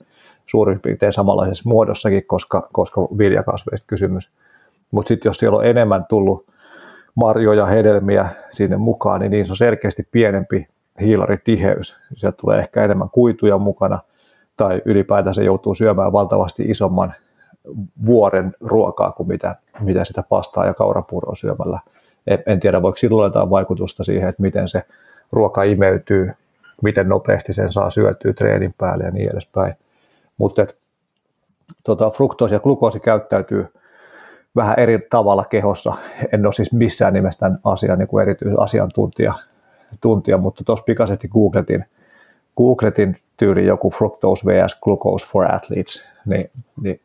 suurin 0.47 0.79
piirtein 0.79 1.13
samanlaisessa 1.13 1.69
muodossakin, 1.69 2.23
koska, 2.27 2.67
koska 2.73 3.01
viljakasveista 3.01 3.87
kysymys. 3.87 4.31
Mutta 4.91 5.07
sitten 5.07 5.29
jos 5.29 5.37
siellä 5.37 5.57
on 5.57 5.65
enemmän 5.65 6.05
tullut 6.09 6.45
marjoja, 7.15 7.65
hedelmiä 7.65 8.29
sinne 8.51 8.77
mukaan, 8.77 9.19
niin 9.19 9.31
niissä 9.31 9.53
on 9.53 9.57
selkeästi 9.57 10.07
pienempi 10.11 10.67
hiilaritiheys. 11.01 11.95
Sieltä 12.13 12.37
tulee 12.41 12.59
ehkä 12.59 12.83
enemmän 12.83 13.09
kuituja 13.09 13.57
mukana, 13.57 13.99
tai 14.57 14.81
ylipäätään 14.85 15.33
se 15.33 15.43
joutuu 15.43 15.75
syömään 15.75 16.11
valtavasti 16.11 16.63
isomman 16.63 17.13
vuoren 18.05 18.53
ruokaa 18.61 19.11
kuin 19.11 19.27
mitä, 19.27 19.55
mitä 19.79 20.03
sitä 20.03 20.23
pastaa 20.23 20.65
ja 20.65 20.73
kaurapuuroa 20.73 21.35
syömällä. 21.35 21.79
En, 22.45 22.59
tiedä, 22.59 22.81
voiko 22.81 22.97
sillä 22.97 23.15
olla 23.15 23.25
jotain 23.25 23.49
vaikutusta 23.49 24.03
siihen, 24.03 24.29
että 24.29 24.41
miten 24.41 24.67
se 24.67 24.83
ruoka 25.31 25.63
imeytyy, 25.63 26.31
miten 26.81 27.09
nopeasti 27.09 27.53
sen 27.53 27.73
saa 27.73 27.91
syötyä 27.91 28.33
treenin 28.33 28.73
päälle 28.77 29.03
ja 29.03 29.11
niin 29.11 29.31
edespäin. 29.31 29.73
Mutta 30.37 30.67
tota, 31.83 32.09
fruktoosi 32.09 32.55
ja 32.55 32.59
glukoosi 32.59 32.99
käyttäytyy 32.99 33.67
vähän 34.55 34.79
eri 34.79 34.99
tavalla 35.09 35.45
kehossa. 35.45 35.93
En 36.33 36.45
ole 36.45 36.53
siis 36.53 36.73
missään 36.73 37.13
nimessä 37.13 37.39
tämän 37.39 37.59
asian 37.63 37.99
niin 37.99 38.07
kuin 38.07 38.21
erityisasiantuntija, 38.21 39.33
tuntia, 40.01 40.37
mutta 40.37 40.63
tuossa 40.63 40.83
pikaisesti 40.83 41.27
googletin, 41.27 41.85
googletin 42.57 43.17
tyyli 43.37 43.65
joku 43.65 43.89
fructose 43.89 44.45
vs 44.45 44.79
glucose 44.81 45.27
for 45.27 45.55
athletes, 45.55 46.05
niin, 46.25 46.51
niin 46.81 47.01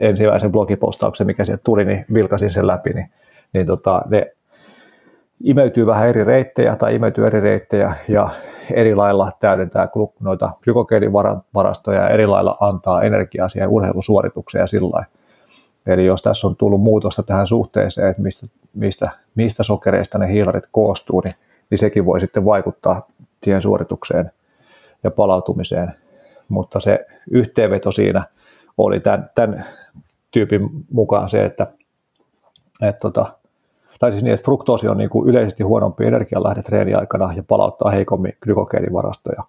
ensimmäisen 0.00 0.52
blogipostauksen, 0.52 1.26
mikä 1.26 1.44
sieltä 1.44 1.62
tuli, 1.64 1.84
niin 1.84 2.04
vilkasin 2.14 2.50
sen 2.50 2.66
läpi, 2.66 2.90
niin, 2.90 3.10
niin 3.52 3.66
tota, 3.66 4.02
ne 4.10 4.32
imeytyy 5.44 5.86
vähän 5.86 6.08
eri 6.08 6.24
reittejä 6.24 6.76
tai 6.76 6.94
imeytyy 6.94 7.26
eri 7.26 7.40
reittejä 7.40 7.94
ja 8.08 8.28
eri 8.74 8.94
lailla 8.94 9.32
täydentää 9.40 9.88
noita 10.20 10.50
glykogeenivarastoja 10.64 12.00
ja 12.00 12.08
eri 12.08 12.26
lailla 12.26 12.56
antaa 12.60 13.02
energiaa 13.02 13.48
siihen 13.48 13.68
urheilusuoritukseen 13.68 14.62
ja 14.62 14.66
sillä 14.66 15.04
Eli 15.86 16.06
jos 16.06 16.22
tässä 16.22 16.46
on 16.46 16.56
tullut 16.56 16.80
muutosta 16.80 17.22
tähän 17.22 17.46
suhteeseen, 17.46 18.08
että 18.08 18.22
mistä, 18.22 18.46
mistä, 18.74 19.10
mistä 19.34 19.62
sokereista 19.62 20.18
ne 20.18 20.32
hiilarit 20.32 20.64
koostuu, 20.72 21.20
niin, 21.20 21.34
niin 21.70 21.78
sekin 21.78 22.06
voi 22.06 22.20
sitten 22.20 22.44
vaikuttaa 22.44 23.06
tien 23.40 23.62
suoritukseen 23.62 24.30
ja 25.04 25.10
palautumiseen. 25.10 25.94
Mutta 26.48 26.80
se 26.80 27.06
yhteenveto 27.30 27.92
siinä 27.92 28.24
oli 28.86 29.00
tämän, 29.00 29.30
tämän 29.34 29.66
tyypin 30.30 30.70
mukaan 30.92 31.28
se, 31.28 31.44
että, 31.44 31.66
että 32.82 33.00
tota, 33.00 33.26
tai 33.98 34.12
siis 34.12 34.24
niin, 34.24 34.34
että 34.34 34.44
fruktoosi 34.44 34.88
on 34.88 34.96
niin 34.96 35.10
kuin 35.10 35.28
yleisesti 35.28 35.62
huonompi 35.62 36.06
energialähde 36.06 36.62
treeniaikana 36.62 37.32
ja 37.36 37.42
palauttaa 37.48 37.90
heikommin 37.90 38.32
glykogeenivarastoja. 38.42 39.42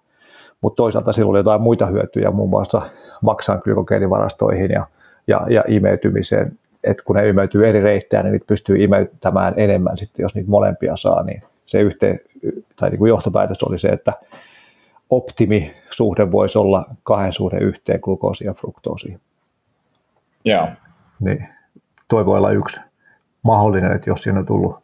Mutta 0.61 0.75
toisaalta 0.75 1.13
sillä 1.13 1.29
oli 1.29 1.39
jotain 1.39 1.61
muita 1.61 1.86
hyötyjä, 1.86 2.31
muun 2.31 2.49
muassa 2.49 2.81
maksan 3.21 3.61
glykogeenivarastoihin 3.63 4.71
ja, 4.71 4.88
ja, 5.27 5.45
ja 5.49 5.63
imeytymiseen. 5.67 6.59
Et 6.84 7.01
kun 7.01 7.15
ne 7.15 7.29
imeytyy 7.29 7.69
eri 7.69 7.81
reittejä, 7.81 8.23
niin 8.23 8.31
niitä 8.31 8.45
pystyy 8.47 8.84
imeyttämään 8.84 9.53
enemmän 9.57 9.97
sitten, 9.97 10.23
jos 10.23 10.36
niitä 10.36 10.49
molempia 10.49 10.95
saa, 10.95 11.23
niin 11.23 11.43
se 11.65 11.79
yhteen, 11.79 12.19
tai 12.75 12.89
niin 12.89 12.99
kuin 12.99 13.09
johtopäätös 13.09 13.63
oli 13.63 13.79
se, 13.79 13.88
että 13.88 14.13
optimisuhde 15.10 16.32
voisi 16.32 16.58
olla 16.58 16.86
kahden 17.04 17.34
suhde 17.34 17.58
yhteen 17.58 17.99
glukoosi 18.04 18.45
ja 18.45 18.54
fruktoosi. 18.54 19.18
Joo. 20.45 20.68
Niin, 21.20 21.47
toi 22.08 22.26
voi 22.26 22.38
olla 22.38 22.51
yksi 22.51 22.80
mahdollinen, 23.43 23.91
että 23.91 24.10
jos 24.10 24.24
siinä 24.24 24.39
on 24.39 24.45
tullut 24.45 24.76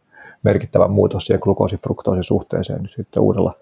merkittävä 0.44 0.88
muutos 0.88 1.26
siihen 1.26 1.40
glukoosifruktoosin 1.44 2.24
suhteeseen 2.24 2.82
niin 2.82 2.90
sitten 2.96 3.24
uudella 3.24 3.54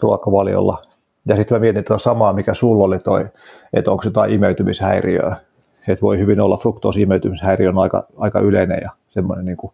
ruokavaliolla. 0.00 0.82
Ja 1.26 1.36
sitten 1.36 1.54
mä 1.54 1.60
mietin 1.60 1.84
tuota 1.84 2.02
samaa, 2.02 2.32
mikä 2.32 2.54
sulla 2.54 2.84
oli 2.84 2.98
toi, 2.98 3.26
että 3.72 3.90
onko 3.90 4.02
jotain 4.04 4.32
imeytymishäiriöä. 4.32 5.36
Että 5.88 6.02
voi 6.02 6.18
hyvin 6.18 6.40
olla 6.40 6.56
fruktoosi-imeytymishäiriö 6.56 7.68
on 7.68 7.78
aika, 7.78 8.06
aika 8.16 8.40
yleinen 8.40 8.78
ja 8.82 8.90
semmoinen 9.08 9.44
niin 9.44 9.72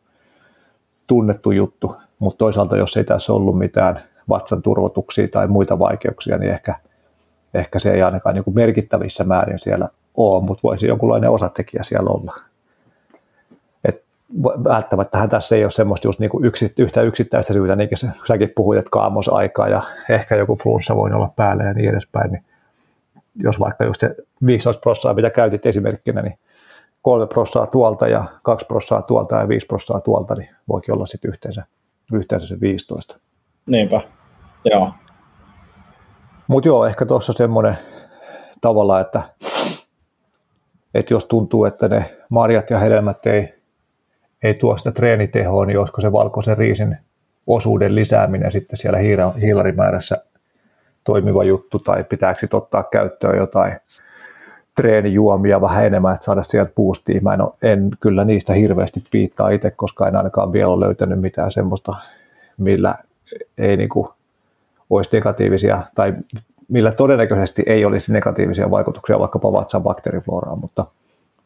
tunnettu 1.07 1.51
juttu. 1.51 1.97
Mutta 2.19 2.39
toisaalta, 2.39 2.77
jos 2.77 2.97
ei 2.97 3.05
tässä 3.05 3.33
ollut 3.33 3.59
mitään 3.59 4.03
vatsan 4.31 4.63
turvotuksia 4.63 5.29
tai 5.29 5.47
muita 5.47 5.79
vaikeuksia, 5.79 6.39
niin 6.39 6.53
ehkä, 6.53 6.75
ehkä 7.55 7.79
se 7.79 7.93
ei 7.93 8.03
ainakaan 8.03 8.35
niin 8.35 8.55
merkittävissä 8.55 9.25
määrin 9.25 9.59
siellä 9.59 9.89
ole, 10.15 10.43
mutta 10.43 10.61
voisi 10.63 10.87
jonkunlainen 10.87 11.31
osatekijä 11.31 11.83
siellä 11.83 12.11
olla 12.11 12.35
välttämättä 14.65 15.27
tässä 15.29 15.57
ei 15.57 15.65
ole 15.65 15.71
semmoista 15.71 16.09
just 16.09 16.19
niin 16.21 16.31
kuin 16.31 16.45
yksi, 16.45 16.73
yhtä 16.79 17.03
yksittäistä 17.03 17.53
syytä, 17.53 17.77
niin 17.77 17.89
kuin 17.89 18.13
säkin 18.29 18.53
puhuit, 18.57 18.79
että 18.79 18.91
kaamosaikaa 18.91 19.69
ja 19.69 19.83
ehkä 20.09 20.37
joku 20.37 20.57
flunssa 20.63 20.97
voi 20.97 21.11
olla 21.13 21.33
päällä 21.37 21.65
ja 21.65 21.73
niin 21.73 21.91
edespäin, 21.91 22.33
niin 22.33 22.45
jos 23.37 23.61
vaikka 23.61 23.85
just 23.85 24.01
se 24.01 24.17
15 24.47 24.81
prossaa, 24.81 25.15
mitä 25.15 25.31
käytit 25.31 25.67
esimerkkinä, 25.67 26.23
niin 26.23 26.39
kolme 27.03 27.27
prossaa 27.27 27.67
tuolta 27.67 28.09
ja 28.09 28.25
kaksi 28.43 28.67
prossaa 28.67 29.03
tuolta 29.03 29.37
ja 29.37 29.49
viisi 29.49 29.67
prossaa 29.67 30.01
tuolta, 30.01 30.35
niin 30.35 30.49
voikin 30.69 30.95
olla 30.95 31.07
sitten 31.07 31.29
yhteensä, 31.29 31.65
yhteensä 32.13 32.49
se 32.49 32.61
15. 32.61 33.19
Niinpä, 33.67 34.01
joo. 34.65 34.93
Mutta 36.47 36.69
joo, 36.69 36.87
ehkä 36.87 37.07
tuossa 37.07 37.33
semmoinen 37.33 37.79
tavalla, 38.61 39.01
että, 39.01 39.23
että 40.95 41.15
jos 41.15 41.25
tuntuu, 41.25 41.65
että 41.65 41.89
ne 41.89 42.17
marjat 42.29 42.71
ja 42.71 42.79
hedelmät 42.79 43.27
ei, 43.27 43.55
ei 44.43 44.55
tuo 44.55 44.77
sitä 44.77 44.93
treenitehoa, 44.93 45.67
niin 45.67 45.79
olisiko 45.79 46.01
se 46.01 46.13
valkoisen 46.13 46.59
riisin 46.59 46.97
osuuden 47.47 47.95
lisääminen 47.95 48.53
sitten 48.53 48.77
siellä 48.77 48.99
hiilarimäärässä 49.41 50.17
toimiva 51.05 51.45
juttu, 51.45 51.79
tai 51.79 52.05
pitääkö 52.05 52.47
ottaa 52.53 52.83
käyttöön 52.83 53.39
jotain 53.39 53.77
treenijuomia 54.77 55.61
vähän 55.61 55.87
enemmän, 55.87 56.15
että 56.15 56.25
saada 56.25 56.43
sieltä 56.43 56.73
boostia. 56.77 57.21
Mä 57.21 57.35
en, 57.35 57.41
ole, 57.41 57.53
en 57.63 57.91
kyllä 58.01 58.25
niistä 58.25 58.53
hirveästi 58.53 59.03
piittaa 59.11 59.51
itse, 59.51 59.71
koska 59.71 60.09
en 60.09 60.17
ainakaan 60.17 60.53
vielä 60.53 60.69
ole 60.69 60.87
löytänyt 60.87 61.21
mitään 61.21 61.53
semmoista, 61.53 61.95
millä 62.59 62.95
ei 63.59 63.77
niin 63.77 63.89
kuin, 63.89 64.09
olisi 64.91 65.11
negatiivisia, 65.13 65.83
tai 65.95 66.15
millä 66.69 66.93
todennäköisesti 66.93 67.63
ei 67.67 67.85
olisi 67.85 68.13
negatiivisia 68.13 68.71
vaikutuksia 68.71 69.19
vaikkapa 69.19 69.53
vatsan 69.53 69.83
bakteerifloraan, 69.83 70.59
mutta, 70.59 70.87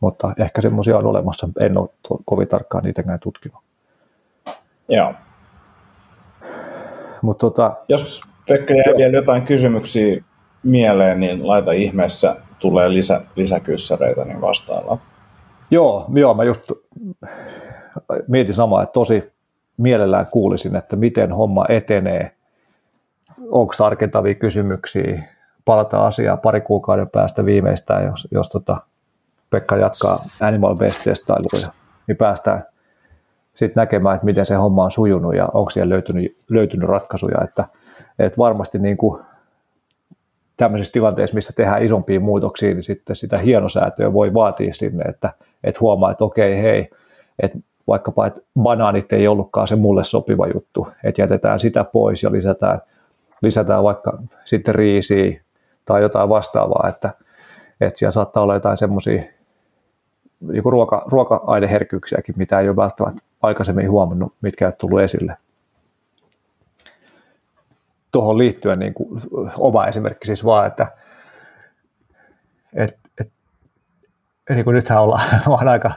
mutta 0.00 0.32
ehkä 0.38 0.60
semmoisia 0.60 0.98
on 0.98 1.06
olemassa. 1.06 1.48
En 1.60 1.78
ole 1.78 1.88
kovin 2.24 2.48
tarkkaan 2.48 2.84
niitäkään 2.84 3.20
tutkinut. 3.20 3.58
Joo. 4.88 5.14
Mut 7.22 7.38
tota, 7.38 7.76
Jos 7.88 8.22
Pekka 8.48 8.74
jää 8.74 8.96
vielä 8.96 9.16
jotain 9.16 9.42
kysymyksiä 9.42 10.24
mieleen, 10.62 11.20
niin 11.20 11.48
laita 11.48 11.72
ihmeessä, 11.72 12.36
tulee 12.58 12.92
lisä, 12.92 13.20
lisäkyssäreitä, 13.36 14.24
niin 14.24 14.40
vastaillaan. 14.40 14.98
Joo, 15.70 16.06
joo, 16.14 16.34
mä 16.34 16.44
just 16.44 16.72
mietin 18.28 18.54
samaa, 18.54 18.82
että 18.82 18.92
tosi 18.92 19.32
mielellään 19.76 20.26
kuulisin, 20.26 20.76
että 20.76 20.96
miten 20.96 21.32
homma 21.32 21.64
etenee, 21.68 22.30
onko 23.50 23.74
tarkentavia 23.78 24.34
kysymyksiä, 24.34 25.22
palata 25.64 26.06
asiaan 26.06 26.38
pari 26.38 26.60
kuukauden 26.60 27.08
päästä 27.08 27.44
viimeistään, 27.44 28.04
jos, 28.04 28.28
jos 28.30 28.48
tota 28.48 28.76
Pekka 29.50 29.76
jatkaa 29.76 30.18
Animal 30.40 30.76
Best 30.76 31.04
testailuja, 31.04 31.68
niin 32.06 32.16
päästään 32.16 32.64
sitten 33.54 33.80
näkemään, 33.80 34.14
että 34.14 34.24
miten 34.24 34.46
se 34.46 34.54
homma 34.54 34.84
on 34.84 34.90
sujunut 34.90 35.34
ja 35.34 35.48
onko 35.54 35.70
siellä 35.70 35.92
löytynyt, 35.92 36.36
löytynyt 36.48 36.88
ratkaisuja, 36.88 37.38
että, 37.44 37.64
että 38.18 38.38
varmasti 38.38 38.78
niin 38.78 38.96
kuin 38.96 39.22
tämmöisissä 40.56 40.92
tilanteissa, 40.92 41.34
missä 41.34 41.52
tehdään 41.56 41.82
isompia 41.82 42.20
muutoksia, 42.20 42.74
niin 42.74 42.82
sitten 42.82 43.16
sitä 43.16 43.38
hienosäätöä 43.38 44.12
voi 44.12 44.34
vaatia 44.34 44.74
sinne, 44.74 45.04
että, 45.04 45.32
että 45.64 45.80
huomaa, 45.80 46.10
että 46.10 46.24
okei, 46.24 46.62
hei, 46.62 46.90
että 47.42 47.58
vaikkapa 47.86 48.26
että 48.26 48.40
banaanit 48.60 49.12
ei 49.12 49.28
ollutkaan 49.28 49.68
se 49.68 49.76
mulle 49.76 50.04
sopiva 50.04 50.46
juttu, 50.46 50.88
että 51.04 51.22
jätetään 51.22 51.60
sitä 51.60 51.84
pois 51.84 52.22
ja 52.22 52.32
lisätään, 52.32 52.80
lisätään 53.44 53.84
vaikka 53.84 54.18
sitten 54.44 54.74
riisiä 54.74 55.40
tai 55.84 56.02
jotain 56.02 56.28
vastaavaa, 56.28 56.88
että, 56.88 57.14
että 57.80 57.98
siellä 57.98 58.12
saattaa 58.12 58.42
olla 58.42 58.54
jotain 58.54 58.78
semmoisia 58.78 59.22
joku 60.52 60.70
ruoka, 60.70 61.04
ruoka-aineherkkyyksiäkin, 61.06 62.34
mitä 62.38 62.60
ei 62.60 62.68
ole 62.68 62.76
välttämättä 62.76 63.22
aikaisemmin 63.42 63.90
huomannut, 63.90 64.34
mitkä 64.40 64.64
eivät 64.64 64.78
tullut 64.78 65.00
esille. 65.00 65.36
Tuohon 68.12 68.38
liittyen 68.38 68.78
niin 68.78 68.94
kuin, 68.94 69.20
oma 69.58 69.86
esimerkki 69.86 70.26
siis 70.26 70.44
vaan, 70.44 70.66
että 70.66 70.86
et, 72.72 72.98
et, 73.20 73.32
niin 74.50 74.64
kuin 74.64 74.74
nythän 74.74 75.02
ollaan 75.02 75.28
vaan 75.48 75.68
aika, 75.68 75.90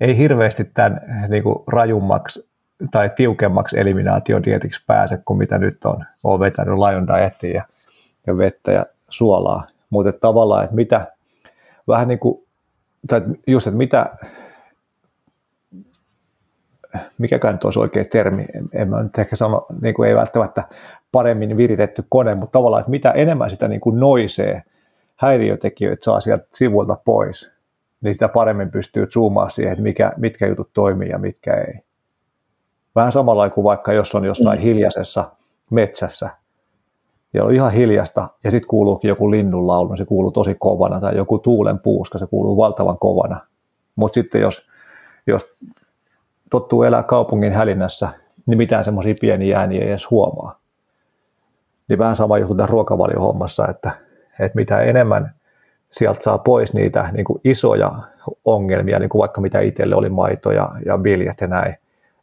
ei 0.00 0.16
hirveästi 0.16 0.64
tämän 0.64 1.00
niin 1.28 1.42
kuin 1.42 1.56
rajummaksi 1.66 2.49
tai 2.90 3.10
tiukemmaksi 3.16 3.80
eliminaatiodietiksi 3.80 4.84
pääse 4.86 5.18
kuin 5.24 5.38
mitä 5.38 5.58
nyt 5.58 5.84
on. 5.84 6.04
Olen 6.24 6.40
vetänyt 6.40 6.74
Lion 6.74 7.06
Dietia 7.06 7.54
ja, 7.54 7.64
ja 8.26 8.36
vettä 8.36 8.72
ja 8.72 8.86
suolaa. 9.08 9.66
Mutta 9.90 10.12
tavallaan, 10.12 10.64
että 10.64 10.76
mitä, 10.76 11.06
vähän 11.88 12.08
niin 12.08 12.18
kuin, 12.18 12.44
tai 13.08 13.22
just, 13.46 13.66
että 13.66 13.78
mitä, 13.78 14.10
mikäkään 17.18 17.54
nyt 17.54 17.64
olisi 17.64 17.80
oikea 17.80 18.04
termi, 18.04 18.46
en, 18.72 18.88
mä 18.88 19.02
nyt 19.02 19.18
ehkä 19.18 19.36
sano, 19.36 19.66
niin 19.82 19.94
kuin 19.94 20.08
ei 20.08 20.16
välttämättä 20.16 20.64
paremmin 21.12 21.56
viritetty 21.56 22.04
kone, 22.08 22.34
mutta 22.34 22.58
tavallaan, 22.58 22.80
että 22.80 22.90
mitä 22.90 23.10
enemmän 23.10 23.50
sitä 23.50 23.68
niin 23.68 23.80
kuin 23.80 24.00
noisee, 24.00 24.62
häiriötekijöitä 25.16 26.04
saa 26.04 26.20
sieltä 26.20 26.46
sivuilta 26.54 26.96
pois, 27.04 27.52
niin 28.00 28.14
sitä 28.14 28.28
paremmin 28.28 28.70
pystyy 28.70 29.06
zoomaan 29.06 29.50
siihen, 29.50 29.72
että 29.72 29.82
mikä, 29.82 30.12
mitkä 30.16 30.46
jutut 30.46 30.70
toimii 30.74 31.08
ja 31.08 31.18
mitkä 31.18 31.54
ei. 31.54 31.74
Vähän 32.94 33.12
samalla 33.12 33.50
kuin 33.50 33.64
vaikka 33.64 33.92
jos 33.92 34.14
on 34.14 34.24
jossain 34.24 34.58
mm. 34.58 34.62
hiljaisessa 34.62 35.30
metsässä, 35.70 36.30
ja 37.34 37.44
on 37.44 37.54
ihan 37.54 37.72
hiljasta, 37.72 38.28
ja 38.44 38.50
sitten 38.50 38.68
kuuluukin 38.68 39.08
joku 39.08 39.30
linnun 39.30 39.66
laulu, 39.66 39.96
se 39.96 40.04
kuuluu 40.04 40.30
tosi 40.30 40.56
kovana, 40.58 41.00
tai 41.00 41.16
joku 41.16 41.38
tuulen 41.38 41.78
puuska, 41.78 42.18
se 42.18 42.26
kuuluu 42.26 42.56
valtavan 42.56 42.98
kovana. 42.98 43.40
Mutta 43.96 44.14
sitten 44.14 44.40
jos, 44.40 44.68
jos 45.26 45.56
tottuu 46.50 46.82
elää 46.82 47.02
kaupungin 47.02 47.52
hälinnässä, 47.52 48.08
niin 48.46 48.58
mitään 48.58 48.84
semmoisia 48.84 49.14
pieniä 49.20 49.58
ääniä 49.58 49.82
ei 49.82 49.90
edes 49.90 50.10
huomaa. 50.10 50.58
Niin 51.88 51.98
vähän 51.98 52.16
sama 52.16 52.38
juttu 52.38 52.54
tässä 52.54 52.70
ruokavaliohommassa, 52.70 53.68
että, 53.68 53.90
että 54.40 54.56
mitä 54.56 54.80
enemmän 54.80 55.34
sieltä 55.90 56.22
saa 56.22 56.38
pois 56.38 56.74
niitä 56.74 57.08
niin 57.12 57.24
kuin 57.24 57.40
isoja 57.44 57.92
ongelmia, 58.44 58.98
niin 58.98 59.08
kuin 59.08 59.20
vaikka 59.20 59.40
mitä 59.40 59.60
itselle 59.60 59.94
oli 59.94 60.08
maito 60.08 60.52
ja, 60.52 60.70
ja 60.86 61.02
viljat 61.02 61.40
ja 61.40 61.46
näin, 61.46 61.76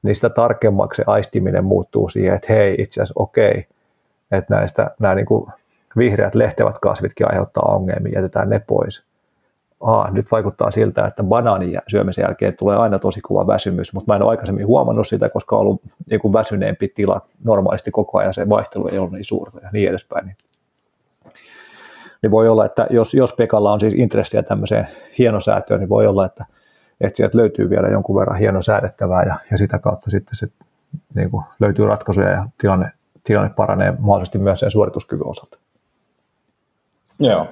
niin 0.07 0.15
sitä 0.15 0.29
tarkemmaksi 0.29 0.97
se 0.97 1.03
aistiminen 1.07 1.65
muuttuu 1.65 2.09
siihen, 2.09 2.35
että 2.35 2.53
hei, 2.53 2.75
itse 2.79 3.01
asiassa 3.01 3.21
okei, 3.23 3.67
että 4.31 4.55
näistä 4.55 4.91
nämä 4.99 5.15
niin 5.15 5.25
kuin 5.25 5.51
vihreät 5.97 6.35
lehtevät 6.35 6.79
kasvitkin 6.79 7.29
aiheuttaa 7.29 7.75
ongelmia, 7.75 8.19
jätetään 8.19 8.49
ne 8.49 8.59
pois. 8.67 9.03
Aa, 9.81 10.11
nyt 10.11 10.31
vaikuttaa 10.31 10.71
siltä, 10.71 11.05
että 11.05 11.23
banaanin 11.23 11.81
syömisen 11.87 12.23
jälkeen 12.23 12.57
tulee 12.57 12.77
aina 12.77 12.99
tosi 12.99 13.21
kova 13.21 13.47
väsymys, 13.47 13.93
mutta 13.93 14.11
mä 14.11 14.15
en 14.15 14.21
ole 14.21 14.29
aikaisemmin 14.29 14.67
huomannut 14.67 15.07
sitä, 15.07 15.29
koska 15.29 15.55
on 15.55 15.61
ollut 15.61 15.81
niin 16.09 16.19
kuin 16.19 16.33
väsyneempi 16.33 16.87
tila 16.87 17.21
normaalisti 17.43 17.91
koko 17.91 18.17
ajan, 18.17 18.33
se 18.33 18.49
vaihtelu 18.49 18.87
ei 18.87 18.99
ole 18.99 19.09
niin 19.09 19.25
suurta 19.25 19.59
ja 19.63 19.69
niin 19.73 19.89
edespäin. 19.89 20.25
Niin 20.25 20.35
niin 22.21 22.31
voi 22.31 22.49
olla, 22.49 22.65
että 22.65 22.87
jos, 22.89 23.13
jos 23.13 23.33
Pekalla 23.33 23.71
on 23.71 23.79
siis 23.79 23.93
intressiä 23.93 24.43
tämmöiseen 24.43 24.87
hienosäätöön, 25.17 25.79
niin 25.79 25.89
voi 25.89 26.07
olla, 26.07 26.25
että, 26.25 26.45
että 27.01 27.17
sieltä 27.17 27.37
löytyy 27.37 27.69
vielä 27.69 27.87
jonkun 27.87 28.15
verran 28.15 28.39
hienosäädettävää 28.39 29.23
ja, 29.23 29.35
ja 29.51 29.57
sitä 29.57 29.79
kautta 29.79 30.09
sitten 30.09 30.35
se, 30.35 30.47
niin 31.15 31.31
kuin 31.31 31.43
löytyy 31.59 31.85
ratkaisuja 31.85 32.29
ja 32.29 32.47
tilanne, 32.57 32.91
tilanne 33.23 33.53
paranee 33.55 33.93
mahdollisesti 33.99 34.37
myös 34.37 34.59
sen 34.59 34.71
suorituskyvyn 34.71 35.27
osalta. 35.27 35.57
Joo. 37.19 37.47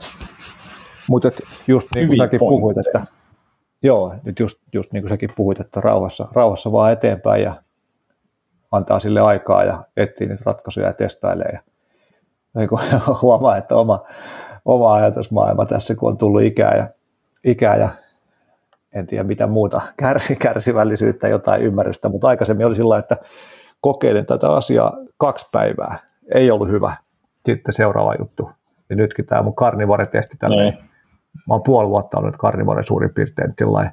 Mutta 1.10 1.32
just 1.68 1.91
niin 1.91 2.08
kuin 2.08 2.18
säkin 2.18 2.39
puhuit, 2.39 2.78
että 2.78 3.06
joo, 3.84 4.16
nyt 4.24 4.39
just, 4.39 4.58
just 4.74 4.91
niin 4.91 5.04
kuin 5.04 5.10
säkin 5.10 5.30
puhuit, 5.36 5.60
että 5.60 5.82
rauhassa, 5.82 6.28
rauhassa 6.32 6.72
vaan 6.72 6.93
eteenpäin 6.93 7.43
ja 7.43 7.56
antaa 8.72 9.00
sille 9.00 9.22
aikaa 9.22 9.64
ja 9.64 9.84
etsii 9.98 10.28
niitä 10.28 10.43
ratkaisuja 10.46 10.88
ja 10.88 10.93
testailee 10.93 11.50
ja 11.54 11.60
niin 12.56 12.70
huomaa, 13.22 13.58
että 13.58 13.76
oma, 13.76 14.04
oma 14.66 14.93
ajatusmaailma 14.93 15.66
tässä, 15.66 15.96
kun 15.96 16.10
on 16.10 16.18
tullut 16.18 16.41
ikää 16.41 16.78
ja, 16.78 16.88
ikää 17.43 17.78
ja 17.78 17.89
en 18.96 19.08
tiedä 19.08 19.24
mitä 19.24 19.48
muuta, 19.48 19.82
kärsi, 19.98 20.36
kärsivällisyyttä, 20.36 21.28
jotain 21.28 21.62
ymmärrystä, 21.62 22.10
mutta 22.10 22.28
aikaisemmin 22.28 22.66
oli 22.66 22.76
sillä 22.76 22.98
että 22.98 23.18
kokeilen 23.82 24.26
tätä 24.26 24.52
asiaa 24.52 24.93
kaksi 25.18 25.46
päivää, 25.52 26.00
ei 26.34 26.52
ollut 26.52 26.70
hyvä. 26.70 26.96
Sitten 27.46 27.74
seuraava 27.74 28.16
juttu. 28.20 28.50
Ja 28.89 28.96
nytkin 28.96 29.26
tämä 29.26 29.41
mun 29.41 29.56
karnivoritesti 29.56 30.38
tällä. 30.38 30.64
Niin. 30.64 30.78
Mä 31.48 31.54
oon 31.54 31.64
puoli 31.64 31.89
vuotta 31.89 32.18
ollut 32.18 32.38
karnivore 32.38 32.84
suurin 32.84 33.14
piirtein 33.14 33.56
tilain. 33.56 33.89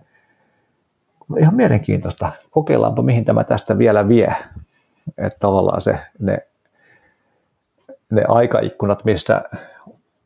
Ihan 1.39 1.55
mielenkiintoista. 1.55 2.33
Kokeillaanpa, 2.51 3.03
mihin 3.03 3.25
tämä 3.25 3.45
tästä 3.45 3.79
vielä 3.79 4.09
vie. 4.09 4.35
Että 5.19 5.39
tavallaan 5.41 5.83
se, 5.83 5.99
ne, 6.19 6.39
ne 8.11 8.25
aikaikkunat, 8.29 9.05
missä 9.05 9.43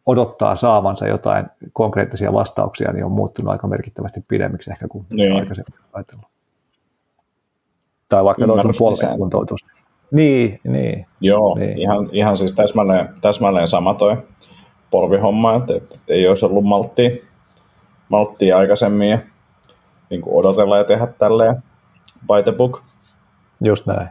odottaa 0.06 0.56
saavansa 0.56 1.06
jotain 1.06 1.46
konkreettisia 1.72 2.32
vastauksia, 2.32 2.92
niin 2.92 3.04
on 3.04 3.12
muuttunut 3.12 3.52
aika 3.52 3.66
merkittävästi 3.66 4.24
pidemmiksi 4.28 4.70
ehkä 4.70 4.88
kuin 4.88 5.06
niin. 5.12 5.36
aikaisemmin 5.36 5.80
ajatellut. 5.92 6.26
Tai 8.08 8.24
vaikka 8.24 8.46
tuo 8.46 8.56
polven 8.78 9.18
kuntoutus. 9.18 9.60
Niin, 10.10 10.60
niin. 10.64 11.06
Joo, 11.20 11.58
niin. 11.58 11.78
Ihan, 11.78 12.08
ihan 12.12 12.36
siis 12.36 12.54
täsmälleen, 12.54 13.08
täsmälleen 13.20 13.68
sama 13.68 13.94
toi 13.94 14.16
polvihomma, 14.90 15.54
että, 15.54 15.76
että, 15.76 15.94
että 15.94 16.14
ei 16.14 16.28
olisi 16.28 16.46
ollut 16.46 16.64
malttia, 16.64 17.10
malttia 18.08 18.58
aikaisemmin 18.58 19.08
ja 19.10 19.18
niin 20.10 20.22
kuin 20.22 20.36
odotella 20.36 20.76
ja 20.76 20.84
tehdä 20.84 21.06
tälleen 21.06 21.62
by 22.20 22.42
the 22.44 22.52
book. 22.52 22.82
Just 23.60 23.86
näin. 23.86 24.08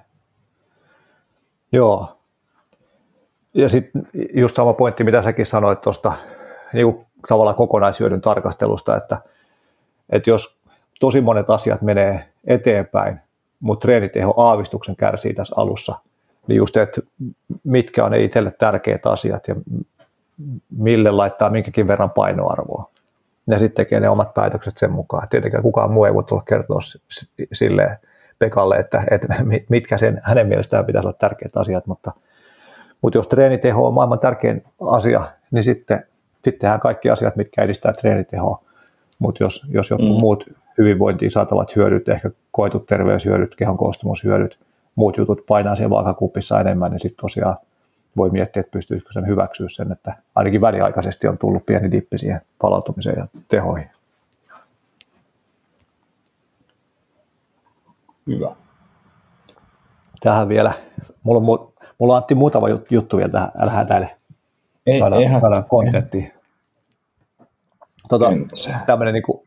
Joo, 1.71 2.14
ja 3.55 3.69
sitten 3.69 4.07
just 4.33 4.55
sama 4.55 4.73
pointti, 4.73 5.03
mitä 5.03 5.21
säkin 5.21 5.45
sanoit 5.45 5.81
tuosta 5.81 6.13
niin 6.73 7.05
tavallaan 7.27 7.55
kokonaishyödyn 7.55 8.21
tarkastelusta, 8.21 8.97
että, 8.97 9.17
että 10.09 10.29
jos 10.29 10.57
tosi 10.99 11.21
monet 11.21 11.49
asiat 11.49 11.81
menee 11.81 12.25
eteenpäin, 12.47 13.19
mutta 13.59 13.85
treeniteho 13.85 14.33
aavistuksen 14.37 14.95
kärsii 14.95 15.33
tässä 15.33 15.55
alussa, 15.57 15.95
niin 16.47 16.57
just, 16.57 16.77
että 16.77 17.01
mitkä 17.63 18.05
on 18.05 18.11
ne 18.11 18.23
itselle 18.23 18.51
tärkeät 18.51 19.05
asiat 19.05 19.47
ja 19.47 19.55
mille 20.77 21.11
laittaa 21.11 21.49
minkäkin 21.49 21.87
verran 21.87 22.11
painoarvoa. 22.11 22.89
Ja 23.47 23.59
sitten 23.59 23.85
tekee 23.85 23.99
ne 23.99 24.09
omat 24.09 24.33
päätökset 24.33 24.77
sen 24.77 24.91
mukaan. 24.91 25.27
Tietenkään 25.29 25.63
kukaan 25.63 25.91
muu 25.91 26.05
ei 26.05 26.13
voi 26.13 26.23
tulla 26.23 26.43
kertoa 26.47 26.79
sille 27.53 27.99
Pekalle, 28.39 28.75
että, 28.75 29.03
että 29.11 29.27
mitkä 29.69 29.97
sen 29.97 30.21
hänen 30.23 30.47
mielestään 30.47 30.85
pitäisi 30.85 31.07
olla 31.07 31.17
tärkeät 31.19 31.57
asiat, 31.57 31.87
mutta, 31.87 32.11
mutta 33.01 33.17
jos 33.17 33.27
treeniteho 33.27 33.87
on 33.87 33.93
maailman 33.93 34.19
tärkein 34.19 34.63
asia, 34.81 35.21
niin 35.51 35.63
sitten, 35.63 36.03
sittenhän 36.43 36.79
kaikki 36.79 37.09
asiat, 37.09 37.35
mitkä 37.35 37.63
edistää 37.63 37.93
treenitehoa. 37.93 38.61
Mutta 39.19 39.43
jos, 39.43 39.67
jos 39.69 39.89
jotkut 39.89 40.09
mm. 40.09 40.19
muut 40.19 40.45
hyvinvointiin 40.77 41.31
saatavat 41.31 41.75
hyödyt, 41.75 42.09
ehkä 42.09 42.31
koetut 42.51 42.85
terveyshyödyt, 42.85 43.55
kehon 43.55 43.77
koostumushyödyt, 43.77 44.59
muut 44.95 45.17
jutut 45.17 45.45
painaa 45.47 45.75
siellä 45.75 45.89
vaakakupissa 45.89 46.61
enemmän, 46.61 46.91
niin 46.91 46.99
sitten 46.99 47.21
tosiaan 47.21 47.57
voi 48.17 48.29
miettiä, 48.29 48.59
että 48.59 48.71
pystyisikö 48.71 49.13
sen 49.13 49.27
hyväksyä 49.27 49.69
sen, 49.69 49.91
että 49.91 50.15
ainakin 50.35 50.61
väliaikaisesti 50.61 51.27
on 51.27 51.37
tullut 51.37 51.65
pieni 51.65 51.91
dippi 51.91 52.17
siihen 52.17 52.41
palautumiseen 52.61 53.17
ja 53.17 53.27
tehoihin. 53.47 53.89
Hyvä. 58.27 58.55
Tähän 60.19 60.49
vielä, 60.49 60.73
mulla 61.23 61.53
on, 61.53 61.73
mulla 61.99 62.13
on 62.13 62.17
Antti 62.17 62.35
muutama 62.35 62.67
juttu 62.89 63.17
vielä 63.17 63.31
tähän, 63.31 63.51
älä 63.57 63.71
hätäile. 63.71 64.15
Ei, 64.85 64.99
saadaan, 64.99 65.21
ei 65.21 65.29
saadaan 65.39 65.65
kontenttia. 65.65 66.31
Tota, 68.09 68.31
tämmöinen 68.85 69.13
niin 69.13 69.23
kuin, 69.23 69.41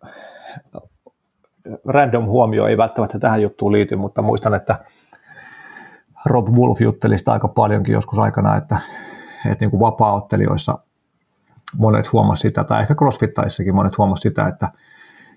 random 1.84 2.24
huomio 2.24 2.66
ei 2.66 2.76
välttämättä 2.76 3.18
tähän 3.18 3.42
juttuun 3.42 3.72
liity, 3.72 3.96
mutta 3.96 4.22
muistan, 4.22 4.54
että 4.54 4.78
Rob 6.24 6.48
Wolf 6.48 6.80
jutteli 6.80 7.18
sitä 7.18 7.32
aika 7.32 7.48
paljonkin 7.48 7.92
joskus 7.92 8.18
aikana, 8.18 8.56
että, 8.56 8.78
että 9.50 9.64
niin 9.64 9.70
kuin 9.70 9.80
vapaa-ottelijoissa 9.80 10.78
monet 11.76 12.12
huomasivat 12.12 12.50
sitä, 12.50 12.64
tai 12.64 12.82
ehkä 12.82 12.94
crossfittaissakin 12.94 13.74
monet 13.74 13.98
huomasivat 13.98 14.22
sitä, 14.22 14.48
että, 14.48 14.68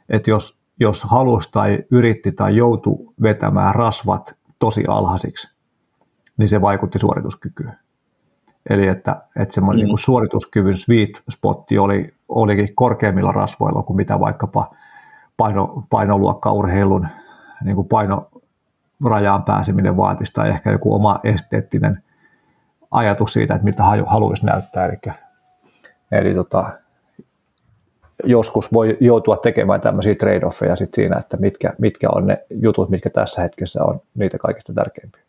että 0.09 0.29
jos, 0.29 0.59
jos 0.79 1.03
halusi 1.03 1.49
tai 1.51 1.79
yritti 1.91 2.31
tai 2.31 2.55
joutui 2.55 2.97
vetämään 3.21 3.75
rasvat 3.75 4.35
tosi 4.59 4.83
alhaisiksi, 4.87 5.50
niin 6.37 6.49
se 6.49 6.61
vaikutti 6.61 6.99
suorituskykyyn. 6.99 7.73
Eli 8.69 8.87
että, 8.87 9.15
että 9.35 9.53
semmoinen 9.53 9.79
mm. 9.79 9.83
niin 9.83 9.91
kuin 9.91 9.99
suorituskyvyn 9.99 10.77
sweet 10.77 11.21
spotti 11.31 11.77
oli, 11.77 12.13
olikin 12.29 12.75
korkeimmilla 12.75 13.31
rasvoilla 13.31 13.83
kuin 13.83 13.97
mitä 13.97 14.19
vaikkapa 14.19 14.75
paino, 15.37 15.83
painoluokkaurheilun 15.89 17.07
niin 17.63 17.75
kuin 17.75 17.87
paino, 17.87 18.29
rajaan 19.05 19.43
pääseminen 19.43 19.97
vaatisi 19.97 20.33
tai 20.33 20.49
ehkä 20.49 20.71
joku 20.71 20.95
oma 20.95 21.19
esteettinen 21.23 22.03
ajatus 22.91 23.33
siitä, 23.33 23.53
että 23.55 23.65
mitä 23.65 23.83
haluaisi 23.83 24.45
näyttää. 24.45 24.85
Eli, 24.85 24.97
eli 26.11 26.33
tota, 26.33 26.73
joskus 28.23 28.73
voi 28.73 28.97
joutua 28.99 29.37
tekemään 29.37 29.81
tämmöisiä 29.81 30.13
trade-offeja 30.13 30.75
sit 30.75 30.93
siinä, 30.93 31.17
että 31.17 31.37
mitkä, 31.37 31.73
mitkä 31.77 32.09
on 32.15 32.27
ne 32.27 32.43
jutut, 32.49 32.89
mitkä 32.89 33.09
tässä 33.09 33.41
hetkessä 33.41 33.83
on 33.83 34.01
niitä 34.15 34.37
kaikista 34.37 34.73
tärkeimpiä. 34.73 35.20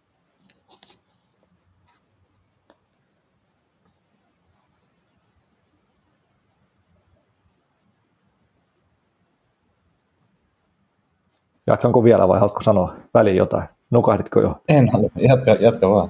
Jatkanko 11.72 12.04
vielä 12.04 12.28
vai 12.28 12.40
haluatko 12.40 12.60
sanoa 12.60 12.94
väliin 13.14 13.36
jotain? 13.36 13.68
Nukahditko 13.90 14.40
jo? 14.40 14.56
En 14.68 14.88
halua, 14.92 15.10
jatka, 15.16 15.56
jatka 15.60 15.90
vaan. 15.90 16.08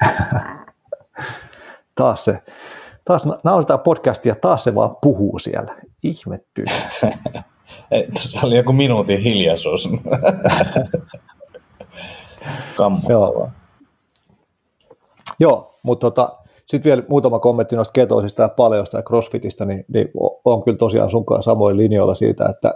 taas 1.98 2.24
se, 2.24 2.42
taas 3.04 3.22
nauhoitetaan 3.44 3.80
podcastia, 3.80 4.34
taas 4.34 4.64
se 4.64 4.74
vaan 4.74 4.96
puhuu 5.02 5.38
siellä. 5.38 5.76
Ihmetty. 6.02 6.64
Tässä 8.14 8.46
oli 8.46 8.56
joku 8.56 8.72
minuutin 8.72 9.20
hiljaisuus. 9.20 9.88
Joo. 13.08 13.48
Joo, 15.40 15.74
mutta 15.82 16.10
tota, 16.10 16.38
sitten 16.68 16.90
vielä 16.90 17.02
muutama 17.08 17.38
kommentti 17.38 17.76
noista 17.76 17.92
ketoisista 17.92 18.42
ja 18.42 18.48
paljosta 18.48 18.96
ja 18.96 19.02
crossfitista, 19.02 19.64
niin, 19.64 19.84
niin 19.88 20.10
on 20.44 20.62
kyllä 20.62 20.78
tosiaan 20.78 21.10
sunkaan 21.10 21.42
samoin 21.42 21.76
linjoilla 21.76 22.14
siitä, 22.14 22.46
että 22.48 22.74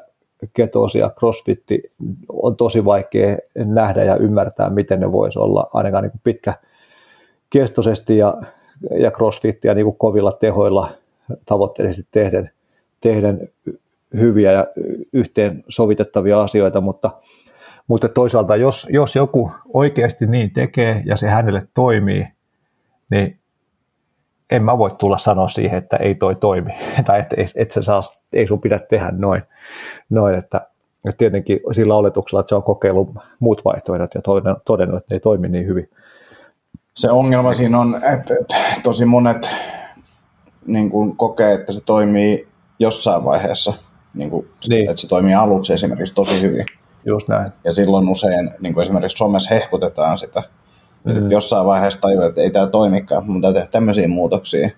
ketoosi 0.53 0.99
ja 0.99 1.11
crossfitti 1.19 1.83
on 2.29 2.57
tosi 2.57 2.85
vaikea 2.85 3.37
nähdä 3.55 4.05
ja 4.05 4.17
ymmärtää, 4.17 4.71
miten 4.71 5.01
ne 5.01 5.13
voisi 5.13 5.39
olla 5.39 5.71
ainakaan 5.73 6.05
niin 6.05 6.21
pitkä 6.25 6.55
kestoisesti 7.51 8.19
ja, 8.19 8.35
ja 8.99 9.11
crossfittia 9.11 9.75
niin 9.75 9.85
kuin 9.85 9.97
kovilla 9.97 10.33
tehoilla 10.33 10.91
tavoitteellisesti 11.47 12.09
tehden, 12.11 12.51
tehden 13.01 13.49
hyviä 14.15 14.53
ja 14.53 14.67
yhteen 15.13 15.65
sovitettavia 15.69 16.43
asioita, 16.43 16.81
mutta, 16.81 17.11
mutta 17.87 18.09
toisaalta 18.09 18.57
jos, 18.57 18.87
jos 18.91 19.17
joku 19.17 19.51
oikeasti 19.75 20.27
niin 20.27 20.51
tekee 20.51 21.03
ja 21.07 21.17
se 21.17 21.29
hänelle 21.29 21.67
toimii, 21.75 22.27
niin 23.11 23.39
en 24.51 24.63
mä 24.63 24.79
voi 24.79 24.91
tulla 24.99 25.19
sanoa 25.19 25.49
siihen, 25.49 25.79
että 25.79 25.97
ei 25.97 26.15
toi 26.15 26.35
toimi, 26.35 26.75
tai 27.07 27.21
että 27.21 27.37
et, 27.39 27.53
et 27.55 27.71
sä 27.73 27.83
saa, 27.83 28.01
ei 28.33 28.47
sun 28.47 28.61
pidä 28.61 28.79
tehdä 28.79 29.11
noin, 29.11 29.43
noin 30.11 30.35
että, 30.35 30.61
että 31.05 31.19
tietenkin 31.19 31.61
sillä 31.73 31.95
oletuksella, 31.95 32.41
että 32.41 32.49
se 32.49 32.55
on 32.55 32.63
kokeillut 32.63 33.11
muut 33.41 33.65
vaihtoehdot 33.65 34.15
ja 34.15 34.23
todennut, 34.65 34.99
että 34.99 35.15
ne 35.15 35.17
ei 35.17 35.21
toimi 35.21 35.49
niin 35.49 35.67
hyvin. 35.67 35.91
Se 36.97 37.11
ongelma 37.11 37.55
siinä 37.55 37.81
on, 37.81 37.95
että, 37.97 38.35
että 38.41 38.57
tosi 38.83 39.05
monet 39.05 39.51
niin 40.67 40.91
kuin 40.91 41.17
kokee, 41.17 41.53
että 41.53 41.73
se 41.73 41.85
toimii 41.85 42.49
jossain 42.79 43.25
vaiheessa, 43.25 43.73
niin 44.15 44.31
kuin, 44.31 44.49
niin. 44.69 44.91
että 44.91 45.01
se 45.01 45.09
toimii 45.09 45.35
aluksi 45.35 45.73
esimerkiksi 45.73 46.15
tosi 46.15 46.43
hyvin. 46.43 46.67
Just 47.07 47.29
näin. 47.29 47.53
Ja 47.65 47.73
silloin 47.73 48.09
usein 48.09 48.51
niin 48.61 48.75
kuin 48.75 48.83
esimerkiksi 48.83 49.17
Suomessa 49.17 49.55
hehkutetaan 49.55 50.19
sitä, 50.19 50.43
ja 51.05 51.13
sitten 51.13 51.29
mm. 51.29 51.33
jossain 51.33 51.67
vaiheessa 51.67 52.01
tajuaa, 52.01 52.27
että 52.27 52.41
ei 52.41 52.51
tämä 52.51 52.67
toimikaan, 52.67 53.27
mutta 53.27 53.53
tehdä 53.53 53.67
tämmöisiä 53.67 54.09
muutoksia. 54.09 54.71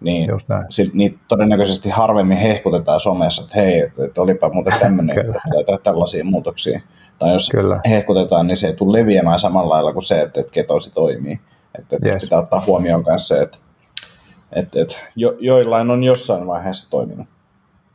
Niin 0.00 0.30
sit, 0.70 0.94
niitä 0.94 1.18
todennäköisesti 1.28 1.90
harvemmin 1.90 2.38
hehkutetaan 2.38 3.00
somessa, 3.00 3.42
että 3.42 3.60
hei, 3.60 3.80
että, 3.80 4.04
että 4.04 4.22
olipa 4.22 4.48
muuten 4.48 4.74
tämmöinen, 4.80 5.18
että 5.18 5.40
tehdä 5.66 5.78
tällaisia 5.82 6.24
muutoksia. 6.24 6.80
Tai 7.18 7.32
jos 7.32 7.48
Kyllä. 7.50 7.80
hehkutetaan, 7.88 8.46
niin 8.46 8.56
se 8.56 8.66
ei 8.66 8.72
tule 8.72 8.98
leviämään 8.98 9.38
samalla 9.38 9.74
lailla 9.74 9.92
kuin 9.92 10.02
se, 10.02 10.20
että, 10.20 10.40
että 10.40 10.52
ketosi 10.52 10.94
toimii. 10.94 11.40
Että, 11.78 11.96
että 11.96 12.08
yes. 12.08 12.16
pitää 12.20 12.38
ottaa 12.38 12.62
huomioon 12.66 13.04
myös 13.06 13.28
se, 13.28 13.42
että, 13.42 13.58
että, 14.52 14.80
että 14.80 14.96
jo, 15.16 15.36
joillain 15.40 15.90
on 15.90 16.04
jossain 16.04 16.46
vaiheessa 16.46 16.90
toiminut. 16.90 17.26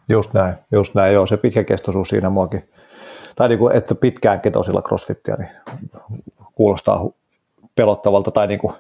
Just 0.10 0.34
näin, 0.34 0.56
just 0.72 0.96
näin, 0.96 1.14
joo, 1.14 1.26
se 1.26 1.38
pitkäkestoisuus 1.38 2.10
siinä 2.10 2.30
muakin. 2.30 2.70
Tai 3.36 3.50
niin 3.50 3.60
kuin, 3.60 3.76
että 3.76 3.96
pitkään 3.96 4.42
ketosilla 4.42 4.82
crossfittiä, 4.82 5.36
niin 5.36 5.50
kuulostaa 6.56 7.10
pelottavalta 7.78 8.32
tai 8.32 8.48
niin 8.48 8.60
kuin 8.60 8.74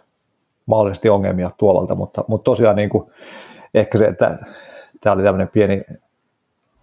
mahdollisesti 0.65 1.09
ongelmia 1.09 1.51
tuovalta, 1.57 1.95
mutta, 1.95 2.23
mutta 2.27 2.43
tosiaan 2.43 2.75
niin 2.75 2.89
kuin 2.89 3.11
ehkä 3.73 3.97
se, 3.97 4.05
että 4.05 4.37
tämä 5.01 5.13
oli 5.13 5.23
tämmöinen 5.23 5.47
pieni 5.47 5.83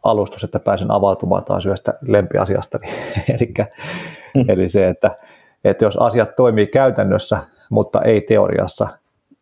alustus, 0.03 0.45
että 0.45 0.59
pääsen 0.59 0.91
avautumaan 0.91 1.45
taas 1.45 1.67
yhdestä 1.67 1.95
lempiasiasta, 2.03 2.79
eli, 3.35 3.55
mm. 4.35 4.51
eli 4.51 4.69
se, 4.69 4.89
että, 4.89 5.17
että 5.65 5.85
jos 5.85 5.97
asiat 5.97 6.37
toimii 6.37 6.67
käytännössä, 6.67 7.39
mutta 7.71 8.03
ei 8.03 8.21
teoriassa, 8.21 8.89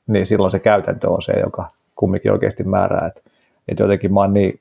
niin 0.06 0.26
silloin 0.26 0.50
se 0.50 0.58
käytäntö 0.58 1.10
on 1.10 1.22
se, 1.22 1.32
joka 1.32 1.70
kumminkin 1.96 2.32
oikeasti 2.32 2.64
määrää, 2.64 3.06
että, 3.06 3.20
että 3.68 3.82
jotenkin 3.82 4.14
mä 4.14 4.20
oon 4.20 4.34
niin 4.34 4.60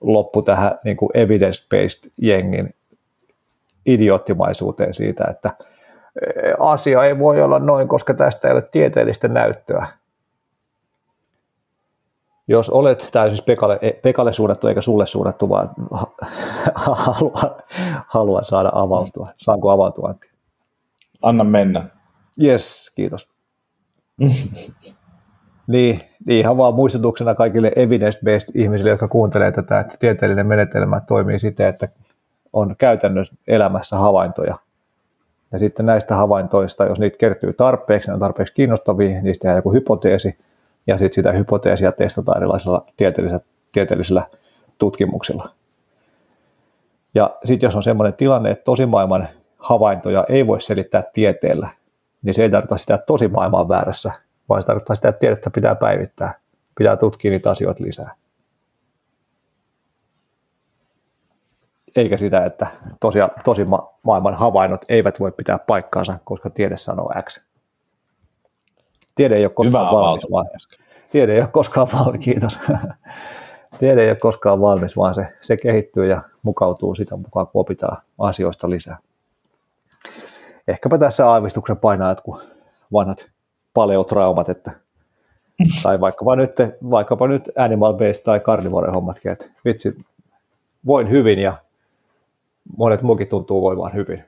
loppu 0.00 0.42
tähän 0.42 0.78
niin 0.84 0.96
evidence-based 1.14 2.10
jengin 2.16 2.74
idioottimaisuuteen 3.86 4.94
siitä, 4.94 5.24
että, 5.30 5.50
asia 6.58 7.04
ei 7.04 7.18
voi 7.18 7.42
olla 7.42 7.58
noin, 7.58 7.88
koska 7.88 8.14
tästä 8.14 8.48
ei 8.48 8.52
ole 8.52 8.62
tieteellistä 8.62 9.28
näyttöä. 9.28 9.86
Jos 12.48 12.70
olet, 12.70 13.08
tämä 13.12 13.28
siis 13.28 13.42
Pekalle, 13.42 13.78
Pekalle 14.02 14.32
suunnattu 14.32 14.66
eikä 14.66 14.80
sulle 14.80 15.06
suunnattu, 15.06 15.48
vaan 15.48 15.70
haluan, 16.74 17.54
haluan 18.06 18.44
saada 18.44 18.70
avautua. 18.74 19.28
Saanko 19.36 19.70
avautua, 19.70 20.08
Antti? 20.08 20.30
Anna 21.22 21.44
mennä. 21.44 21.84
Yes, 22.42 22.92
kiitos. 22.94 23.28
niin, 25.66 25.98
niin, 26.26 26.40
ihan 26.40 26.56
vaan 26.56 26.74
muistutuksena 26.74 27.34
kaikille 27.34 27.72
evidence-based 27.76 28.52
ihmisille, 28.54 28.90
jotka 28.90 29.08
kuuntelee 29.08 29.52
tätä, 29.52 29.80
että 29.80 29.96
tieteellinen 29.98 30.46
menetelmä 30.46 31.00
toimii 31.00 31.40
siten, 31.40 31.66
että 31.66 31.88
on 32.52 32.76
käytännössä 32.78 33.34
elämässä 33.48 33.96
havaintoja– 33.96 34.54
ja 35.52 35.58
sitten 35.58 35.86
näistä 35.86 36.16
havaintoista, 36.16 36.84
jos 36.84 36.98
niitä 36.98 37.18
kertyy 37.18 37.52
tarpeeksi, 37.52 38.08
ne 38.08 38.14
on 38.14 38.20
tarpeeksi 38.20 38.54
kiinnostavia, 38.54 39.22
niistä 39.22 39.42
tehdään 39.42 39.58
joku 39.58 39.72
hypoteesi, 39.72 40.38
ja 40.86 40.98
sitten 40.98 41.14
sitä 41.14 41.32
hypoteesia 41.32 41.92
testataan 41.92 42.38
erilaisilla 42.38 42.86
tieteellisillä, 42.96 43.40
tieteellisillä 43.72 44.22
tutkimuksilla. 44.78 45.48
Ja 47.14 47.36
sitten 47.44 47.66
jos 47.66 47.76
on 47.76 47.82
sellainen 47.82 48.14
tilanne, 48.14 48.50
että 48.50 48.64
tosimaailman 48.64 49.28
havaintoja 49.58 50.24
ei 50.28 50.46
voi 50.46 50.60
selittää 50.60 51.02
tieteellä, 51.12 51.68
niin 52.22 52.34
se 52.34 52.42
ei 52.42 52.50
tarkoita 52.50 52.76
sitä, 52.76 52.94
että 52.94 53.06
tosimaailma 53.06 53.60
on 53.60 53.68
väärässä, 53.68 54.12
vaan 54.48 54.62
se 54.62 54.66
tarkoittaa 54.66 54.96
sitä, 54.96 55.08
että 55.08 55.20
tiedettä 55.20 55.50
pitää 55.50 55.74
päivittää, 55.74 56.34
pitää 56.78 56.96
tutkia 56.96 57.30
niitä 57.30 57.50
asioita 57.50 57.84
lisää. 57.84 58.14
Eikä 61.96 62.16
sitä, 62.16 62.44
että 62.44 62.66
tosia, 63.00 63.28
tosi 63.44 63.66
maailman 64.02 64.34
havainnot 64.34 64.84
eivät 64.88 65.20
voi 65.20 65.32
pitää 65.32 65.58
paikkaansa, 65.58 66.18
koska 66.24 66.50
tiede 66.50 66.76
sanoo 66.76 67.12
X. 67.22 67.40
Tiede 69.14 69.36
ei 69.36 69.44
ole 69.44 69.52
koskaan 69.52 69.86
Hyvä 69.86 69.92
valmis, 69.92 70.30
vaan, 70.30 70.46
tiede 71.12 71.34
ei 71.34 71.40
ole 71.40 71.48
koskaan 71.48 71.86
valmis, 71.92 72.20
kiitos. 72.20 72.58
tiede 73.80 74.02
ei 74.02 74.08
ole 74.10 74.16
koskaan 74.16 74.60
valmis, 74.60 74.96
vaan 74.96 75.14
se, 75.14 75.26
se 75.40 75.56
kehittyy 75.56 76.06
ja 76.06 76.22
mukautuu 76.42 76.94
sitä 76.94 77.16
mukaan, 77.16 77.46
kun 77.46 77.60
opitaan 77.60 78.02
asioista 78.18 78.70
lisää. 78.70 78.98
Ehkäpä 80.68 80.98
tässä 80.98 81.28
aavistuksen 81.28 81.76
painaa 81.76 82.08
jotkut 82.08 82.48
vanhat 82.92 83.30
paleotraumat, 83.74 84.48
että 84.48 84.72
tai 85.82 86.00
vaikkapa 86.00 86.36
nyt, 86.36 86.52
vaikkapa 86.90 87.28
nyt 87.28 87.50
animal 87.56 87.92
based 87.92 88.22
tai 88.24 88.40
carnivore 88.40 88.90
hommatkin, 88.90 89.32
että 89.32 89.44
vitsi, 89.64 89.96
voin 90.86 91.10
hyvin 91.10 91.38
ja 91.38 91.56
monet 92.76 93.02
muukin 93.02 93.28
tuntuu 93.28 93.62
voimaan 93.62 93.94
hyvin. 93.94 94.24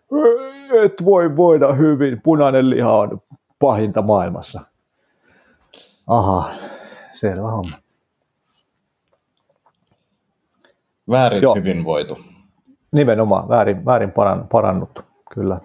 Et 0.85 1.05
voi 1.05 1.37
voida 1.37 1.73
hyvin, 1.73 2.21
punainen 2.23 2.71
liha 2.71 2.93
on 2.93 3.21
pahinta 3.59 4.03
maailmassa. 4.03 4.61
Aha, 6.07 6.51
selvä 7.13 7.51
homma. 7.51 7.77
Väärin 11.11 11.43
Joo. 11.43 11.55
hyvin 11.55 11.85
voitu. 11.85 12.19
Nimenomaan, 12.93 13.49
väärin, 13.49 13.85
väärin 13.85 14.13
paran, 14.13 14.49
parannuttu, 14.49 15.03
kyllä. 15.35 15.61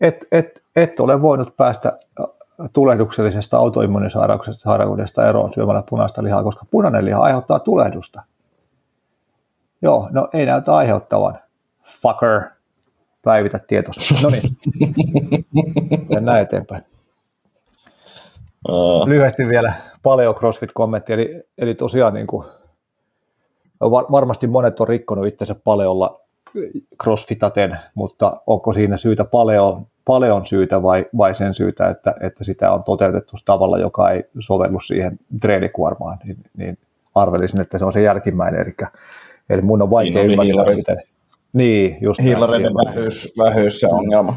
Et, 0.00 0.26
et, 0.32 0.62
et 0.76 1.00
ole 1.00 1.22
voinut 1.22 1.56
päästä 1.56 1.98
tulehduksellisesta 2.72 3.58
autoimmunisairaudesta 3.58 5.28
eroon 5.28 5.52
syömällä 5.52 5.82
punaista 5.88 6.22
lihaa, 6.22 6.42
koska 6.42 6.66
punainen 6.70 7.04
liha 7.04 7.22
aiheuttaa 7.22 7.58
tulehdusta. 7.58 8.22
Joo, 9.82 10.08
no 10.12 10.28
ei 10.32 10.46
näytä 10.46 10.74
aiheuttavan. 10.74 11.38
Fucker. 11.84 12.40
Päivitä 13.22 13.58
tietoa. 13.58 13.94
No 14.22 14.28
niin. 14.30 14.42
Mennään 16.14 16.40
eteenpäin. 16.40 16.82
Uh. 18.68 19.08
Lyhyesti 19.08 19.48
vielä 19.48 19.72
paljon 20.02 20.34
CrossFit-kommentti, 20.34 21.12
eli, 21.12 21.42
eli 21.58 21.74
tosiaan 21.74 22.14
niin 22.14 22.26
kuin, 22.26 22.46
var, 23.80 24.04
varmasti 24.10 24.46
monet 24.46 24.80
on 24.80 24.88
rikkonut 24.88 25.26
itsensä 25.26 25.54
paleolla 25.64 26.20
crossfitaten, 27.02 27.78
mutta 27.94 28.40
onko 28.46 28.72
siinä 28.72 28.96
syytä 28.96 29.24
paljon, 29.24 29.86
paljon 30.04 30.46
syytä 30.46 30.82
vai, 30.82 31.06
vai 31.16 31.34
sen 31.34 31.54
syytä, 31.54 31.88
että, 31.88 32.14
että 32.20 32.44
sitä 32.44 32.72
on 32.72 32.84
toteutettu 32.84 33.36
tavalla, 33.44 33.78
joka 33.78 34.10
ei 34.10 34.24
sovellu 34.38 34.80
siihen 34.80 35.18
treenikuormaan, 35.40 36.18
niin, 36.24 36.36
niin 36.56 36.78
arvelisin, 37.14 37.60
että 37.60 37.78
se 37.78 37.84
on 37.84 37.92
se 37.92 38.02
jälkimmäinen, 38.02 38.60
eli, 38.60 38.74
eli 39.50 39.62
mun 39.62 39.82
on 39.82 39.90
vaikea 39.90 40.22
niin, 40.22 40.40
ymmärtää, 40.40 40.74
miten... 40.76 41.02
Niin, 41.54 41.98
just 42.00 42.22
Hiilareiden 42.22 42.72
vähyys, 42.74 43.34
vähyys 43.38 43.80
se 43.80 43.86
ongelma. 43.86 44.34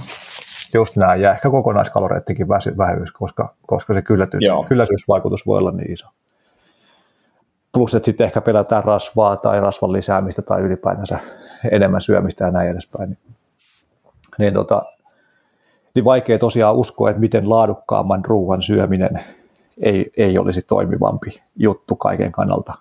Just 0.73 0.97
näin, 0.97 1.21
ja 1.21 1.31
ehkä 1.31 1.49
kokonaiskaloreittikin 1.49 2.47
vähyys, 2.77 3.11
koska, 3.11 3.53
koska 3.67 3.93
se 3.93 4.01
kyllätys, 4.01 4.43
kylläisyysvaikutus 4.67 5.47
voi 5.47 5.57
olla 5.57 5.71
niin 5.71 5.91
iso. 5.91 6.07
Plus, 7.71 7.95
että 7.95 8.05
sitten 8.05 8.25
ehkä 8.25 8.41
pelätään 8.41 8.83
rasvaa 8.83 9.37
tai 9.37 9.61
rasvan 9.61 9.93
lisäämistä 9.93 10.41
tai 10.41 10.61
ylipäätänsä 10.61 11.19
enemmän 11.71 12.01
syömistä 12.01 12.45
ja 12.45 12.51
näin 12.51 12.69
edespäin. 12.69 13.09
Niin, 13.09 13.19
niin, 14.37 14.53
tota, 14.53 14.83
niin 15.95 16.05
vaikea 16.05 16.39
tosiaan 16.39 16.75
uskoa, 16.75 17.09
että 17.09 17.19
miten 17.19 17.49
laadukkaamman 17.49 18.25
ruoan 18.25 18.61
syöminen 18.61 19.19
ei, 19.81 20.11
ei 20.17 20.37
olisi 20.37 20.61
toimivampi 20.61 21.41
juttu 21.55 21.95
kaiken 21.95 22.31
kannalta 22.31 22.73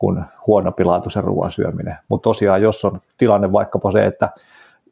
kuin 0.00 0.24
huonopilaatuisen 0.46 1.24
ruoan 1.24 1.52
syöminen. 1.52 1.96
Mutta 2.08 2.22
tosiaan, 2.22 2.62
jos 2.62 2.84
on 2.84 3.00
tilanne 3.18 3.52
vaikkapa 3.52 3.92
se, 3.92 4.06
että 4.06 4.30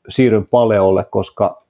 siirryn 0.08 0.46
paleolle, 0.46 1.04
koska 1.04 1.62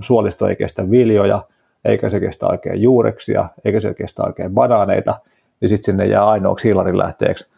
suolisto 0.00 0.48
ei 0.48 0.56
kestä 0.56 0.90
viljoja, 0.90 1.42
eikä 1.84 2.10
se 2.10 2.20
kestä 2.20 2.46
oikein 2.46 2.82
juureksia, 2.82 3.48
eikä 3.64 3.80
se 3.80 3.94
kestä 3.94 4.22
oikein 4.22 4.54
banaaneita, 4.54 5.20
niin 5.60 5.68
sitten 5.68 5.84
sinne 5.84 6.06
jää 6.06 6.28
ainoaksi 6.28 6.68
hiilarin 6.68 6.98
lähteeksi, 6.98 7.48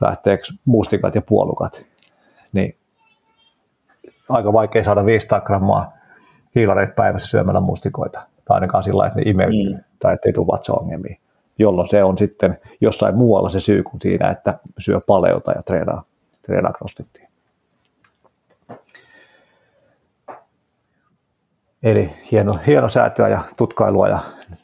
lähteeksi 0.00 0.54
mustikat 0.64 1.14
ja 1.14 1.22
puolukat. 1.22 1.82
Niin 2.52 2.76
aika 4.28 4.52
vaikea 4.52 4.84
saada 4.84 5.06
500 5.06 5.40
grammaa 5.40 5.92
hiilareita 6.54 6.92
päivässä 6.96 7.28
syömällä 7.28 7.60
mustikoita, 7.60 8.26
tai 8.44 8.54
ainakaan 8.54 8.84
sillä 8.84 9.06
että 9.06 9.18
ne 9.18 9.30
imeytyy, 9.30 9.74
mm. 9.74 9.80
tai 9.98 10.14
ettei 10.14 10.32
tule 10.32 10.46
vatsaongelmia, 10.46 11.16
jolloin 11.58 11.88
se 11.88 12.04
on 12.04 12.18
sitten 12.18 12.58
jossain 12.80 13.14
muualla 13.14 13.48
se 13.48 13.60
syy 13.60 13.82
kuin 13.82 14.00
siinä, 14.00 14.30
että 14.30 14.58
syö 14.78 15.00
paleota 15.06 15.52
ja 15.52 15.62
treenaa, 15.62 16.04
treenaa 16.42 16.72
crossfittiä. 16.72 17.28
Eli 21.82 22.10
hieno, 22.30 22.58
hieno 22.66 22.88
säätöä 22.88 23.28
ja 23.28 23.40
tutkailua 23.56 24.08
ja 24.08 24.18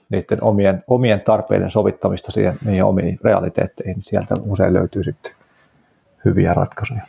niiden 0.08 0.42
omien, 0.42 0.84
omien 0.86 1.20
tarpeiden 1.20 1.70
sovittamista 1.70 2.32
siihen 2.32 2.54
niihin 2.64 2.84
omiin 2.84 3.18
realiteetteihin. 3.24 4.02
Sieltä 4.02 4.34
usein 4.40 4.74
löytyy 4.74 5.04
sitten 5.04 5.32
hyviä 6.24 6.54
ratkaisuja. 6.54 7.02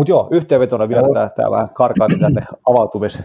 Mutta 0.00 0.10
joo, 0.10 0.28
yhteenvetona 0.30 0.88
vielä 0.88 1.08
tämä, 1.14 1.28
tämä 1.28 1.50
vähän 1.50 1.70
karkaani 1.70 2.18
tänne 2.18 2.42
avautumis, 2.66 3.18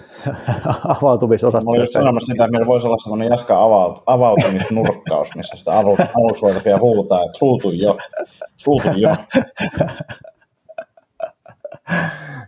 avautumisosastoon. 0.97 1.75
Mä 1.75 1.77
olin 1.77 1.93
sanomassa 1.93 2.33
sitä, 2.33 2.43
että 2.43 2.51
meillä 2.51 2.67
voisi 2.67 2.87
olla 2.87 2.97
sellainen 2.97 3.29
jaska 3.29 3.63
avaut, 3.63 4.03
avautumisnurkkaus, 4.05 5.35
missä 5.35 5.57
sitä 5.57 5.73
aluksi 5.73 6.03
voitaisiin 6.41 6.65
vielä 6.65 6.79
huutaa, 6.79 7.21
että 7.21 7.37
suutu 7.37 7.71
jo, 7.71 7.97
suutu 8.57 8.87
jo. 8.95 9.09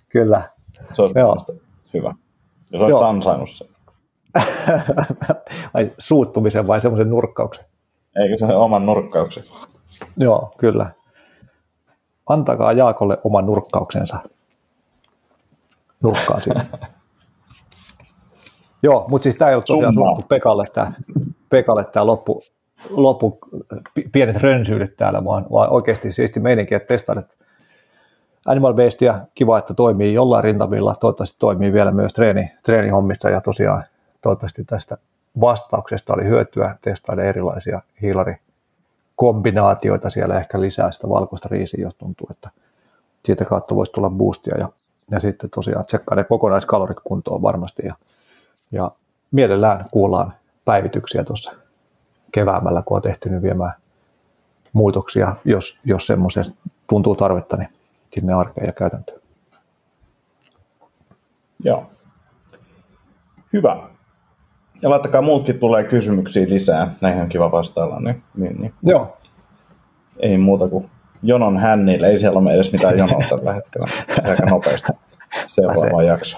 Kyllä. 0.10 0.50
Se 0.94 1.02
olisi 1.02 1.20
joo. 1.20 1.38
hyvä, 1.94 2.14
jos 2.72 2.82
olisit 2.82 3.02
ansainnut 3.02 3.50
sen. 3.50 3.68
vai 5.74 5.92
suuttumisen 6.00 6.68
vai 6.68 6.82
semmoisen 6.82 7.10
nurkkauksen? 7.10 7.66
Eikö 8.16 8.38
se 8.38 8.46
oman 8.46 8.86
nurkkauksen? 8.86 9.44
Joo, 10.18 10.52
kyllä. 10.58 10.97
Antakaa 12.28 12.72
Jaakolle 12.72 13.18
oman 13.24 13.46
nurkkauksensa. 13.46 14.18
Nurkkaa 16.04 16.40
sinne. 16.40 16.62
Joo, 18.84 19.06
mutta 19.10 19.24
siis 19.24 19.36
tämä 19.36 19.50
ei 19.50 19.56
ole 19.56 19.64
tosiaan 19.64 19.94
suunnattu 19.94 20.26
Pekalle 20.30 20.64
tämä, 20.74 20.92
Pekalle 21.50 21.84
tämä 21.84 22.06
loppu, 22.06 22.42
loppu, 22.90 23.40
pienet 24.12 24.36
rönsyydet 24.36 24.98
täällä, 24.98 25.26
vaan, 25.26 25.46
vaan 25.52 25.70
oikeasti 25.70 26.12
siisti 26.12 26.40
meininki, 26.40 26.76
että 26.76 26.88
testaan, 26.88 27.20
että 27.20 27.34
Animal 28.46 28.74
Bastia, 28.74 29.20
kiva, 29.36 29.58
että 29.58 29.74
toimii 29.74 30.14
jollain 30.14 30.44
rintamilla, 30.44 30.96
toivottavasti 30.96 31.36
toimii 31.40 31.74
vielä 31.74 31.92
myös 31.92 32.14
treeni, 32.14 32.52
treenihommissa 32.64 33.30
ja 33.30 33.42
tosiaan 33.42 33.84
toivottavasti 34.22 34.64
tästä 34.64 34.98
vastauksesta 35.42 36.14
oli 36.14 36.24
hyötyä 36.24 36.76
testailla 36.82 37.24
erilaisia 37.24 37.82
hiilarikombinaatioita 39.22 40.10
siellä, 40.10 40.38
ehkä 40.40 40.62
lisää 40.62 40.92
sitä 40.92 41.10
valkoista 41.10 41.50
riisiä, 41.52 41.82
jos 41.82 41.96
tuntuu, 41.96 42.28
että 42.32 42.50
siitä 43.26 43.46
kautta 43.46 43.76
voisi 43.76 43.92
tulla 43.92 44.10
boostia 44.10 44.58
ja, 44.58 44.70
ja 45.12 45.20
sitten 45.20 45.50
tosiaan 45.50 45.86
tsekkaa 45.86 46.16
ne 46.16 46.24
kokonaiskalorit 46.24 46.98
kuntoon 47.04 47.42
varmasti 47.42 47.86
ja, 47.86 47.96
ja 48.72 48.92
mielellään 49.32 49.86
kuullaan 49.92 50.34
päivityksiä 50.66 51.24
tuossa 51.24 51.52
keväämällä, 52.32 52.82
kun 52.86 52.98
on 52.98 53.02
tehty 53.02 53.42
viemään 53.42 53.74
muutoksia, 54.74 55.36
jos, 55.46 55.80
jos 55.86 56.08
semmoisen 56.08 56.46
tuntuu 56.90 57.16
tarvetta, 57.16 57.58
niin 57.58 57.70
sinne 58.14 58.34
arkeen 58.34 58.68
ja 58.68 58.74
käytäntöön. 58.74 59.22
Joo. 61.64 61.86
Hyvä. 63.54 63.90
Ja 64.82 64.90
laittakaa 64.90 65.22
muutkin 65.22 65.60
tulee 65.60 65.84
kysymyksiä 65.84 66.50
lisää, 66.50 66.92
näihin 67.02 67.22
on 67.22 67.30
kiva 67.30 67.52
vastailla. 67.52 68.00
Niin, 68.00 68.24
niin, 68.38 68.62
niin. 68.62 68.74
Joo. 68.84 69.18
Ei 70.20 70.38
muuta 70.38 70.70
kuin 70.70 70.90
jonon 71.24 71.58
hännille, 71.58 72.08
ei 72.08 72.18
siellä 72.18 72.40
ole 72.40 72.54
edes 72.54 72.72
mitään 72.72 72.98
jonoa 72.98 73.22
tällä 73.30 73.54
hetkellä. 73.54 73.92
Se 74.22 74.30
aika 74.30 74.46
nopeasti 74.46 74.92
seuraava 75.48 76.04
jakso. 76.04 76.38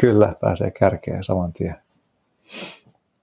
Kyllä, 0.00 0.34
pääsee 0.40 0.70
kärkeen 0.70 1.24
saman 1.24 1.52
tien. 1.52 1.76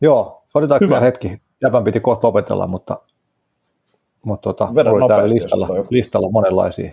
Joo, 0.01 0.43
otetaan 0.55 0.81
Hyvä. 0.81 0.87
kyllä 0.87 1.05
hetki. 1.05 1.41
Jäpän 1.61 1.83
piti 1.83 1.99
kohta 1.99 2.27
lopetella, 2.27 2.67
mutta, 2.67 2.99
mutta 4.23 4.53
tota, 4.53 4.67
oli 4.91 5.07
täällä 5.07 5.29
listalla, 5.29 5.67
listalla 5.89 6.29
monenlaisia, 6.29 6.91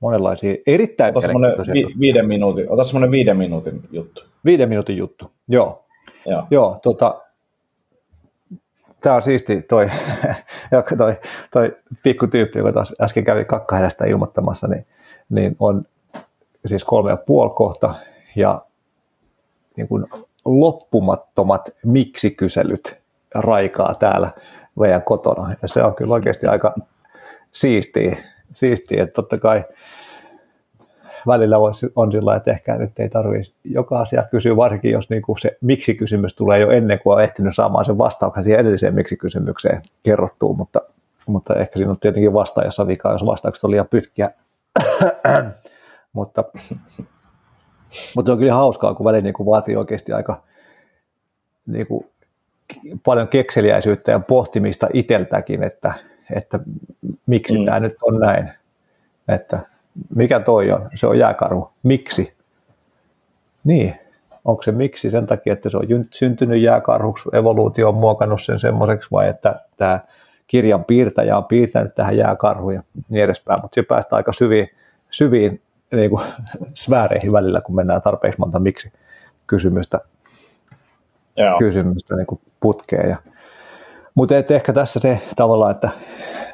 monenlaisia 0.00 0.54
erittäin 0.66 1.18
Ota 1.18 1.28
vi, 1.72 1.86
viiden 2.00 2.28
minuutin, 2.28 2.70
ota 2.70 2.84
semmoinen 2.84 3.10
viiden 3.10 3.36
minuutin 3.36 3.82
juttu. 3.90 4.24
Viiden 4.44 4.68
minuutin 4.68 4.96
juttu, 4.96 5.30
joo. 5.48 5.84
Joo, 6.26 6.46
Joo 6.50 6.78
tota, 6.82 7.20
tämä 9.00 9.16
on 9.16 9.22
siisti 9.22 9.62
toi, 9.62 9.90
toi, 10.98 11.16
toi 11.50 11.76
pikku 12.02 12.26
tyyppi, 12.26 12.58
joka 12.58 12.72
taas 12.72 12.94
äsken 13.00 13.24
kävi 13.24 13.44
kakkahädästä 13.44 14.04
ilmoittamassa, 14.04 14.68
niin, 14.68 14.86
niin 15.30 15.56
on 15.58 15.84
siis 16.66 16.84
kolme 16.84 17.10
ja 17.10 17.16
puoli 17.16 17.52
kohta 17.54 17.94
ja 18.36 18.62
niin 19.76 19.88
kuin 19.88 20.06
loppumattomat 20.44 21.70
miksi-kyselyt 21.84 23.00
raikaa 23.34 23.94
täällä 23.94 24.30
meidän 24.80 25.02
kotona. 25.02 25.54
Ja 25.62 25.68
se 25.68 25.82
on 25.82 25.94
kyllä 25.94 26.14
oikeasti 26.14 26.46
aika 26.46 26.74
siistiä, 27.50 28.16
siistiä 28.54 29.02
että 29.02 29.14
totta 29.14 29.38
kai 29.38 29.64
välillä 31.26 31.56
on 31.96 32.12
sillä 32.12 32.36
että 32.36 32.50
ehkä 32.50 32.76
nyt 32.76 32.98
ei 32.98 33.08
tarvitse 33.08 33.52
joka 33.64 34.00
asia 34.00 34.22
kysyä, 34.30 34.56
varsinkin 34.56 34.90
jos 34.90 35.10
niin 35.10 35.22
kuin 35.22 35.38
se 35.38 35.58
miksi-kysymys 35.60 36.34
tulee 36.34 36.58
jo 36.58 36.70
ennen 36.70 36.98
kuin 37.02 37.14
on 37.14 37.22
ehtinyt 37.22 37.54
saamaan 37.54 37.84
sen 37.84 37.98
vastauksen 37.98 38.44
siihen 38.44 38.60
edelliseen 38.60 38.94
miksi-kysymykseen 38.94 39.82
kerrottua, 40.02 40.52
mutta, 40.52 40.80
mutta 41.26 41.54
ehkä 41.54 41.78
siinä 41.78 41.90
on 41.90 42.00
tietenkin 42.00 42.32
vastaajassa 42.32 42.86
vika, 42.86 43.12
jos 43.12 43.26
vastaukset 43.26 43.64
on 43.64 43.70
liian 43.70 43.88
pitkiä. 43.88 44.30
mutta, 46.12 46.44
mutta 48.16 48.32
on 48.32 48.38
kyllä 48.38 48.54
hauskaa, 48.54 48.94
kun 48.94 49.04
välillä 49.04 49.22
niin 49.22 49.34
kuin 49.34 49.46
vaatii 49.46 49.76
oikeasti 49.76 50.12
aika 50.12 50.42
niin 51.66 51.86
kuin, 51.86 52.06
paljon 53.04 53.28
kekseliäisyyttä 53.28 54.10
ja 54.10 54.20
pohtimista 54.20 54.88
itseltäkin, 54.92 55.62
että, 55.62 55.94
että 56.34 56.60
miksi 57.26 57.58
mm. 57.58 57.64
tämä 57.64 57.80
nyt 57.80 57.96
on 58.02 58.20
näin. 58.20 58.50
Että 59.28 59.60
mikä 60.14 60.40
toi 60.40 60.72
on? 60.72 60.90
Se 60.94 61.06
on 61.06 61.18
jääkarhu. 61.18 61.70
Miksi? 61.82 62.34
Niin, 63.64 63.94
onko 64.44 64.62
se 64.62 64.72
miksi 64.72 65.10
sen 65.10 65.26
takia, 65.26 65.52
että 65.52 65.70
se 65.70 65.76
on 65.76 65.84
syntynyt 66.10 66.62
jääkarhuksi, 66.62 67.28
evoluutio 67.32 67.88
on 67.88 67.94
muokannut 67.94 68.42
sen 68.42 68.60
semmoiseksi 68.60 69.08
vai 69.12 69.28
että 69.28 69.60
tämä 69.76 70.00
kirjan 70.46 70.84
piirtäjä 70.84 71.36
on 71.36 71.44
piirtänyt 71.44 71.94
tähän 71.94 72.16
jääkarhuun 72.16 72.74
ja 72.74 72.82
niin 73.08 73.24
edespäin, 73.24 73.60
mutta 73.62 73.74
se 73.74 73.82
päästään 73.82 74.16
aika 74.16 74.32
syviin, 74.32 74.70
syviin 75.10 75.62
niin 75.92 76.10
kuin, 76.10 76.22
sfääreihin 76.74 77.32
välillä, 77.32 77.60
kun 77.60 77.74
mennään 77.74 78.02
tarpeeksi 78.02 78.40
monta 78.40 78.58
miksi 78.58 78.92
kysymystä, 79.46 80.00
Joo. 81.36 81.58
kysymystä 81.58 82.16
niin 82.16 82.26
kuin 82.26 82.40
putkeen. 82.60 83.10
Ja, 83.10 83.16
mutta 84.14 84.34
ehkä 84.34 84.72
tässä 84.72 85.00
se 85.00 85.20
tavallaan, 85.36 85.70
että 85.70 85.88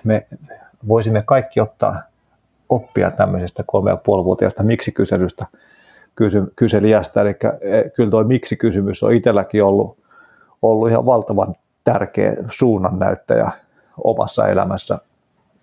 me 0.04 0.26
voisimme 0.88 1.22
kaikki 1.26 1.60
ottaa 1.60 2.02
oppia 2.68 3.10
tämmöisestä 3.10 3.64
kolme 3.66 3.90
ja 3.90 3.96
puolivuotiaasta 3.96 4.62
miksi-kyselystä, 4.62 5.46
kysy, 6.14 6.42
kyselijästä. 6.56 7.20
Eli 7.20 7.30
e, 7.60 7.90
kyllä 7.90 8.10
tuo 8.10 8.24
miksi-kysymys 8.24 9.02
on 9.02 9.14
itselläkin 9.14 9.64
ollut, 9.64 9.98
ollut 10.62 10.90
ihan 10.90 11.06
valtavan 11.06 11.54
tärkeä 11.84 12.36
suunnannäyttäjä 12.50 13.50
omassa 14.04 14.48
elämässä, 14.48 14.98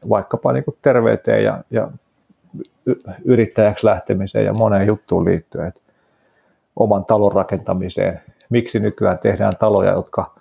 vaikkapa 0.10 0.54
niin 0.54 0.64
kuin 0.64 0.78
terveyteen 0.82 1.44
ja, 1.44 1.64
ja 1.72 1.88
yrittäjäksi 3.26 3.86
lähtemiseen 3.86 4.46
ja 4.46 4.54
moneen 4.54 4.88
juttuun 4.88 5.26
liittyen. 5.26 5.68
Että 5.68 5.80
oman 6.76 7.06
talon 7.06 7.32
rakentamiseen. 7.32 8.22
Miksi 8.50 8.80
nykyään 8.80 9.20
tehdään 9.20 9.54
taloja, 9.60 9.92
jotka 9.92 10.36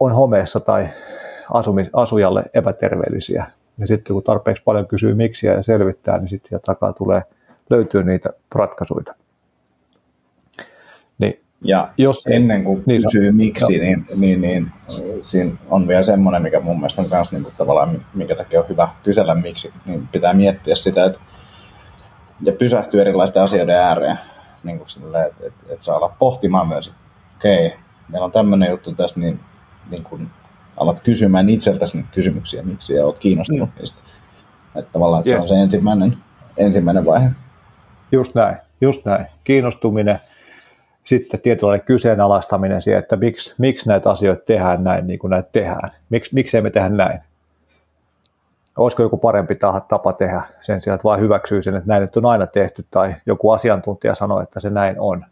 on 0.00 0.12
homeessa 0.12 0.60
tai 0.60 0.88
asujalle 1.92 2.44
epäterveellisiä. 2.54 3.46
Ja 3.78 3.86
sitten 3.86 4.14
kun 4.14 4.22
tarpeeksi 4.22 4.62
paljon 4.62 4.86
kysyy 4.86 5.14
miksiä 5.14 5.54
ja 5.54 5.62
selvittää, 5.62 6.18
niin 6.18 6.28
sitten 6.28 6.48
sieltä 6.48 6.64
takaa 6.64 6.92
tulee 6.92 7.22
löytyy 7.70 8.04
niitä 8.04 8.30
ratkaisuja. 8.54 9.14
Niin, 11.18 11.40
ja 11.62 11.88
jos, 11.98 12.26
ennen 12.26 12.64
kuin 12.64 12.82
niin, 12.86 13.02
kysyy 13.02 13.32
miksi, 13.32 13.78
niin, 13.78 14.06
niin, 14.16 14.40
niin, 14.40 14.72
siinä 15.22 15.52
on 15.70 15.88
vielä 15.88 16.02
semmoinen, 16.02 16.42
mikä 16.42 16.60
mun 16.60 16.76
mielestä 16.76 17.02
on 17.02 17.08
myös 17.10 17.32
niin 17.32 17.46
tavallaan, 17.56 18.06
minkä 18.14 18.34
takia 18.34 18.60
on 18.60 18.68
hyvä 18.68 18.88
kysellä 19.02 19.34
miksi, 19.34 19.72
niin 19.86 20.08
pitää 20.12 20.32
miettiä 20.32 20.74
sitä, 20.74 21.04
että 21.04 21.18
ja 22.42 22.52
pysähtyä 22.52 23.00
erilaisten 23.00 23.42
asioiden 23.42 23.76
ääreen, 23.76 24.16
niin 24.64 24.78
kuin 24.78 24.88
sille, 24.88 25.22
että, 25.24 25.46
että, 25.46 25.64
että 25.72 25.84
saa 25.84 25.96
olla 25.96 26.16
pohtimaan 26.18 26.68
myös, 26.68 26.86
että 26.86 27.00
okei, 27.38 27.66
okay, 27.66 27.78
meillä 28.08 28.24
on 28.24 28.32
tämmöinen 28.32 28.70
juttu 28.70 28.92
tässä, 28.92 29.20
niin, 29.20 29.40
niin 29.90 30.02
kuin 30.02 30.30
alat 30.76 31.00
kysymään 31.00 31.48
itseltäsi 31.48 32.06
kysymyksiä, 32.14 32.62
miksi 32.62 32.94
ja 32.94 33.06
olet 33.06 33.18
kiinnostunut 33.18 33.68
mm. 33.74 33.78
niistä. 33.78 33.98
Että 34.74 34.92
tavallaan 34.92 35.20
että 35.20 35.30
yes. 35.30 35.38
se 35.38 35.42
on 35.42 35.48
se 35.48 35.62
ensimmäinen, 35.62 36.12
ensimmäinen 36.56 37.04
vaihe. 37.04 37.30
Just 38.12 38.34
näin, 38.34 38.56
just 38.80 39.04
näin. 39.04 39.26
Kiinnostuminen, 39.44 40.20
sitten 41.04 41.40
tietynlainen 41.40 41.86
kyseenalaistaminen 41.86 42.82
siihen, 42.82 42.98
että 42.98 43.16
miksi, 43.16 43.54
miksi 43.58 43.88
näitä 43.88 44.10
asioita 44.10 44.44
tehdään 44.44 44.84
näin, 44.84 45.06
niin 45.06 45.18
kuin 45.18 45.30
näitä 45.30 45.48
tehdään. 45.52 45.92
Miks, 46.10 46.32
miksi 46.32 46.60
me 46.60 46.70
tehdä 46.70 46.88
näin? 46.88 47.20
Olisiko 48.76 49.02
joku 49.02 49.16
parempi 49.16 49.54
tapa 49.88 50.12
tehdä 50.12 50.42
sen 50.60 50.80
sijaan, 50.80 50.94
että 50.94 51.04
vain 51.04 51.20
hyväksyy 51.20 51.62
sen, 51.62 51.76
että 51.76 51.88
näin 51.88 52.00
nyt 52.00 52.16
on 52.16 52.26
aina 52.26 52.46
tehty, 52.46 52.86
tai 52.90 53.14
joku 53.26 53.50
asiantuntija 53.50 54.14
sanoo, 54.14 54.40
että 54.40 54.60
se 54.60 54.70
näin 54.70 54.96
on. 54.98 55.24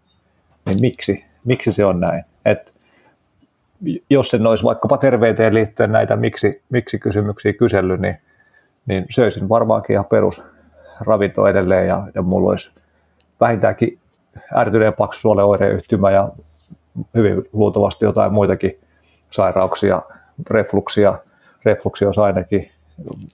Niin 0.67 0.81
miksi? 0.81 1.25
Miksi 1.45 1.73
se 1.73 1.85
on 1.85 2.01
näin? 2.01 2.25
Et 2.45 2.74
jos 4.11 4.35
en 4.35 4.47
olisi 4.47 4.65
vaikkapa 4.65 4.99
terveyteen 4.99 5.55
liittyen 5.55 5.93
näitä 5.93 6.17
miksi, 6.17 6.63
miksi 6.71 6.99
kysymyksiä 6.99 7.53
kysellyt, 7.53 8.01
niin, 8.01 8.17
niin 8.87 9.07
söisin 9.11 9.49
varmaankin 9.49 9.95
ihan 9.95 10.05
perusravinto 10.05 11.47
edelleen 11.47 11.89
ja, 11.89 12.07
ja 12.15 12.23
mulla 12.23 12.51
olisi 12.51 12.71
vähintäänkin 13.41 13.99
ärtyneen 14.57 14.93
paksu 14.93 15.31
oireyhtymä 15.31 16.11
ja 16.11 16.29
hyvin 17.15 17.43
luultavasti 17.53 18.05
jotain 18.05 18.33
muitakin 18.33 18.79
sairauksia, 19.31 20.03
refluksia, 20.51 21.19
refluksia 21.65 22.09
olisi 22.09 22.21
ainakin, 22.21 22.71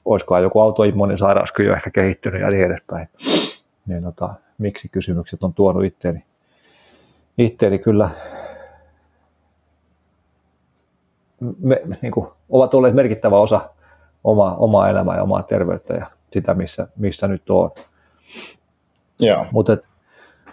olisikohan 0.04 0.42
joku 0.42 0.60
autoimmuunisairauskin 0.60 1.66
jo 1.66 1.74
ehkä 1.74 1.90
kehittynyt 1.90 2.40
ja 2.40 2.48
niin 2.48 2.64
edespäin. 2.64 3.08
Niin, 3.86 4.02
tota, 4.02 4.34
miksi 4.58 4.88
kysymykset 4.88 5.42
on 5.42 5.54
tuonut 5.54 5.84
itteeni, 5.84 6.24
itteeni 7.38 7.78
kyllä 7.78 8.10
me, 11.60 11.82
niin 12.02 12.12
kuin, 12.12 12.26
ovat 12.50 12.74
olleet 12.74 12.94
merkittävä 12.94 13.40
osa 13.40 13.60
omaa, 14.24 14.56
omaa 14.56 14.88
elämää 14.88 15.16
ja 15.16 15.22
omaa 15.22 15.42
terveyttä 15.42 15.94
ja 15.94 16.06
sitä, 16.32 16.54
missä, 16.54 16.88
missä 16.96 17.28
nyt 17.28 17.50
on. 17.50 17.70
Mutta 19.52 19.76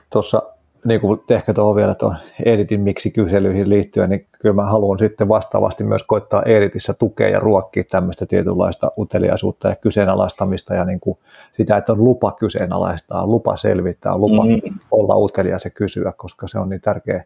tuossa 0.09 0.41
niin 0.85 1.01
kuin 1.01 1.21
ehkä 1.29 1.53
tuohon 1.53 1.75
vielä 1.75 1.95
tuon 1.95 2.15
Editin 2.45 2.81
miksi 2.81 3.11
kyselyihin 3.11 3.69
liittyen, 3.69 4.09
niin 4.09 4.27
kyllä 4.41 4.55
mä 4.55 4.65
haluan 4.65 4.99
sitten 4.99 5.27
vastaavasti 5.27 5.83
myös 5.83 6.03
koittaa 6.03 6.43
Editissä 6.43 6.93
tukea 6.93 7.29
ja 7.29 7.39
ruokkia 7.39 7.83
tämmöistä 7.91 8.25
tietynlaista 8.25 8.91
uteliaisuutta 8.97 9.69
ja 9.69 9.75
kyseenalaistamista 9.75 10.73
ja 10.73 10.85
niin 10.85 10.99
kuin 10.99 11.17
sitä, 11.57 11.77
että 11.77 11.91
on 11.91 12.03
lupa 12.03 12.31
kyseenalaistaa, 12.31 13.23
on 13.23 13.31
lupa 13.31 13.57
selvittää, 13.57 14.13
on 14.13 14.21
lupa 14.21 14.45
mm-hmm. 14.45 14.79
olla 14.91 15.15
utelias 15.15 15.65
ja 15.65 15.71
kysyä, 15.71 16.13
koska 16.17 16.47
se 16.47 16.59
on 16.59 16.69
niin 16.69 16.81
tärkeä 16.81 17.25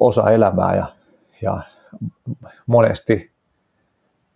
osa 0.00 0.30
elämää 0.30 0.76
ja, 0.76 0.86
ja 1.42 1.60
monesti 2.66 3.30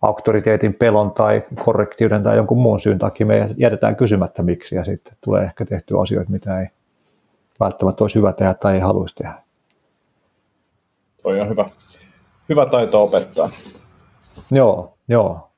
auktoriteetin 0.03 0.73
pelon 0.73 1.11
tai 1.11 1.43
korrektiuden 1.63 2.23
tai 2.23 2.35
jonkun 2.35 2.57
muun 2.57 2.79
syyn 2.79 2.99
takia 2.99 3.25
me 3.25 3.49
jätetään 3.57 3.95
kysymättä 3.95 4.43
miksi 4.43 4.75
ja 4.75 4.83
sitten 4.83 5.13
tulee 5.21 5.43
ehkä 5.43 5.65
tehtyä 5.65 6.01
asioita, 6.01 6.31
mitä 6.31 6.59
ei 6.59 6.67
välttämättä 7.59 8.03
olisi 8.03 8.19
hyvä 8.19 8.33
tehdä 8.33 8.53
tai 8.53 8.73
ei 8.73 8.79
haluaisi 8.79 9.15
tehdä. 9.15 9.33
Toi 11.23 11.41
on 11.41 11.49
hyvä, 11.49 11.69
hyvä 12.49 12.65
taito 12.65 13.03
opettaa. 13.03 13.49
Joo, 14.51 14.93
joo. 15.07 15.49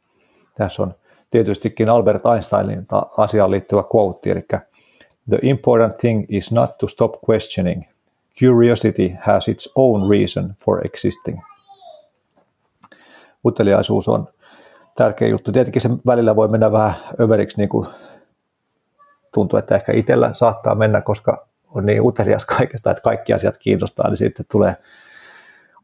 Tässä 0.57 0.83
on 0.83 0.95
tietystikin 1.31 1.89
Albert 1.89 2.25
Einsteinin 2.33 2.87
asiaan 3.17 3.51
liittyvä 3.51 3.83
quote, 3.95 4.31
eli 4.31 4.45
The 5.29 5.39
important 5.41 5.97
thing 5.97 6.25
is 6.29 6.51
not 6.51 6.77
to 6.77 6.87
stop 6.87 7.11
questioning. 7.29 7.83
Curiosity 8.39 9.15
has 9.21 9.47
its 9.47 9.71
own 9.75 10.09
reason 10.09 10.55
for 10.65 10.85
existing 10.85 11.39
uteliaisuus 13.45 14.09
on 14.09 14.27
tärkeä 14.95 15.27
juttu. 15.27 15.51
Tietenkin 15.51 15.81
se 15.81 15.89
välillä 16.05 16.35
voi 16.35 16.47
mennä 16.47 16.71
vähän 16.71 16.93
överiksi, 17.19 17.57
niin 17.57 17.69
kuin 17.69 17.87
tuntuu, 19.33 19.59
että 19.59 19.75
ehkä 19.75 19.93
itsellä 19.93 20.33
saattaa 20.33 20.75
mennä, 20.75 21.01
koska 21.01 21.47
on 21.69 21.85
niin 21.85 22.01
utelias 22.01 22.45
kaikesta, 22.45 22.91
että 22.91 23.03
kaikki 23.03 23.33
asiat 23.33 23.57
kiinnostaa, 23.57 24.09
niin 24.09 24.17
sitten 24.17 24.45
tulee 24.51 24.75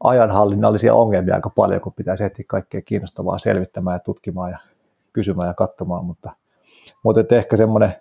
ajanhallinnallisia 0.04 0.94
ongelmia 0.94 1.34
aika 1.34 1.50
paljon, 1.50 1.80
kun 1.80 1.92
pitäisi 1.92 2.24
ehtiä 2.24 2.44
kaikkea 2.48 2.82
kiinnostavaa 2.82 3.38
selvittämään 3.38 3.94
ja 3.94 3.98
tutkimaan 3.98 4.50
ja 4.50 4.58
kysymään 5.12 5.48
ja 5.48 5.54
katsomaan, 5.54 6.04
mutta, 6.04 6.30
mutta 7.02 7.36
ehkä 7.36 7.56
semmoinen 7.56 7.92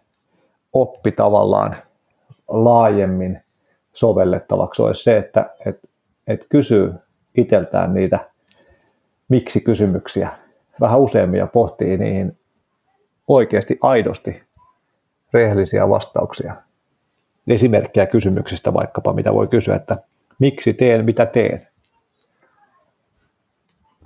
oppi 0.74 1.12
tavallaan 1.12 1.76
laajemmin 2.48 3.42
sovellettavaksi 3.94 4.82
olisi 4.82 5.04
se, 5.04 5.18
että 5.18 5.50
että 5.66 5.88
että 6.28 6.46
kysyy 6.50 6.94
itseltään 7.38 7.94
niitä 7.94 8.31
miksi-kysymyksiä 9.32 10.30
vähän 10.82 11.00
useammin 11.00 11.38
ja 11.38 11.48
pohtii 11.48 11.98
niihin 11.98 12.38
oikeasti 13.28 13.78
aidosti 13.82 14.44
rehellisiä 15.34 15.90
vastauksia. 15.90 16.56
Esimerkkejä 17.48 18.06
kysymyksistä 18.06 18.74
vaikkapa, 18.74 19.14
mitä 19.14 19.34
voi 19.34 19.48
kysyä, 19.48 19.76
että 19.76 19.98
miksi 20.40 20.74
teen, 20.74 21.06
mitä 21.06 21.26
teen. 21.26 21.68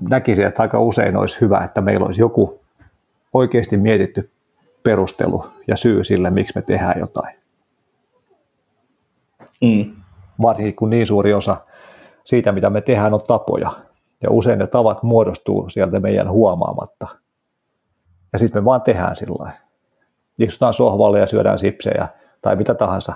näkisin, 0.09 0.45
että 0.45 0.61
aika 0.61 0.80
usein 0.80 1.17
olisi 1.17 1.41
hyvä, 1.41 1.63
että 1.63 1.82
meillä 1.82 2.05
olisi 2.05 2.21
joku 2.21 2.61
oikeasti 3.34 3.78
mietitty 3.78 4.30
perustelu 4.84 5.45
ja 5.67 5.76
syy 5.76 6.03
sille, 6.03 6.30
miksi 6.30 6.53
me 6.55 6.61
tehdään 6.61 6.99
jotain. 6.99 7.36
Mm. 9.61 9.95
Varsinkin 10.41 10.76
kun 10.76 10.89
niin 10.89 11.07
suuri 11.07 11.34
osa 11.34 11.57
siitä, 12.23 12.51
mitä 12.51 12.69
me 12.69 12.82
tehdään, 12.82 13.13
on 13.13 13.21
tapoja. 13.28 13.85
Ja 14.26 14.32
usein 14.32 14.59
ne 14.59 14.67
tavat 14.67 15.03
muodostuu 15.03 15.69
sieltä 15.69 15.99
meidän 15.99 16.32
huomaamatta. 16.32 17.07
Ja 18.34 18.39
sitten 18.39 18.61
me 18.61 18.65
vaan 18.65 18.82
tehdään 18.82 19.15
sillä 19.15 19.36
lailla. 19.39 19.59
Istutaan 20.39 20.73
sohvalle 20.73 21.19
ja 21.19 21.28
syödään 21.28 21.59
sipsejä 21.59 22.07
tai 22.41 22.55
mitä 22.55 22.73
tahansa. 22.73 23.13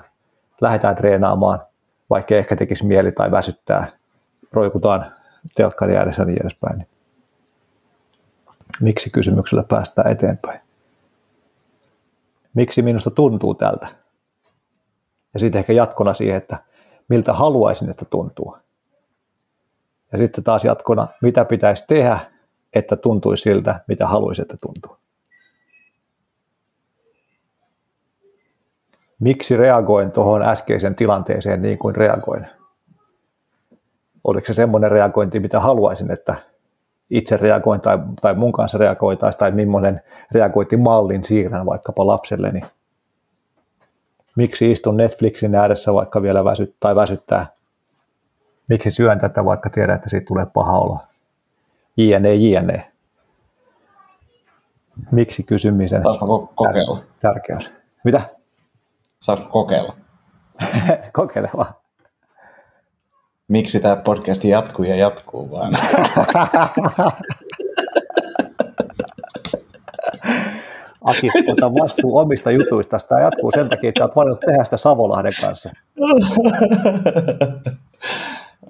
Lähdetään 0.61 0.95
treenaamaan, 0.95 1.61
vaikka 2.09 2.35
ehkä 2.35 2.55
tekisi 2.55 2.85
mieli 2.85 3.11
tai 3.11 3.31
väsyttää. 3.31 3.87
Roikutaan 4.51 5.11
telkkari 5.55 5.97
ääressä 5.97 6.25
niin 6.25 6.41
edespäin. 6.41 6.87
Miksi 8.81 9.09
kysymyksellä 9.09 9.63
päästään 9.63 10.11
eteenpäin? 10.11 10.59
Miksi 12.53 12.81
minusta 12.81 13.11
tuntuu 13.11 13.53
tältä? 13.53 13.87
Ja 15.33 15.39
sitten 15.39 15.59
ehkä 15.59 15.73
jatkona 15.73 16.13
siihen, 16.13 16.37
että 16.37 16.57
miltä 17.07 17.33
haluaisin, 17.33 17.89
että 17.89 18.05
tuntuu. 18.05 18.57
Ja 20.11 20.17
sitten 20.17 20.43
taas 20.43 20.65
jatkona, 20.65 21.07
mitä 21.21 21.45
pitäisi 21.45 21.83
tehdä, 21.87 22.19
että 22.73 22.95
tuntuisi 22.95 23.41
siltä, 23.41 23.79
mitä 23.87 24.07
haluaisin, 24.07 24.43
että 24.43 24.57
tuntuu. 24.61 24.97
Miksi 29.19 29.57
reagoin 29.57 30.11
tuohon 30.11 30.41
äskeiseen 30.41 30.95
tilanteeseen 30.95 31.61
niin 31.61 31.77
kuin 31.77 31.95
reagoin? 31.95 32.47
Oliko 34.23 34.47
se 34.47 34.53
semmoinen 34.53 34.91
reagointi, 34.91 35.39
mitä 35.39 35.59
haluaisin, 35.59 36.11
että 36.11 36.35
itse 37.09 37.37
reagoin 37.37 37.81
tai, 37.81 37.97
tai 38.21 38.33
mun 38.33 38.51
kanssa 38.51 38.77
reagoitaisiin, 38.77 39.39
tai 39.39 39.51
millainen 39.51 40.01
reagointimallin 40.31 41.23
siirrän 41.23 41.65
vaikkapa 41.65 42.07
lapselleni. 42.07 42.61
Miksi 44.35 44.71
istun 44.71 44.97
Netflixin 44.97 45.55
ääressä 45.55 45.93
vaikka 45.93 46.21
vielä 46.21 46.43
väsyt, 46.45 46.75
tai 46.79 46.95
väsyttää? 46.95 47.47
Miksi 48.69 48.91
syön 48.91 49.19
tätä, 49.19 49.45
vaikka 49.45 49.69
tiedän, 49.69 49.95
että 49.95 50.09
siitä 50.09 50.25
tulee 50.25 50.45
paha 50.45 50.79
olo? 50.79 50.99
JNE, 51.97 52.35
JNE. 52.35 52.91
Miksi 55.11 55.43
kysymisen 55.43 56.03
Saanko 56.03 56.51
kokeilla? 56.55 56.99
tärkeys? 57.19 57.71
Mitä? 58.03 58.21
Saanko 59.19 59.45
kokeilla? 59.49 59.95
Kokeile 61.13 61.49
vaan. 61.57 61.73
Miksi 63.47 63.79
tämä 63.79 63.95
podcast 63.95 64.43
jatkuu 64.43 64.85
ja 64.85 64.95
jatkuu 64.95 65.51
vaan? 65.51 65.73
Aki, 71.03 71.29
ota 71.47 71.73
vastuu 71.73 72.17
omista 72.17 72.51
jutuista. 72.51 72.97
Tämä 73.09 73.21
jatkuu 73.21 73.51
sen 73.55 73.69
takia, 73.69 73.89
että 73.89 74.03
olet 74.03 74.15
valinnut 74.15 74.39
tehdä 74.39 74.63
sitä 74.63 74.77
Savolahden 74.77 75.31
kanssa. 75.41 75.69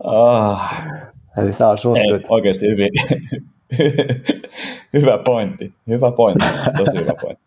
ah, 0.04 0.74
Eli 1.38 1.54
tämä 1.54 1.70
on 1.70 1.78
sun 1.78 1.98
ei, 1.98 2.24
oikeasti 2.30 2.68
hyvin. 2.68 2.90
hyvä 4.94 5.18
pointti. 5.18 5.74
Hyvä 5.88 6.12
pointti. 6.12 6.46
Tosi 6.78 7.00
hyvä 7.00 7.14
pointti. 7.22 7.46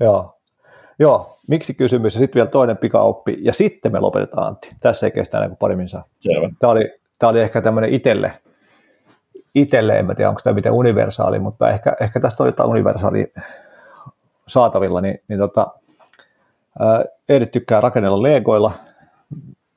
Joo. 0.00 0.38
Joo, 0.98 1.36
miksi 1.48 1.74
kysymys 1.74 2.14
ja 2.14 2.18
sitten 2.18 2.34
vielä 2.34 2.50
toinen 2.50 2.76
pikaoppi 2.76 3.38
ja 3.40 3.52
sitten 3.52 3.92
me 3.92 4.00
lopetetaan 4.00 4.46
Antti. 4.46 4.76
Tässä 4.80 5.06
ei 5.06 5.10
kestä 5.10 5.38
enää 5.38 5.48
kuin 5.48 5.56
pari 5.58 5.76
minsaa. 5.76 6.04
Selvä. 6.18 6.50
Tämä 6.60 6.70
oli, 6.70 6.92
tämä 7.18 7.30
oli 7.30 7.40
ehkä 7.40 7.62
tämmöinen 7.62 7.94
itselle, 7.94 8.32
itselle, 9.54 9.98
en 9.98 10.06
tiedä 10.16 10.28
onko 10.28 10.40
tämä 10.44 10.54
miten 10.54 10.72
universaali, 10.72 11.38
mutta 11.38 11.70
ehkä, 11.70 11.96
ehkä 12.00 12.20
tästä 12.20 12.42
on 12.42 12.48
jotain 12.48 12.70
universaali 12.70 13.32
saatavilla, 14.48 15.00
niin, 15.00 15.20
niin 15.28 15.38
tota, 15.38 15.66
ää, 16.78 17.04
Edith 17.28 17.52
tykkää 17.52 17.80
rakennella 17.80 18.22
legoilla. 18.22 18.72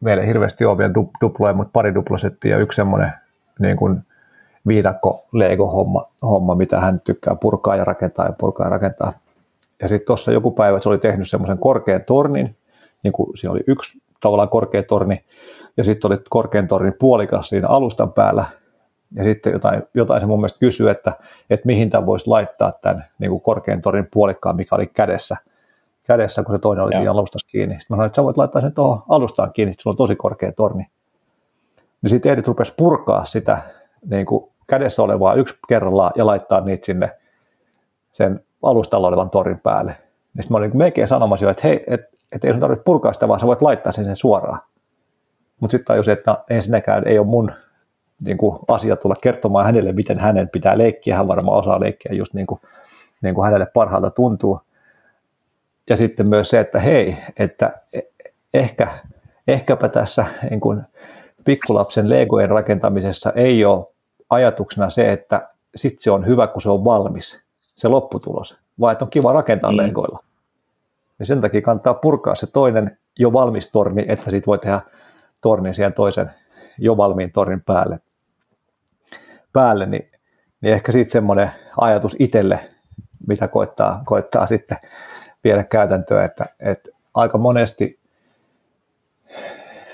Meillä 0.05 0.21
ei 0.21 0.27
hirveästi 0.27 0.65
ole 0.65 0.77
vielä 0.77 0.93
du- 0.99 1.11
duploja, 1.21 1.53
mutta 1.53 1.71
pari 1.73 1.95
duplosettia 1.95 2.51
ja 2.51 2.61
yksi 2.61 2.75
semmoinen 2.75 3.11
niin 3.59 3.77
kuin 3.77 4.01
viidakko 4.67 5.25
Lego-homma, 5.31 6.07
homma, 6.21 6.55
mitä 6.55 6.79
hän 6.79 7.01
tykkää 7.03 7.35
purkaa 7.35 7.75
ja 7.75 7.83
rakentaa 7.83 8.25
ja 8.25 8.33
purkaa 8.37 8.65
ja 8.65 8.69
rakentaa. 8.69 9.13
Ja 9.81 9.87
sitten 9.87 10.07
tuossa 10.07 10.31
joku 10.31 10.51
päivä 10.51 10.79
se 10.79 10.89
oli 10.89 10.97
tehnyt 10.97 11.29
semmoisen 11.29 11.57
korkean 11.57 12.03
tornin, 12.03 12.55
niin 13.03 13.11
kuin 13.11 13.37
siinä 13.37 13.51
oli 13.51 13.63
yksi 13.67 14.01
tavallaan 14.19 14.49
korkea 14.49 14.83
torni, 14.83 15.23
ja 15.77 15.83
sitten 15.83 16.11
oli 16.11 16.17
korkean 16.29 16.67
tornin 16.67 16.95
puolikas 16.99 17.49
siinä 17.49 17.67
alustan 17.67 18.13
päällä, 18.13 18.45
ja 19.15 19.23
sitten 19.23 19.53
jotain, 19.53 19.83
jotain 19.93 20.21
se 20.21 20.27
mun 20.27 20.39
mielestä 20.39 20.59
kysyi, 20.59 20.89
että, 20.89 21.13
että 21.49 21.65
mihin 21.65 21.89
tämän 21.89 22.05
voisi 22.05 22.27
laittaa 22.27 22.71
tämän 22.81 23.05
niin 23.19 23.29
kuin 23.29 23.41
korkean 23.41 23.81
tornin 23.81 24.07
puolikkaan, 24.13 24.55
mikä 24.55 24.75
oli 24.75 24.87
kädessä, 24.87 25.37
kädessä 26.07 26.43
kun 26.43 26.55
se 26.55 26.59
toinen 26.59 26.85
oli 26.85 26.91
siinä 26.91 27.11
alustassa 27.11 27.47
kiinni. 27.47 27.75
Sitten 27.75 27.85
mä 27.89 27.95
sanoin, 27.95 28.07
että 28.07 28.15
sä 28.15 28.23
voit 28.23 28.37
laittaa 28.37 28.61
sen 28.61 28.73
tuohon 28.73 29.03
alustaan 29.09 29.53
kiinni, 29.53 29.71
että 29.71 29.83
sulla 29.83 29.93
on 29.93 29.97
tosi 29.97 30.15
korkea 30.15 30.51
torni. 30.51 30.87
Niin 32.01 32.09
sitten 32.09 32.31
Edith 32.31 32.47
rupesi 32.47 32.73
purkaa 32.77 33.25
sitä 33.25 33.57
niin 34.09 34.25
kuin 34.25 34.51
kädessä 34.67 35.03
olevaa 35.03 35.33
yksi 35.33 35.55
kerrallaan 35.67 36.11
ja 36.15 36.25
laittaa 36.25 36.61
niitä 36.61 36.85
sinne 36.85 37.11
sen 38.11 38.39
alustalla 38.63 39.07
olevan 39.07 39.29
torin 39.29 39.59
päälle. 39.59 39.91
Niin 39.91 40.43
sitten 40.43 40.53
mä 40.53 40.57
olin 40.57 40.77
melkein 40.77 41.07
sanomassa 41.07 41.45
jo, 41.45 41.49
että 41.51 41.67
hei, 41.67 41.83
et, 41.87 42.01
et 42.31 42.45
ei 42.45 42.51
sun 42.51 42.59
tarvitse 42.59 42.83
purkaa 42.83 43.13
sitä, 43.13 43.27
vaan 43.27 43.39
sä 43.39 43.47
voit 43.47 43.61
laittaa 43.61 43.91
sen, 43.91 44.05
sen 44.05 44.15
suoraan. 44.15 44.59
Mutta 45.59 45.71
sitten 45.71 45.85
tajusin, 45.85 46.13
että 46.13 46.37
ensinnäkään 46.49 47.07
ei 47.07 47.19
ole 47.19 47.27
mun 47.27 47.51
niin 48.25 48.37
kuin, 48.37 48.59
asia 48.67 48.95
tulla 48.95 49.15
kertomaan 49.21 49.65
hänelle, 49.65 49.91
miten 49.91 50.19
hänen 50.19 50.49
pitää 50.49 50.77
leikkiä. 50.77 51.15
Hän 51.15 51.27
varmaan 51.27 51.57
osaa 51.57 51.79
leikkiä 51.79 52.11
just 52.13 52.33
niin 52.33 52.47
kuin, 52.47 52.61
niin 53.21 53.35
kuin 53.35 53.45
hänelle 53.45 53.67
parhaalta 53.73 54.11
tuntuu. 54.11 54.61
Ja 55.89 55.97
sitten 55.97 56.29
myös 56.29 56.49
se, 56.49 56.59
että 56.59 56.79
hei, 56.79 57.17
että 57.37 57.73
ehkä, 58.53 58.87
ehkäpä 59.47 59.89
tässä 59.89 60.25
niin 60.49 60.59
kuin 60.59 60.81
pikkulapsen 61.45 62.09
legojen 62.09 62.49
rakentamisessa 62.49 63.31
ei 63.35 63.65
ole 63.65 63.85
ajatuksena 64.29 64.89
se, 64.89 65.11
että 65.11 65.49
sitten 65.75 66.03
se 66.03 66.11
on 66.11 66.27
hyvä, 66.27 66.47
kun 66.47 66.61
se 66.61 66.69
on 66.69 66.85
valmis, 66.85 67.39
se 67.57 67.87
lopputulos, 67.87 68.57
vaan 68.79 68.91
että 68.91 69.05
on 69.05 69.11
kiva 69.11 69.33
rakentaa 69.33 69.71
mm. 69.71 69.77
legoilla. 69.77 70.19
Ja 71.19 71.25
sen 71.25 71.41
takia 71.41 71.61
kannattaa 71.61 71.93
purkaa 71.93 72.35
se 72.35 72.47
toinen 72.47 72.97
jo 73.19 73.33
valmis 73.33 73.71
torni, 73.71 74.05
että 74.07 74.29
siitä 74.29 74.45
voi 74.45 74.59
tehdä 74.59 74.81
torni 75.41 75.73
siihen 75.73 75.93
toisen 75.93 76.31
jo 76.77 76.97
valmiin 76.97 77.31
tornin 77.31 77.61
päälle. 77.61 77.99
päälle 79.53 79.85
niin, 79.85 80.11
niin 80.61 80.73
ehkä 80.73 80.91
sitten 80.91 81.11
semmoinen 81.11 81.51
ajatus 81.81 82.15
itselle, 82.19 82.59
mitä 83.27 83.47
koittaa, 83.47 84.01
koittaa 84.05 84.47
sitten 84.47 84.77
viedä 85.45 85.63
käytäntöön, 85.63 86.25
että, 86.25 86.45
että 86.59 86.89
aika 87.13 87.37
monesti 87.37 87.99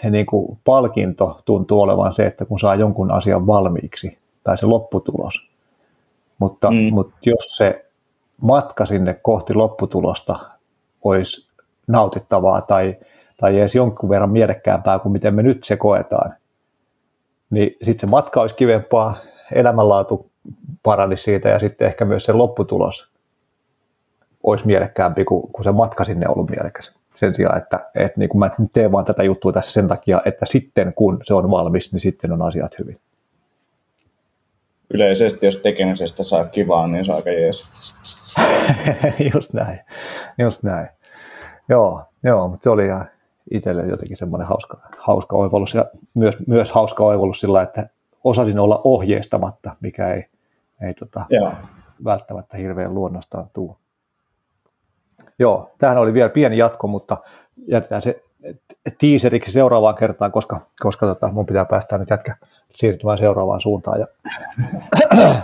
niin 0.09 0.25
kuin 0.25 0.59
palkinto 0.65 1.41
tuntuu 1.45 1.81
olevan 1.81 2.13
se, 2.13 2.25
että 2.25 2.45
kun 2.45 2.59
saa 2.59 2.75
jonkun 2.75 3.11
asian 3.11 3.47
valmiiksi, 3.47 4.17
tai 4.43 4.57
se 4.57 4.65
lopputulos. 4.65 5.49
Mutta, 6.39 6.71
mm. 6.71 6.77
mutta 6.91 7.15
jos 7.25 7.57
se 7.57 7.85
matka 8.41 8.85
sinne 8.85 9.13
kohti 9.13 9.53
lopputulosta 9.53 10.39
olisi 11.03 11.51
nautittavaa 11.87 12.61
tai, 12.61 12.97
tai 13.37 13.59
edes 13.59 13.75
jonkun 13.75 14.09
verran 14.09 14.29
mielekkäämpää 14.31 14.99
kuin 14.99 15.11
miten 15.11 15.35
me 15.35 15.43
nyt 15.43 15.63
se 15.63 15.77
koetaan, 15.77 16.33
niin 17.49 17.75
sitten 17.81 18.07
se 18.07 18.11
matka 18.11 18.41
olisi 18.41 18.55
kivempaa, 18.55 19.17
elämänlaatu 19.53 20.31
paranisi 20.83 21.23
siitä 21.23 21.49
ja 21.49 21.59
sitten 21.59 21.87
ehkä 21.87 22.05
myös 22.05 22.25
se 22.25 22.33
lopputulos 22.33 23.10
olisi 24.43 24.65
mielekkäämpi 24.65 25.25
kuin, 25.25 25.51
kuin 25.51 25.63
se 25.63 25.71
matka 25.71 26.05
sinne 26.05 26.27
ollut 26.29 26.49
mielekäs. 26.49 26.95
Sen 27.15 27.35
sijaan, 27.35 27.57
että, 27.57 27.79
että 27.95 28.19
niin 28.19 28.29
kuin 28.29 28.39
mä 28.39 28.49
teen 28.73 28.91
vaan 28.91 29.05
tätä 29.05 29.23
juttua 29.23 29.53
tässä 29.53 29.71
sen 29.71 29.87
takia, 29.87 30.21
että 30.25 30.45
sitten 30.45 30.93
kun 30.93 31.19
se 31.23 31.33
on 31.33 31.51
valmis, 31.51 31.91
niin 31.91 31.99
sitten 31.99 32.31
on 32.31 32.41
asiat 32.41 32.79
hyvin. 32.79 32.99
Yleisesti, 34.93 35.45
jos 35.45 35.57
tekemisestä 35.57 36.23
saa 36.23 36.45
kivaa, 36.45 36.87
niin 36.87 37.05
se 37.05 37.11
on 37.11 37.15
aika 37.17 37.29
jees. 37.29 37.69
just 39.33 39.53
näin, 39.53 39.79
just 40.37 40.63
näin. 40.63 40.87
Joo, 41.69 42.03
joo 42.23 42.47
mutta 42.47 42.63
se 42.63 42.69
oli 42.69 42.85
ihan 42.85 43.09
itselle 43.51 43.85
jotenkin 43.85 44.17
semmoinen 44.17 44.47
hauska, 44.47 44.77
hauska 44.97 45.37
oivallus 45.37 45.73
ja 45.73 45.85
myös, 46.13 46.35
myös 46.47 46.71
hauska 46.71 47.03
oivallus 47.03 47.39
sillä, 47.39 47.61
että 47.61 47.89
osasin 48.23 48.59
olla 48.59 48.81
ohjeistamatta, 48.83 49.75
mikä 49.81 50.13
ei, 50.13 50.25
ei 50.81 50.93
tota, 50.93 51.25
välttämättä 52.03 52.57
hirveän 52.57 52.95
luonnostaan 52.95 53.49
tuu. 53.53 53.80
Joo, 55.41 55.71
tähän 55.77 55.97
oli 55.97 56.13
vielä 56.13 56.29
pieni 56.29 56.57
jatko, 56.57 56.87
mutta 56.87 57.17
jätetään 57.67 58.01
se 58.01 58.23
tiiseriksi 58.97 59.51
seuraavaan 59.51 59.95
kertaan, 59.95 60.31
koska, 60.31 60.61
koska 60.79 61.05
tota, 61.05 61.29
mun 61.33 61.45
pitää 61.45 61.65
päästä 61.65 61.97
nyt 61.97 62.09
jätkä 62.09 62.35
siirtymään 62.69 63.17
seuraavaan 63.17 63.61
suuntaan 63.61 63.99
ja 63.99 64.07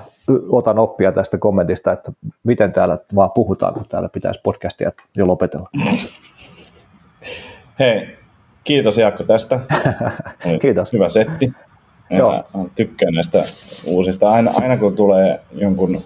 otan 0.49 0.79
oppia 0.79 1.11
tästä 1.11 1.37
kommentista, 1.37 1.91
että 1.91 2.11
miten 2.43 2.73
täällä 2.73 2.97
vaan 3.15 3.31
puhutaan, 3.31 3.73
kun 3.73 3.85
täällä 3.89 4.09
pitäisi 4.09 4.39
podcastia 4.43 4.91
jo 5.15 5.27
lopetella. 5.27 5.69
Hei, 7.79 8.17
kiitos 8.63 8.97
Jaakko 8.97 9.23
tästä. 9.23 9.59
kiitos. 10.61 10.93
Hyvä 10.93 11.09
setti. 11.09 11.53
Joo. 12.09 12.43
Tykkään 12.75 13.13
näistä 13.13 13.43
uusista. 13.85 14.31
Aina, 14.31 14.51
aina 14.61 14.77
kun 14.77 14.95
tulee 14.95 15.39
jonkun 15.51 15.97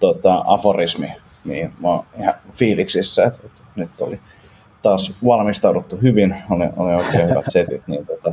tota, 0.00 0.44
aforismi, 0.46 1.12
niin 1.44 1.72
mä 1.80 1.88
oon 1.88 2.04
ihan 2.18 2.34
fiiliksissä, 2.52 3.24
että 3.24 3.48
nyt 3.76 3.90
oli 4.00 4.20
taas 4.82 5.18
valmistauduttu 5.26 5.96
hyvin, 6.02 6.36
oli, 6.50 6.68
oli 6.76 6.94
oikein 6.94 7.30
hyvät 7.30 7.44
setit, 7.58 7.82
niin 7.86 8.06
tota, 8.06 8.32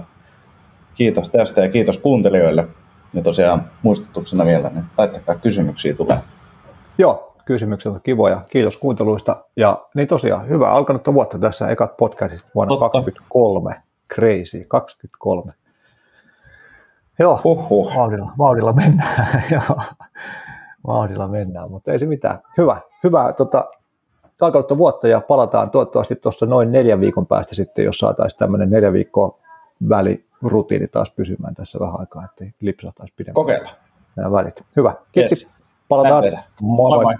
kiitos 0.95 1.29
tästä 1.29 1.61
ja 1.61 1.69
kiitos 1.69 1.97
kuuntelijoille. 1.97 2.67
Ja 3.13 3.21
tosiaan 3.21 3.63
muistutuksena 3.83 4.45
vielä, 4.45 4.69
niin 4.69 4.85
laittakaa 4.97 5.35
kysymyksiä 5.35 5.93
tulee. 5.93 6.17
Joo, 6.97 7.35
kysymykset 7.45 7.91
on 7.91 8.01
kivoja. 8.03 8.41
Kiitos 8.49 8.77
kuunteluista. 8.77 9.43
Ja 9.55 9.85
niin 9.95 10.07
tosiaan, 10.07 10.49
hyvä 10.49 10.71
alkanutta 10.71 11.13
vuotta 11.13 11.39
tässä 11.39 11.69
ekat 11.69 11.97
podcastit 11.97 12.45
vuonna 12.55 12.69
Totta. 12.69 12.89
2023. 12.89 13.81
Crazy, 14.13 14.65
23. 14.67 15.53
Joo, 17.19 17.41
Huhhuh. 17.43 17.95
vauhdilla, 17.95 18.31
vauhdilla 18.37 18.73
mennään. 18.73 19.43
Joo, 19.51 19.81
vauhdilla 20.87 21.27
mennään, 21.27 21.71
mutta 21.71 21.91
ei 21.91 21.99
se 21.99 22.05
mitään. 22.05 22.39
Hyvä, 22.57 22.81
hyvä 23.07 23.33
tota, 23.33 23.65
alkanutta 24.41 24.77
vuotta 24.77 25.07
ja 25.07 25.21
palataan 25.21 25.69
toivottavasti 25.69 26.15
tuossa 26.15 26.45
noin 26.45 26.71
neljän 26.71 26.99
viikon 27.01 27.27
päästä 27.27 27.55
sitten, 27.55 27.85
jos 27.85 27.97
saataisiin 27.97 28.39
tämmöinen 28.39 28.69
neljä 28.69 28.93
viikkoa 28.93 29.39
välirutiini 29.89 30.87
taas 30.87 31.11
pysymään 31.11 31.55
tässä 31.55 31.79
vähän 31.79 31.99
aikaa, 31.99 32.25
ettei 32.25 32.53
lipsahtaisi 32.61 33.13
pidemmän 33.17 33.33
Kokeilla. 33.33 33.69
nämä 34.15 34.31
välit. 34.31 34.63
Hyvä, 34.75 34.93
kiitos. 35.11 35.43
Yes. 35.43 35.55
Palataan. 35.87 36.23
Moi. 36.61 36.89
Moi 36.89 37.03
moi. 37.03 37.15